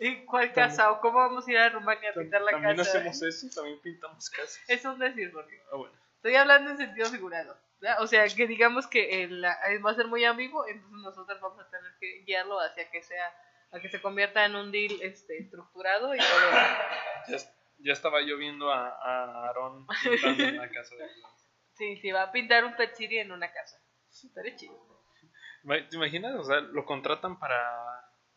¿Y 0.00 0.24
cuál 0.26 0.52
casa? 0.52 0.92
¿O 0.92 1.00
cómo 1.00 1.18
vamos 1.18 1.46
a 1.46 1.50
ir 1.50 1.58
a 1.58 1.68
Rumania 1.70 2.10
a 2.10 2.14
pintar 2.14 2.40
la 2.42 2.52
También 2.52 2.76
casa? 2.76 2.98
hacemos 2.98 3.20
eso, 3.22 3.48
también 3.54 3.80
pintamos 3.80 4.30
casas. 4.30 4.60
Eso 4.68 4.92
es 4.92 4.98
decir, 4.98 5.32
Jorge. 5.32 5.60
Ah, 5.72 5.76
bueno. 5.76 5.94
Estoy 6.16 6.34
hablando 6.36 6.70
en 6.70 6.76
sentido 6.78 7.06
figurado. 7.08 7.56
¿verdad? 7.80 8.02
O 8.02 8.06
sea, 8.06 8.26
que 8.28 8.46
digamos 8.46 8.86
que 8.86 9.22
el- 9.24 9.44
va 9.44 9.90
a 9.90 9.94
ser 9.94 10.06
muy 10.06 10.24
ambiguo, 10.24 10.66
entonces 10.66 10.98
nosotros 11.02 11.40
vamos 11.40 11.60
a 11.60 11.70
tener 11.70 11.92
que 12.00 12.22
guiarlo 12.24 12.60
hacia 12.60 12.90
que 12.90 13.02
sea, 13.02 13.32
a 13.72 13.80
que 13.80 13.88
se 13.88 14.00
convierta 14.00 14.44
en 14.44 14.54
un 14.56 14.70
deal 14.72 15.00
este, 15.02 15.38
estructurado 15.38 16.14
y 16.14 16.18
todo. 16.18 17.38
Ya, 17.78 17.92
estaba 17.92 18.20
yo 18.22 18.36
viendo 18.36 18.70
a, 18.70 18.88
a 18.88 19.46
Aarón 19.46 19.86
pintando 20.02 20.44
en 20.44 20.56
la 20.56 20.68
casa 20.70 20.94
de 20.96 21.06
Sí, 21.74 21.96
sí, 21.96 22.10
va 22.10 22.24
a 22.24 22.32
pintar 22.32 22.64
un 22.64 22.74
pet 22.74 22.94
city 22.94 23.18
en 23.18 23.30
una 23.30 23.52
casa. 23.52 23.80
Estaría 24.10 24.56
chido. 24.56 24.74
¿Te 25.62 25.96
imaginas? 25.96 26.34
O 26.34 26.44
sea, 26.44 26.60
lo 26.60 26.84
contratan 26.84 27.38
para, 27.38 27.62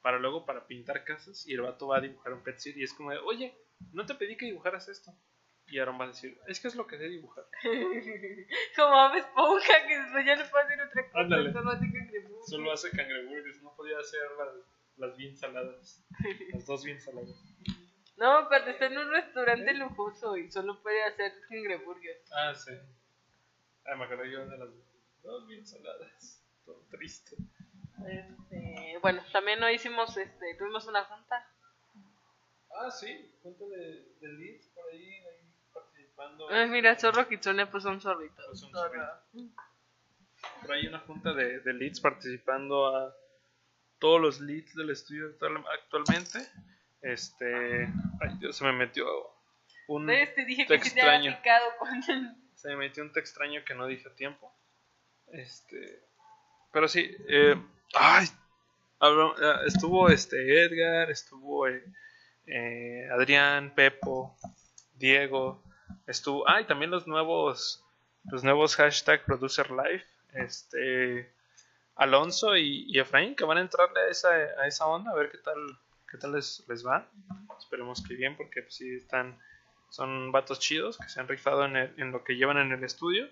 para 0.02 0.20
luego 0.20 0.46
para 0.46 0.68
pintar 0.68 1.04
casas 1.04 1.48
y 1.48 1.54
el 1.54 1.62
vato 1.62 1.88
va 1.88 1.98
a 1.98 2.02
dibujar 2.02 2.34
un 2.34 2.44
pet 2.44 2.60
city 2.60 2.82
y 2.82 2.84
es 2.84 2.94
como 2.94 3.12
de, 3.12 3.18
oye, 3.18 3.58
no 3.94 4.06
te 4.06 4.16
pedí 4.16 4.38
que 4.38 4.46
dibujaras 4.46 4.88
esto. 4.90 5.12
Y 5.68 5.80
Aaron 5.80 6.00
va 6.00 6.06
a 6.06 6.08
decir, 6.10 6.38
es 6.48 6.60
que 6.60 6.68
es 6.68 6.76
lo 6.76 6.86
que 6.86 6.98
sé 6.98 7.08
dibujar. 7.08 7.46
Como 8.76 9.16
Esponja, 9.16 9.88
que 9.88 10.00
después 10.00 10.26
ya 10.26 10.36
le 10.36 10.44
puedo 10.46 10.66
hacer 10.66 10.82
otra 10.82 11.06
cosa. 11.06 11.20
Ándale. 11.20 11.54
Solo 11.54 11.72
hace 11.72 11.92
cangreburgers. 11.92 12.50
Solo 12.50 12.72
hace 12.74 12.92
cangreburgers, 12.92 13.62
no 13.64 13.74
podía 13.76 13.98
hacer 14.00 14.22
las, 14.38 14.98
las 14.98 15.18
bien 15.18 15.38
saladas. 15.38 16.06
Las 16.54 16.66
dos 16.66 16.84
bien 16.84 17.00
saladas. 17.00 17.51
No, 18.18 18.48
pero 18.50 18.66
está 18.72 18.86
en 18.86 18.98
un 18.98 19.10
restaurante 19.12 19.74
lujoso 19.74 20.38
y 20.38 20.52
solo 20.52 20.82
puede 20.82 21.04
hacer 21.04 21.34
cangreburgers. 21.50 22.32
Ah, 22.34 22.54
sí. 22.54 22.72
Ah, 23.86 23.96
me 23.96 24.06
acordé 24.06 24.32
yo 24.32 24.46
de 24.46 24.58
las 24.58 24.70
dos 25.24 25.48
bien 25.48 25.66
saladas. 25.66 26.44
Todo 26.66 26.86
triste. 26.92 27.36
Este, 28.08 28.98
bueno, 29.02 29.24
también 29.32 29.62
hoy 29.64 29.74
hicimos, 29.76 30.16
este, 30.18 30.56
tuvimos 30.56 30.86
una 30.88 31.04
junta. 31.06 31.48
Ah, 32.74 32.90
sí, 32.92 33.36
junto 33.44 33.68
de, 33.70 34.14
de 34.20 34.28
leads 34.28 34.68
por 34.70 34.86
ahí, 34.92 35.14
ahí 35.14 35.54
participando. 35.74 36.50
Ay, 36.50 36.70
mira, 36.70 36.98
Zorro 37.00 37.28
Kitsune 37.28 37.66
puso 37.68 37.90
un 37.90 38.02
zorrito. 38.02 38.42
Puso 38.50 38.68
un 38.68 38.74
Zorro. 38.74 39.08
Por 40.62 40.72
ahí 40.74 40.88
una 40.88 41.00
junta 41.00 41.34
de, 41.34 41.60
de 41.60 41.74
leads 41.74 42.00
participando 42.02 42.96
a 42.96 43.16
todos 44.00 44.20
los 44.22 44.40
leads 44.40 44.74
del 44.76 44.90
estudio 44.92 45.28
actual- 45.28 45.66
actualmente. 45.74 46.40
Este. 47.02 47.88
Ay, 48.22 48.38
Dios, 48.40 48.56
se 48.56 48.64
me 48.64 48.74
metió 48.74 49.06
un. 49.88 50.06
¿Ves? 50.06 50.34
Te 50.36 50.46
dije 50.46 50.64
que 50.64 50.68
te 50.68 50.74
había 50.76 50.86
extraño. 50.86 51.38
picado 51.38 51.66
con 51.80 52.02
Se 52.56 52.70
me 52.70 52.76
metió 52.78 53.04
un 53.04 53.12
te 53.12 53.20
extraño 53.20 53.64
que 53.66 53.74
no 53.74 53.88
dije 53.88 54.08
a 54.08 54.16
tiempo. 54.16 54.54
Este. 55.28 56.04
Pero 56.72 56.88
sí. 56.88 57.16
Eh, 57.28 57.56
ay. 57.96 58.28
eh, 59.02 59.56
estuvo 59.66 60.10
este 60.10 60.64
Edgar, 60.64 61.10
estuvo 61.10 61.68
eh, 61.68 61.84
eh, 62.46 63.10
Adrián, 63.12 63.74
Pepo, 63.74 64.38
Diego. 64.94 65.64
Estuvo. 66.06 66.48
Ay, 66.48 66.66
también 66.66 66.92
los 66.92 67.08
nuevos. 67.08 67.84
Los 68.26 68.44
nuevos 68.44 68.76
hashtag 68.76 69.26
Producer 69.26 69.72
Live. 69.72 70.06
Este. 70.34 71.34
Alonso 71.96 72.56
y, 72.56 72.86
y 72.88 73.00
Efraín 73.00 73.36
que 73.36 73.44
van 73.44 73.58
a 73.58 73.62
entrarle 73.62 74.00
a 74.00 74.08
esa, 74.08 74.30
a 74.30 74.66
esa 74.66 74.88
onda 74.88 75.12
a 75.12 75.16
ver 75.16 75.30
qué 75.30 75.38
tal 75.40 75.58
qué 76.12 76.18
tal 76.18 76.34
les, 76.34 76.64
les 76.68 76.86
va. 76.86 77.08
Esperemos 77.58 78.04
que 78.06 78.16
bien 78.16 78.36
porque 78.38 78.62
pues, 78.64 78.76
sí 78.76 78.96
están 78.96 79.40
son 79.90 80.32
vatos 80.32 80.60
chidos 80.60 80.98
que 80.98 81.10
se 81.10 81.20
han 81.20 81.28
rifado 81.28 81.66
en, 81.66 81.76
el- 81.76 81.94
en 82.00 82.12
lo 82.12 82.24
que 82.24 82.36
llevan 82.36 82.58
en 82.58 82.72
el 82.72 82.84
estudio. 82.84 83.30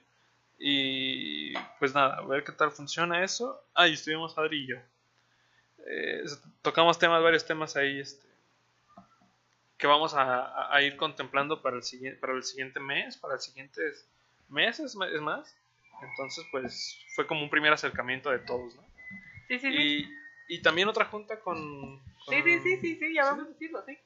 Y 0.57 1.53
pues 1.79 1.93
nada, 1.95 2.15
a 2.17 2.25
ver 2.25 2.43
qué 2.43 2.51
tal 2.51 2.71
funciona 2.71 3.23
eso. 3.23 3.63
Ah, 3.73 3.87
y 3.87 3.93
estuvimos 3.93 4.37
Adri 4.37 4.63
y 4.63 4.67
yo. 4.67 4.75
Eh, 5.87 6.23
tocamos 6.61 6.99
temas, 6.99 7.23
varios 7.23 7.45
temas 7.45 7.77
ahí 7.77 7.99
este, 8.01 8.27
que 9.77 9.87
vamos 9.87 10.13
a, 10.13 10.73
a- 10.73 10.81
ir 10.81 10.97
contemplando 10.97 11.61
para 11.61 11.77
el, 11.77 11.83
siguiente, 11.83 12.19
para 12.19 12.33
el 12.33 12.43
siguiente 12.43 12.79
mes, 12.81 13.15
para 13.17 13.35
el 13.35 13.39
siguiente 13.39 13.81
mes, 14.49 14.79
es, 14.81 14.95
es 15.13 15.21
más. 15.21 15.55
Entonces, 16.01 16.45
pues 16.51 16.97
fue 17.15 17.25
como 17.27 17.41
un 17.43 17.49
primer 17.49 17.71
acercamiento 17.71 18.29
de 18.29 18.39
todos, 18.39 18.75
¿no? 18.75 18.83
Sí, 19.47 19.59
sí, 19.59 19.71
sí. 19.71 20.09
Y, 20.49 20.55
y 20.55 20.61
también 20.61 20.87
otra 20.89 21.05
junta 21.05 21.39
con. 21.39 22.01
Sí, 22.27 22.35
con- 22.35 22.43
sí, 22.43 22.59
sí, 22.59 22.77
sí, 22.77 22.95
sí, 22.95 23.13
ya 23.13 23.25
vamos 23.25 23.45
a 23.45 23.49
decirlo, 23.49 23.83
sí. 23.85 23.97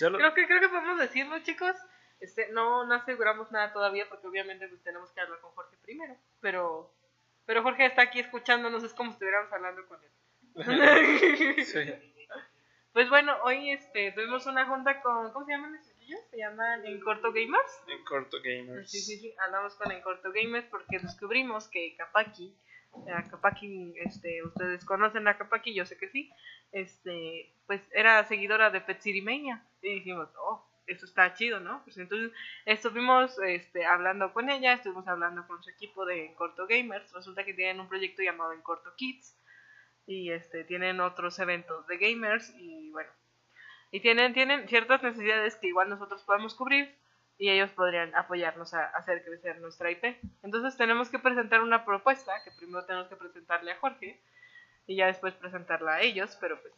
ya 0.00 0.10
lo- 0.10 0.18
Creo 0.18 0.34
que, 0.34 0.46
creo 0.46 0.60
que 0.60 0.68
podemos 0.68 0.98
decirlo, 0.98 1.38
chicos. 1.40 1.76
Este, 2.20 2.48
no, 2.52 2.84
no 2.86 2.94
aseguramos 2.94 3.50
nada 3.52 3.72
todavía 3.72 4.08
porque 4.08 4.26
obviamente 4.26 4.66
pues, 4.68 4.82
tenemos 4.82 5.10
que 5.12 5.20
hablar 5.20 5.40
con 5.40 5.50
Jorge 5.52 5.76
primero. 5.82 6.16
Pero, 6.40 6.90
pero 7.44 7.62
Jorge 7.62 7.86
está 7.86 8.02
aquí 8.02 8.20
escuchándonos, 8.20 8.82
es 8.84 8.94
como 8.94 9.10
si 9.10 9.14
estuviéramos 9.14 9.52
hablando 9.52 9.86
con 9.86 9.98
él. 10.02 10.10
sí. 11.64 11.80
Pues 12.92 13.08
bueno, 13.10 13.36
hoy 13.42 13.70
este, 13.70 14.12
tuvimos 14.12 14.46
una 14.46 14.66
junta 14.66 15.02
con, 15.02 15.32
¿cómo 15.32 15.44
se 15.44 15.50
llaman 15.52 15.74
esos 15.74 15.88
chiquillos? 15.88 16.20
Se 16.30 16.38
llaman 16.38 16.86
En 16.86 17.00
Corto 17.00 17.32
Gamers. 17.32 17.82
En 17.88 18.04
corto 18.04 18.38
gamers. 18.42 18.88
Sí, 18.88 19.00
sí, 19.00 19.18
sí, 19.18 19.34
hablamos 19.40 19.74
con 19.74 19.90
En 19.90 20.00
Corto 20.00 20.30
Gamers 20.32 20.66
porque 20.70 21.00
descubrimos 21.00 21.66
que 21.68 21.96
Kapaki, 21.96 22.56
a 23.08 23.24
este, 24.04 24.42
ustedes 24.44 24.84
conocen 24.84 25.28
a 25.28 25.36
Kapaki, 25.36 25.74
yo 25.74 25.86
sé 25.86 25.96
que 25.96 26.08
sí, 26.08 26.30
este, 26.72 27.54
pues 27.66 27.82
era 27.92 28.24
seguidora 28.24 28.70
de 28.70 28.80
Pet 28.80 29.00
City 29.00 29.22
Mania 29.22 29.64
y 29.82 29.94
dijimos, 29.94 30.28
oh, 30.38 30.66
eso 30.86 31.06
está 31.06 31.34
chido, 31.34 31.60
¿no? 31.60 31.82
Pues 31.84 31.96
entonces 31.98 32.32
estuvimos 32.66 33.38
este, 33.40 33.86
hablando 33.86 34.32
con 34.32 34.50
ella, 34.50 34.74
estuvimos 34.74 35.06
hablando 35.08 35.46
con 35.46 35.62
su 35.62 35.70
equipo 35.70 36.04
de 36.04 36.26
En 36.26 36.34
Corto 36.34 36.66
Gamers, 36.66 37.12
resulta 37.12 37.44
que 37.44 37.54
tienen 37.54 37.80
un 37.80 37.88
proyecto 37.88 38.22
llamado 38.22 38.52
En 38.52 38.62
Corto 38.62 38.94
Kids 38.96 39.38
y 40.06 40.30
este, 40.30 40.64
tienen 40.64 41.00
otros 41.00 41.38
eventos 41.38 41.86
de 41.86 41.96
gamers 41.96 42.52
y 42.58 42.90
bueno, 42.90 43.10
y 43.90 44.00
tienen, 44.00 44.34
tienen 44.34 44.68
ciertas 44.68 45.02
necesidades 45.02 45.56
que 45.56 45.68
igual 45.68 45.88
nosotros 45.88 46.22
podemos 46.24 46.54
cubrir 46.54 46.94
y 47.38 47.50
ellos 47.50 47.70
podrían 47.70 48.14
apoyarnos 48.14 48.74
a 48.74 48.86
hacer 48.86 49.24
crecer 49.24 49.60
nuestra 49.60 49.90
IP. 49.90 50.16
Entonces 50.42 50.76
tenemos 50.76 51.08
que 51.08 51.18
presentar 51.18 51.60
una 51.60 51.84
propuesta, 51.84 52.32
que 52.44 52.50
primero 52.52 52.84
tenemos 52.84 53.08
que 53.08 53.16
presentarle 53.16 53.72
a 53.72 53.76
Jorge 53.76 54.20
y 54.86 54.96
ya 54.96 55.06
después 55.06 55.34
presentarla 55.34 55.94
a 55.94 56.00
ellos, 56.02 56.36
pero 56.40 56.60
pues 56.60 56.72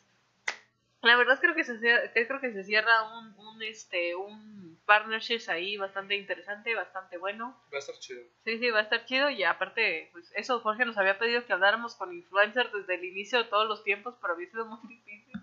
la 1.03 1.17
verdad 1.17 1.39
creo 1.41 1.55
que 1.55 1.65
se 1.65 1.79
cierra, 1.79 2.11
creo 2.13 2.41
que 2.41 2.53
se 2.53 2.65
cierra 2.65 3.19
un, 3.19 3.35
un 3.39 3.63
este 3.63 4.15
un 4.17 4.79
partnerships 4.87 5.49
ahí 5.49 5.77
bastante 5.77 6.17
interesante, 6.17 6.75
bastante 6.75 7.19
bueno. 7.19 7.57
Va 7.73 7.77
a 7.77 7.81
estar 7.81 7.97
chido. 7.97 8.23
Sí, 8.45 8.59
sí, 8.59 8.71
va 8.71 8.81
a 8.81 8.83
estar 8.83 9.05
chido 9.05 9.31
y 9.31 9.45
aparte, 9.45 10.09
pues 10.13 10.33
eso 10.35 10.61
Jorge 10.61 10.85
nos 10.85 10.97
había 10.97 11.19
pedido 11.19 11.45
que 11.45 11.53
habláramos 11.53 11.95
con 11.97 12.15
influencers 12.15 12.73
desde 12.73 12.95
el 12.95 13.05
inicio 13.05 13.39
de 13.39 13.49
todos 13.49 13.69
los 13.69 13.85
tiempos, 13.85 14.15
pero 14.21 14.35
había 14.35 14.49
sido 14.49 14.65
muy 14.65 14.79
difícil. 14.89 15.35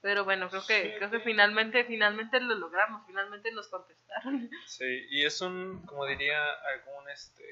Pero 0.00 0.24
bueno, 0.24 0.48
creo 0.48 0.64
que 0.66 0.82
Sí. 0.82 0.92
creo 0.96 1.10
que 1.10 1.20
finalmente 1.20 1.84
finalmente 1.84 2.40
lo 2.40 2.54
logramos, 2.54 3.04
finalmente 3.06 3.50
nos 3.52 3.68
contestaron. 3.68 4.48
Sí, 4.66 5.06
y 5.10 5.24
es 5.24 5.40
un, 5.40 5.84
como 5.86 6.06
diría 6.06 6.40
algún 6.52 7.08
este 7.10 7.44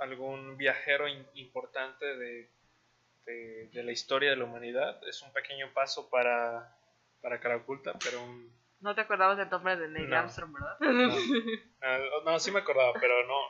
algún 0.00 0.56
viajero 0.56 1.06
in- 1.08 1.26
importante 1.34 2.04
de, 2.16 2.50
de, 3.26 3.68
de 3.72 3.82
la 3.84 3.92
historia 3.92 4.30
de 4.30 4.36
la 4.36 4.44
humanidad, 4.44 5.00
es 5.08 5.22
un 5.22 5.32
pequeño 5.32 5.72
paso 5.72 6.10
para, 6.10 6.76
para 7.22 7.38
Caraculta, 7.40 7.92
pero 8.02 8.22
un... 8.22 8.52
No 8.80 8.94
te 8.94 9.02
acordabas 9.02 9.38
del 9.38 9.48
nombre 9.48 9.76
de 9.76 9.88
Neil 9.88 10.10
No. 10.10 10.16
Armstrong, 10.18 10.52
¿verdad? 10.52 10.78
No, 10.80 11.14
Ah, 11.80 11.98
no, 12.24 12.38
sí 12.40 12.50
me 12.50 12.58
acordaba, 12.60 12.92
pero 13.00 13.24
no, 13.26 13.40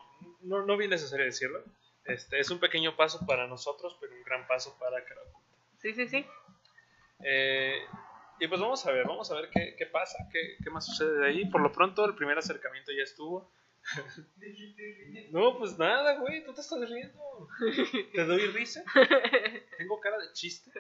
no, 0.43 0.67
no 0.67 0.77
vi 0.77 0.87
necesario 0.89 1.25
decirlo. 1.25 1.65
Este, 2.05 2.39
es 2.41 2.51
un 2.51 2.59
pequeño 2.61 2.95
paso 2.95 3.25
para 3.27 3.47
nosotros, 3.47 3.97
pero 4.01 4.13
un 4.13 4.23
gran 4.25 4.47
paso 4.47 4.77
para 4.79 5.03
Caraculta. 5.05 5.49
Sí, 5.79 5.95
sí, 5.95 6.07
sí. 6.09 6.27
Eh, 7.25 7.79
y 8.41 8.49
pues 8.49 8.61
vamos 8.61 8.85
a 8.87 8.93
ver, 8.93 9.07
vamos 9.07 9.31
a 9.31 9.35
ver 9.35 9.51
qué, 9.51 9.75
qué 9.79 9.87
pasa, 9.87 10.19
qué, 10.33 10.57
qué 10.63 10.71
más 10.71 10.87
sucede 10.87 11.19
de 11.19 11.27
ahí. 11.27 11.45
Por 11.47 11.61
lo 11.61 11.73
pronto, 11.73 12.05
el 12.05 12.15
primer 12.15 12.39
acercamiento 12.39 12.93
ya 12.93 13.03
estuvo. 13.03 13.51
no, 15.31 15.59
pues 15.59 15.79
nada, 15.79 16.19
güey, 16.19 16.45
tú 16.45 16.55
te 16.55 16.61
estás 16.61 16.89
riendo. 16.89 17.49
¿Te 18.13 18.25
doy 18.25 18.47
risa? 18.49 18.83
¿Tengo 19.79 20.01
cara 20.01 20.19
de 20.19 20.33
chiste? 20.33 20.73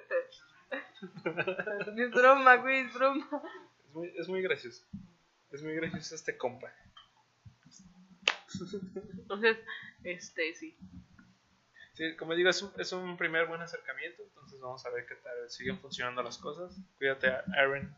Es 1.97 2.11
broma, 2.11 2.57
güey, 2.57 2.87
es 2.87 2.95
broma. 2.95 3.29
Es 3.85 3.95
muy, 3.95 4.13
es 4.17 4.29
muy 4.29 4.43
gracioso. 4.43 4.87
Es 5.51 5.63
muy 5.63 5.75
gracioso 5.75 6.15
este 6.15 6.37
compa. 6.37 6.73
Entonces, 9.19 9.59
este, 10.03 10.55
sí. 10.55 10.77
Sí, 11.95 12.17
como 12.17 12.35
digo, 12.35 12.51
es 12.51 12.61
un, 12.61 12.73
es 12.79 12.93
un 12.93 13.17
primer 13.17 13.47
buen 13.47 13.61
acercamiento, 13.63 14.23
entonces 14.25 14.61
vamos 14.61 14.85
a 14.85 14.91
ver 14.91 15.07
qué 15.07 15.15
tal 15.15 15.49
siguen 15.49 15.79
funcionando 15.79 16.23
las 16.23 16.39
cosas. 16.39 16.77
Cuídate, 16.99 17.29
Aaron. 17.57 17.97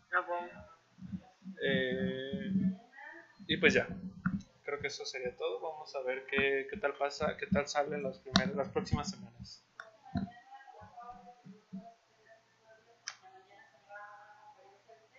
Eh, 1.63 2.51
y 3.47 3.57
pues 3.57 3.73
ya, 3.73 3.89
creo 4.65 4.79
que 4.81 4.89
eso 4.89 5.07
sería 5.07 5.35
todo. 5.35 5.61
Vamos 5.61 5.95
a 5.97 6.03
ver 6.03 6.27
qué, 6.27 6.67
qué 6.71 6.77
tal 6.77 6.93
pasa, 6.95 7.37
qué 7.39 7.47
tal 7.47 7.67
salen 7.67 8.03
las, 8.03 8.19
primeras, 8.19 8.55
las 8.55 8.69
próximas 8.69 9.11
semanas. 9.11 9.63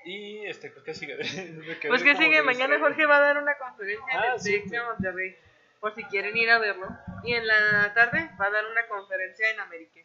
Y 0.05 0.45
este, 0.45 0.69
pues, 0.69 0.85
¿qué 0.85 0.93
sigue? 0.93 1.17
Pues 1.87 2.03
que 2.03 2.15
sigue, 2.15 2.41
mañana. 2.41 2.79
Jorge 2.79 3.05
va 3.05 3.17
a 3.17 3.21
dar 3.21 3.37
una 3.41 3.57
conferencia 3.57 4.05
Ah, 4.13 4.27
en 4.27 4.33
el 4.33 4.39
sí, 4.39 4.63
Monterrey, 4.85 5.35
por 5.79 5.93
si 5.95 6.03
quieren 6.05 6.35
ir 6.37 6.49
a 6.49 6.59
verlo. 6.59 6.87
Y 7.23 7.33
en 7.33 7.45
la 7.47 7.93
tarde 7.93 8.29
va 8.39 8.45
a 8.47 8.49
dar 8.51 8.65
una 8.65 8.87
conferencia 8.87 9.49
en 9.51 9.59
América. 9.59 9.99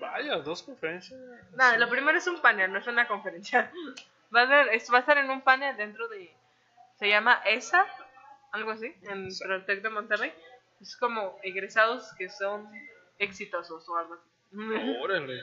Vaya, 0.00 0.36
dos 0.38 0.62
conferencias. 0.62 1.20
No, 1.52 1.76
lo 1.76 1.88
primero 1.88 2.16
es 2.18 2.26
un 2.26 2.40
panel, 2.40 2.72
no 2.72 2.78
es 2.78 2.86
una 2.86 3.06
conferencia. 3.06 3.70
Va 4.34 4.42
a, 4.42 4.46
dar- 4.46 4.68
es- 4.68 4.90
va 4.92 4.98
a 4.98 5.00
estar 5.00 5.18
en 5.18 5.30
un 5.30 5.42
panel 5.42 5.76
dentro 5.76 6.08
de. 6.08 6.34
Se 6.98 7.08
llama 7.08 7.42
ESA, 7.44 7.84
algo 8.52 8.70
así, 8.70 8.94
en 9.02 9.26
ESA. 9.26 9.44
el 9.54 9.64
TEC 9.66 9.82
de 9.82 9.90
Monterrey. 9.90 10.32
Es 10.80 10.96
como 10.96 11.38
egresados 11.42 12.12
que 12.16 12.28
son 12.30 12.68
exitosos 13.18 13.88
o 13.88 13.96
algo 13.96 14.14
así. 14.14 14.28
Órale. 15.02 15.40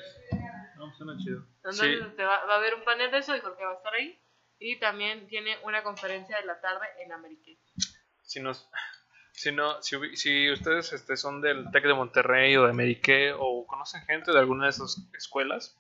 No, 0.78 0.92
suena 0.96 1.16
chido. 1.18 1.46
Entonces 1.58 2.00
Sí, 2.00 2.16
te 2.16 2.24
va, 2.24 2.44
va 2.46 2.54
a 2.56 2.58
haber 2.58 2.74
un 2.76 2.84
panel 2.84 3.12
de 3.12 3.20
eso 3.20 3.36
y 3.36 3.40
Jorge 3.42 3.64
va 3.64 3.72
a 3.74 3.76
estar 3.76 3.94
ahí. 3.94 4.18
Y 4.58 4.80
también 4.80 5.28
tiene 5.28 5.58
una 5.64 5.84
conferencia 5.84 6.38
de 6.38 6.46
la 6.46 6.60
tarde 6.62 6.86
en 7.00 7.12
América. 7.12 7.52
si 8.24 8.40
nos 8.40 8.70
si 9.34 9.52
si, 10.16 10.52
ustedes 10.52 10.94
este, 10.94 11.18
son 11.18 11.42
del 11.42 11.70
Tec 11.72 11.86
de 11.86 11.94
Monterrey 11.94 12.56
o 12.58 12.68
de 12.68 12.74
Medique 12.74 13.34
o 13.38 13.66
conocen 13.66 14.02
gente 14.04 14.32
de 14.32 14.40
alguna 14.40 14.66
de 14.66 14.72
esas 14.72 14.98
escuelas 15.18 15.78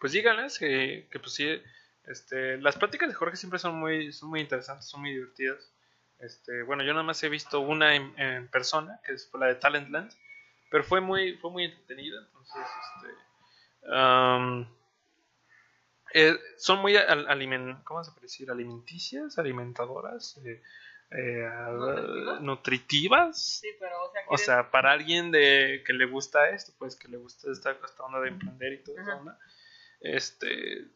pues 0.00 0.12
díganles 0.12 0.58
que, 0.58 1.08
que 1.10 1.18
pues 1.18 1.34
sí 1.34 1.60
este, 2.04 2.58
las 2.58 2.76
pláticas 2.76 3.08
de 3.08 3.14
Jorge 3.14 3.36
siempre 3.36 3.58
son 3.58 3.78
muy 3.78 4.12
son 4.12 4.30
muy 4.30 4.40
interesantes 4.40 4.86
son 4.88 5.00
muy 5.00 5.10
divertidas 5.12 5.72
este, 6.18 6.62
bueno 6.62 6.82
yo 6.84 6.92
nada 6.92 7.02
más 7.02 7.22
he 7.22 7.28
visto 7.28 7.60
una 7.60 7.94
en, 7.94 8.48
persona 8.48 9.00
que 9.04 9.16
fue 9.18 9.40
la 9.40 9.46
de 9.46 9.56
Talentland 9.56 10.12
pero 10.70 10.84
fue 10.84 11.00
muy 11.00 11.34
fue 11.38 11.50
muy 11.50 11.64
entretenida 11.64 12.18
entonces 12.26 12.62
este 12.96 13.14
eh, 16.14 16.38
son 16.56 16.80
muy 16.80 16.96
al- 16.96 17.26
alimen- 17.28 17.82
¿cómo 17.84 18.02
se 18.04 18.10
puede 18.12 18.22
decir? 18.26 18.50
alimenticias 18.50 19.38
alimentadoras 19.38 20.38
eh, 20.44 20.62
eh, 21.10 21.48
¿Nutritivas? 21.70 22.40
nutritivas 22.40 23.58
Sí, 23.60 23.68
pero 23.78 24.02
o 24.04 24.10
sea, 24.12 24.20
o 24.22 24.28
¿quieres- 24.30 24.44
sea, 24.46 24.70
para 24.70 24.92
alguien 24.92 25.30
de 25.30 25.82
que 25.86 25.92
le 25.92 26.06
gusta 26.06 26.50
esto, 26.50 26.72
pues 26.78 26.96
que 26.96 27.08
le 27.08 27.16
gusta 27.16 27.50
esta, 27.50 27.70
esta 27.72 28.02
onda 28.02 28.20
de 28.20 28.28
emprender 28.28 28.72
y 28.72 28.82
toda 28.82 29.02
esa 29.02 29.16
onda, 29.16 29.38
este, 30.00 30.88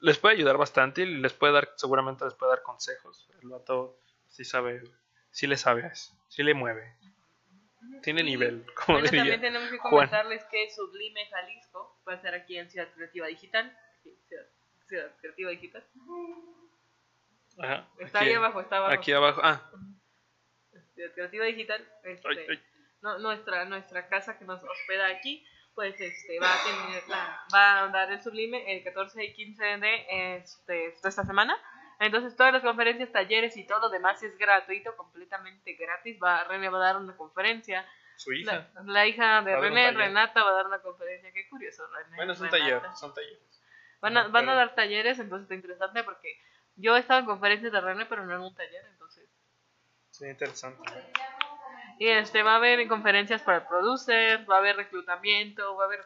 les 0.00 0.18
puede 0.18 0.34
ayudar 0.36 0.56
bastante 0.58 1.02
y 1.02 1.06
les 1.06 1.32
puede 1.32 1.52
dar, 1.54 1.72
seguramente 1.76 2.24
les 2.24 2.34
puede 2.34 2.50
dar 2.52 2.62
consejos. 2.62 3.28
El 3.42 3.48
vato 3.48 3.98
sí 4.28 4.44
sabe, 4.44 4.82
sí 5.30 5.46
le 5.46 5.56
sabe 5.56 5.90
sí 6.28 6.42
le 6.42 6.52
mueve. 6.54 6.96
Tiene 8.02 8.22
nivel, 8.22 8.64
como 8.74 8.98
Bueno, 8.98 9.04
diría. 9.10 9.20
también 9.20 9.40
tenemos 9.40 9.70
que 9.70 9.78
Juan. 9.78 9.90
comentarles 9.90 10.44
que 10.46 10.70
Sublime 10.70 11.26
Jalisco 11.30 12.00
va 12.08 12.14
a 12.14 12.20
ser 12.20 12.34
aquí 12.34 12.58
en 12.58 12.68
Ciudad 12.70 12.88
Creativa 12.94 13.26
Digital. 13.28 13.74
Ciudad, 14.28 14.46
Ciudad 14.88 15.16
Creativa 15.20 15.50
Digital. 15.50 15.84
Ajá, 17.58 17.88
Está 17.98 18.18
aquí- 18.20 18.28
ahí 18.28 18.34
abajo, 18.34 18.60
está 18.60 18.76
abajo. 18.78 18.92
Aquí 18.92 19.12
abajo. 19.12 19.40
Ah, 19.44 19.62
Ciudad 20.94 21.12
Creativa 21.14 21.44
Digital. 21.46 21.88
este, 22.04 22.28
ay, 22.28 22.46
ay. 22.50 22.62
no- 23.02 23.18
nuestra, 23.18 23.64
nuestra 23.64 24.08
casa 24.08 24.38
que 24.38 24.44
nos 24.44 24.62
hospeda 24.62 25.06
aquí, 25.08 25.46
pues 25.74 26.00
este 26.00 26.38
va 26.40 26.52
a 26.54 26.64
tener 26.64 27.08
la- 27.08 27.40
va 27.54 27.82
a 27.84 27.88
dar 27.88 28.10
el 28.12 28.22
Sublime 28.22 28.72
el 28.76 28.82
14 28.84 29.24
y 29.24 29.34
15 29.34 29.64
de, 29.64 30.36
este, 30.36 30.72
de 30.72 30.88
esta 30.88 31.24
semana. 31.24 31.56
Entonces 32.00 32.36
todas 32.36 32.52
las 32.52 32.62
conferencias, 32.62 33.10
talleres 33.12 33.56
y 33.56 33.66
todo 33.66 33.80
lo 33.80 33.88
demás 33.88 34.22
es 34.22 34.36
gratuito, 34.38 34.96
completamente 34.96 35.74
gratis. 35.74 36.18
Va, 36.22 36.44
René 36.44 36.68
va 36.68 36.78
a 36.78 36.86
dar 36.92 36.96
una 36.96 37.16
conferencia. 37.16 37.86
Su 38.16 38.32
hija. 38.32 38.68
La, 38.74 38.82
la 38.84 39.06
hija 39.06 39.42
de 39.42 39.56
René. 39.60 39.90
Renata, 39.92 40.42
va 40.44 40.50
a 40.50 40.54
dar 40.54 40.66
una 40.66 40.80
conferencia. 40.80 41.32
Qué 41.32 41.48
curioso, 41.48 41.84
René. 41.88 42.16
Bueno, 42.16 42.32
es 42.32 42.40
un 42.40 42.50
Renata. 42.50 42.80
taller, 42.80 42.96
son 42.96 43.14
talleres. 43.14 43.62
Van 44.00 44.16
a, 44.16 44.28
van 44.28 44.48
a 44.48 44.54
dar 44.54 44.74
talleres, 44.74 45.18
entonces 45.18 45.44
está 45.44 45.54
interesante 45.54 46.04
porque 46.04 46.36
yo 46.76 46.96
he 46.96 47.00
estado 47.00 47.20
en 47.20 47.26
conferencias 47.26 47.72
de 47.72 47.80
René, 47.80 48.06
pero 48.06 48.24
no 48.26 48.34
en 48.34 48.40
un 48.40 48.54
taller, 48.54 48.84
entonces. 48.90 49.28
Sí, 50.10 50.26
interesante. 50.26 50.82
Y 51.98 52.08
este 52.08 52.42
va 52.42 52.54
a 52.54 52.56
haber 52.56 52.86
conferencias 52.88 53.42
para 53.42 53.58
el 53.58 53.66
producer, 53.66 54.48
va 54.50 54.56
a 54.56 54.58
haber 54.58 54.76
reclutamiento, 54.76 55.76
va 55.76 55.84
a 55.84 55.86
haber 55.86 56.04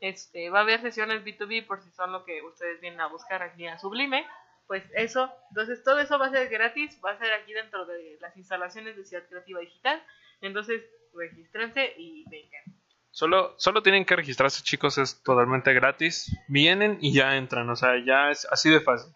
este, 0.00 0.48
va 0.50 0.60
a 0.60 0.62
haber 0.62 0.80
sesiones 0.80 1.24
B2B 1.24 1.66
por 1.66 1.82
si 1.82 1.90
son 1.90 2.12
lo 2.12 2.24
que 2.24 2.42
ustedes 2.42 2.80
vienen 2.80 3.00
a 3.00 3.08
buscar 3.08 3.42
aquí 3.42 3.66
a 3.66 3.78
Sublime. 3.78 4.26
Pues 4.66 4.84
eso, 4.94 5.32
entonces 5.48 5.82
todo 5.82 5.98
eso 5.98 6.18
va 6.18 6.26
a 6.26 6.30
ser 6.30 6.48
gratis, 6.48 7.00
va 7.04 7.12
a 7.12 7.18
ser 7.18 7.32
aquí 7.32 7.52
dentro 7.52 7.86
de 7.86 8.18
las 8.20 8.36
instalaciones 8.36 8.96
de 8.96 9.04
Ciudad 9.04 9.26
Creativa 9.28 9.60
Digital. 9.60 10.02
Entonces, 10.42 10.82
regístrense 11.14 11.94
y 11.96 12.24
vengan. 12.28 12.62
Solo, 13.10 13.54
solo 13.56 13.82
tienen 13.82 14.04
que 14.04 14.14
registrarse, 14.14 14.62
chicos, 14.62 14.98
es 14.98 15.22
totalmente 15.22 15.72
gratis. 15.72 16.36
Vienen 16.48 16.98
y 17.00 17.14
ya 17.14 17.36
entran, 17.36 17.68
o 17.70 17.76
sea, 17.76 17.96
ya 18.04 18.30
es 18.30 18.46
así 18.50 18.70
de 18.70 18.80
fácil. 18.80 19.12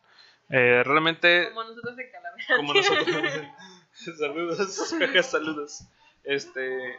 Eh, 0.54 0.82
realmente, 0.84 1.48
Como 1.48 1.64
nosotros 1.64 1.98
en 1.98 2.10
Calavera. 2.12 2.56
como 2.56 2.74
nosotros. 2.74 3.46
saludos, 4.18 5.26
saludos. 5.26 5.80
Este, 6.24 6.96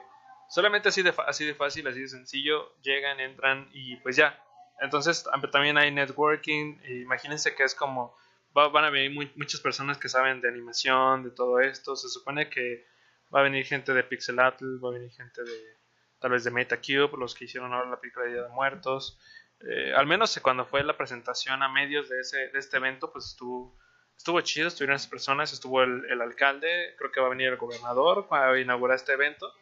solamente 0.50 0.90
así 0.90 1.02
de, 1.04 1.14
así 1.28 1.46
de 1.46 1.54
fácil, 1.56 1.88
así 1.88 2.02
de 2.02 2.08
sencillo. 2.08 2.74
Llegan, 2.82 3.20
entran 3.20 3.70
y 3.74 3.96
pues 3.98 4.16
ya. 4.16 4.42
Entonces, 4.82 5.26
am- 5.32 5.50
también 5.52 5.78
hay 5.78 5.92
networking. 5.92 6.78
imagínense 6.88 7.56
que 7.56 7.64
es 7.64 7.76
como. 7.76 8.16
va- 8.58 8.70
van 8.70 8.86
a 8.86 8.90
venir 8.90 9.12
mu- 9.12 9.32
muchas 9.36 9.62
personas 9.62 9.98
que 9.98 10.10
saben 10.10 10.42
de 10.42 10.50
animación, 10.50 11.24
de 11.24 11.32
todo 11.32 11.60
esto. 11.60 11.96
Se 11.96 12.10
supone 12.10 12.50
que 12.50 12.86
va 13.34 13.40
a 13.42 13.44
venir 13.44 13.66
gente 13.66 13.94
de 13.94 14.04
Pixelatl, 14.04 14.84
va 14.84 14.90
a 14.90 14.94
venir 14.94 15.12
gente 15.12 15.44
de. 15.44 15.78
Tal 16.20 16.32
vez 16.32 16.44
de 16.46 16.52
MetaCube, 16.52 17.18
los 17.20 17.36
que 17.36 17.46
hicieron 17.46 17.74
ahora 17.74 17.90
la 17.90 18.00
película 18.00 18.26
de 18.26 18.32
Día 18.34 18.44
de 18.44 18.50
Muertos. 18.50 19.20
Eh, 19.68 19.94
al 19.96 20.06
menos 20.08 20.38
cuando 20.42 20.66
fue 20.66 20.84
la 20.84 20.98
presentación 20.98 21.64
a 21.64 21.70
medios 21.70 22.10
de, 22.10 22.20
ese, 22.20 22.50
de 22.50 22.60
este 22.60 22.78
evento, 22.78 23.12
pues 23.12 23.26
estuvo, 23.28 23.74
estuvo 24.18 24.40
chido, 24.42 24.68
estuvieron 24.68 24.96
esas 24.96 25.08
personas, 25.10 25.54
estuvo 25.54 25.82
el, 25.84 26.06
el 26.10 26.22
alcalde, 26.22 26.96
creo 26.98 27.12
que 27.12 27.20
va 27.22 27.28
a 27.28 27.30
venir 27.30 27.48
el 27.48 27.58
gobernador 27.58 28.28
para 28.28 28.60
inaugurar 28.60 28.96
este 28.96 29.14
evento. 29.14 29.54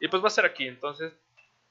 Y 0.00 0.08
pues 0.08 0.22
va 0.22 0.26
a 0.28 0.30
ser 0.30 0.44
aquí, 0.46 0.66
entonces 0.66 1.12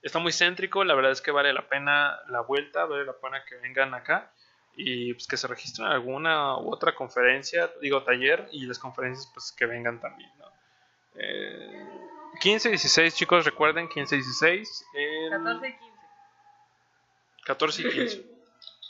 está 0.01 0.19
muy 0.19 0.31
céntrico, 0.31 0.83
la 0.83 0.95
verdad 0.95 1.11
es 1.11 1.21
que 1.21 1.31
vale 1.31 1.51
la 1.53 1.67
pena 1.67 2.17
la 2.29 2.41
vuelta, 2.41 2.85
vale 2.85 3.05
la 3.05 3.13
pena 3.13 3.43
que 3.43 3.55
vengan 3.55 3.93
acá 3.93 4.31
y 4.77 5.13
pues 5.13 5.27
que 5.27 5.37
se 5.37 5.47
registren 5.47 5.87
en 5.87 5.93
alguna 5.93 6.57
u 6.57 6.71
otra 6.71 6.93
conferencia, 6.95 7.71
digo 7.81 8.03
taller, 8.03 8.47
y 8.51 8.65
las 8.65 8.77
conferencias 8.79 9.29
pues 9.33 9.51
que 9.51 9.65
vengan 9.65 9.99
también, 9.99 10.29
¿no? 10.39 10.45
Eh, 11.15 11.87
15 12.41 12.67
y 12.69 12.71
16 12.71 13.15
chicos, 13.15 13.45
recuerden, 13.45 13.87
15 13.87 14.15
y 14.15 14.19
16. 14.19 14.85
el- 14.95 15.29
14 15.29 15.67
y 15.69 15.71
15. 15.77 15.94
14 17.45 17.81
y 17.81 17.89
15. 17.91 18.35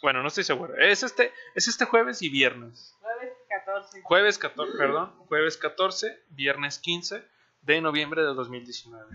Bueno, 0.01 0.21
no 0.21 0.27
estoy 0.27 0.43
seguro. 0.43 0.75
Es 0.77 1.03
este, 1.03 1.31
es 1.55 1.67
este 1.67 1.85
jueves 1.85 2.21
y 2.21 2.29
viernes. 2.29 2.95
Jueves 2.99 3.33
14. 3.49 4.01
Jueves 4.03 4.37
14, 4.37 4.77
perdón, 4.77 5.11
jueves 5.27 5.57
14, 5.57 6.23
viernes 6.29 6.79
15 6.79 7.23
de 7.61 7.81
noviembre 7.81 8.21
de 8.21 8.27
2019. 8.27 9.05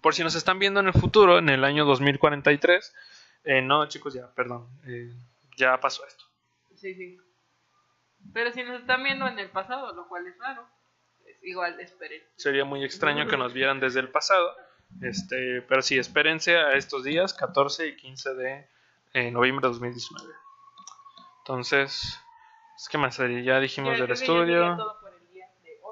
Por 0.00 0.14
si 0.14 0.22
nos 0.22 0.34
están 0.34 0.58
viendo 0.58 0.80
en 0.80 0.86
el 0.86 0.92
futuro, 0.92 1.38
en 1.38 1.48
el 1.48 1.64
año 1.64 1.84
2043, 1.84 2.94
eh, 3.44 3.62
no 3.62 3.86
chicos, 3.88 4.14
ya, 4.14 4.32
perdón, 4.34 4.68
eh, 4.86 5.10
ya 5.56 5.80
pasó 5.80 6.06
esto. 6.06 6.24
Sí, 6.76 6.94
sí. 6.94 7.18
Pero 8.32 8.52
si 8.52 8.62
nos 8.62 8.80
están 8.80 9.02
viendo 9.02 9.26
en 9.26 9.38
el 9.38 9.50
pasado, 9.50 9.92
lo 9.94 10.06
cual 10.08 10.26
es 10.26 10.38
raro, 10.38 10.66
pues 11.22 11.36
igual 11.42 11.80
esperen. 11.80 12.22
Sería 12.36 12.64
muy 12.64 12.84
extraño 12.84 13.26
que 13.26 13.36
nos 13.36 13.52
vieran 13.52 13.80
desde 13.80 14.00
el 14.00 14.08
pasado. 14.10 14.54
Este, 15.02 15.62
pero 15.62 15.82
sí, 15.82 15.98
espérense 15.98 16.56
a 16.56 16.74
estos 16.74 17.04
días, 17.04 17.34
14 17.34 17.88
y 17.88 17.96
15 17.96 18.34
de 18.34 18.68
eh, 19.12 19.30
noviembre 19.30 19.66
de 19.66 19.72
2019. 19.72 20.32
Entonces, 21.38 22.18
es 22.76 22.88
que 22.88 22.98
más? 22.98 23.16
Ya 23.16 23.60
dijimos 23.60 23.96
Ya, 23.96 24.02
del 24.02 24.12
estudio. 24.12 24.76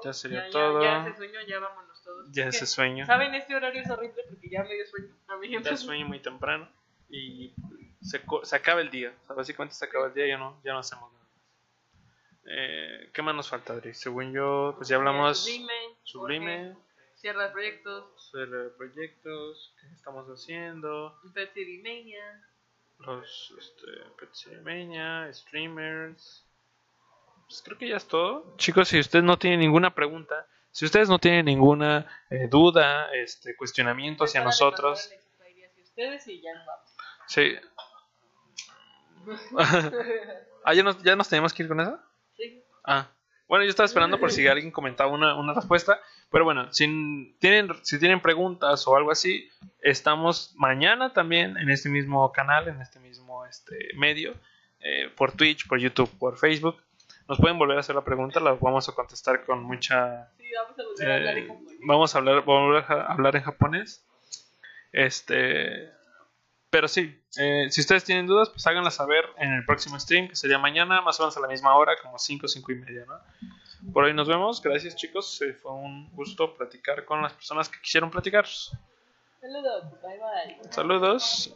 Ya 0.03 0.13
sería 0.13 0.49
todo. 0.49 0.83
Ya, 0.83 1.03
se 1.05 1.15
sueño, 1.15 1.39
ya 1.47 1.59
vámonos 1.59 2.01
todos. 2.03 2.27
Ya 2.31 2.45
que, 2.45 2.65
sueño. 2.65 3.05
¿Saben? 3.05 3.33
Este 3.35 3.55
horario 3.55 3.81
es 3.81 3.89
horrible 3.89 4.23
porque 4.27 4.49
ya 4.49 4.63
me 4.63 4.73
dio 4.73 4.85
sueño. 4.87 5.15
A 5.27 5.37
mí 5.37 5.49
Ya 5.63 5.77
sueño 5.77 6.05
muy 6.07 6.19
temprano 6.19 6.67
y 7.09 7.53
se, 8.01 8.21
se 8.43 8.55
acaba 8.55 8.81
el 8.81 8.89
día. 8.89 9.13
O 9.21 9.25
sea, 9.25 9.35
básicamente 9.35 9.75
se 9.75 9.85
acaba 9.85 10.07
el 10.07 10.13
día 10.13 10.25
y 10.25 10.29
ya 10.29 10.37
no, 10.37 10.59
ya 10.63 10.73
no 10.73 10.79
hacemos 10.79 11.11
nada. 11.11 11.23
Eh, 12.45 13.09
¿Qué 13.13 13.21
más 13.21 13.35
nos 13.35 13.49
falta, 13.49 13.73
Adri? 13.73 13.93
Según 13.93 14.33
yo, 14.33 14.73
pues 14.75 14.89
ya 14.89 14.97
hablamos 14.97 15.45
Sublime. 15.45 15.73
Sublime, 16.03 16.75
Cierra 17.23 17.53
proyectos. 17.53 18.03
sobre 18.31 18.69
proyectos 18.71 19.73
que 19.79 19.87
estamos 19.95 20.27
haciendo, 20.27 21.17
Pet 21.33 21.53
City 21.53 21.77
Mania. 21.77 22.43
los 22.99 23.53
este, 23.57 23.87
Petsemeña, 24.19 25.33
streamers. 25.33 26.45
Pues 27.47 27.61
creo 27.63 27.77
que 27.77 27.87
ya 27.87 27.95
es 27.95 28.09
todo. 28.09 28.53
Chicos, 28.57 28.89
si 28.89 28.99
ustedes 28.99 29.23
no 29.23 29.39
tienen 29.39 29.61
ninguna 29.61 29.95
pregunta, 29.95 30.45
si 30.69 30.83
ustedes 30.83 31.07
no 31.07 31.17
tienen 31.17 31.45
ninguna 31.45 32.05
eh, 32.29 32.49
duda, 32.49 33.09
este, 33.13 33.55
cuestionamiento 33.55 34.25
hacia 34.25 34.43
nosotros, 34.43 34.99
hacia 34.99 35.69
ustedes 35.81 36.27
y 36.27 36.41
ya 36.41 36.53
nos 36.55 36.65
vamos. 36.65 36.91
sí. 37.27 37.55
ah, 40.65 40.73
¿ya 40.73 40.83
nos, 40.83 41.01
¿ya 41.01 41.15
nos 41.15 41.29
tenemos 41.29 41.53
que 41.53 41.63
ir 41.63 41.69
con 41.69 41.79
eso? 41.79 41.97
Sí. 42.35 42.65
Ah, 42.83 43.07
bueno, 43.47 43.65
yo 43.65 43.69
estaba 43.69 43.85
esperando 43.85 44.19
por 44.19 44.31
si 44.31 44.47
alguien 44.47 44.71
comentaba 44.71 45.11
una, 45.11 45.35
una 45.35 45.53
respuesta. 45.53 46.01
Pero 46.33 46.45
bueno, 46.45 46.73
si 46.73 47.35
tienen, 47.37 47.69
si 47.83 47.99
tienen 47.99 48.19
preguntas 48.19 48.87
o 48.87 48.95
algo 48.97 49.11
así, 49.11 49.51
estamos 49.81 50.51
mañana 50.55 51.13
también 51.13 51.57
en 51.57 51.69
este 51.69 51.89
mismo 51.89 52.31
canal, 52.31 52.67
en 52.67 52.81
este 52.81 52.99
mismo 52.99 53.45
este, 53.45 53.89
medio, 53.97 54.33
eh, 54.79 55.11
por 55.15 55.33
Twitch, 55.33 55.67
por 55.67 55.77
YouTube, 55.77 56.09
por 56.17 56.39
Facebook. 56.39 56.81
Nos 57.29 57.37
pueden 57.37 57.59
volver 57.59 57.77
a 57.77 57.81
hacer 57.81 57.93
la 57.93 58.03
pregunta, 58.03 58.39
la 58.39 58.53
vamos 58.53 58.89
a 58.89 58.93
contestar 58.93 59.45
con 59.45 59.61
mucha... 59.61 60.31
Sí, 60.37 60.45
vamos 60.57 60.79
a 60.79 60.83
volver 60.83 61.11
a 61.11 61.15
hablar 61.15 61.37
en 61.37 61.43
eh, 61.43 61.47
japonés. 61.47 61.77
vamos 61.85 62.15
a 62.15 62.17
hablar, 62.17 62.43
a 62.89 63.13
hablar 63.13 63.35
en 63.35 63.43
japonés. 63.43 64.07
Este, 64.91 65.91
pero 66.71 66.87
sí, 66.87 67.15
eh, 67.37 67.67
si 67.69 67.81
ustedes 67.81 68.05
tienen 68.05 68.25
dudas, 68.25 68.49
pues 68.49 68.65
háganlas 68.65 68.95
saber 68.95 69.23
en 69.37 69.53
el 69.53 69.63
próximo 69.65 69.99
stream, 69.99 70.29
que 70.29 70.35
sería 70.35 70.57
mañana, 70.57 71.01
más 71.01 71.19
o 71.19 71.23
menos 71.23 71.37
a 71.37 71.41
la 71.41 71.47
misma 71.47 71.75
hora, 71.75 71.93
como 72.01 72.17
5 72.17 72.47
5 72.47 72.71
y 72.71 72.75
media, 72.75 73.05
¿no? 73.05 73.19
Por 73.91 74.05
hoy 74.05 74.13
nos 74.13 74.27
vemos, 74.27 74.61
gracias 74.61 74.95
chicos, 74.95 75.41
eh, 75.41 75.53
fue 75.53 75.71
un 75.71 76.09
gusto 76.13 76.53
platicar 76.53 77.03
con 77.05 77.21
las 77.21 77.33
personas 77.33 77.67
que 77.67 77.81
quisieron 77.81 78.09
platicar. 78.09 78.45
Saludos, 79.41 79.83
bye 80.01 80.19
bye. 80.19 80.71
Saludos. 80.71 81.55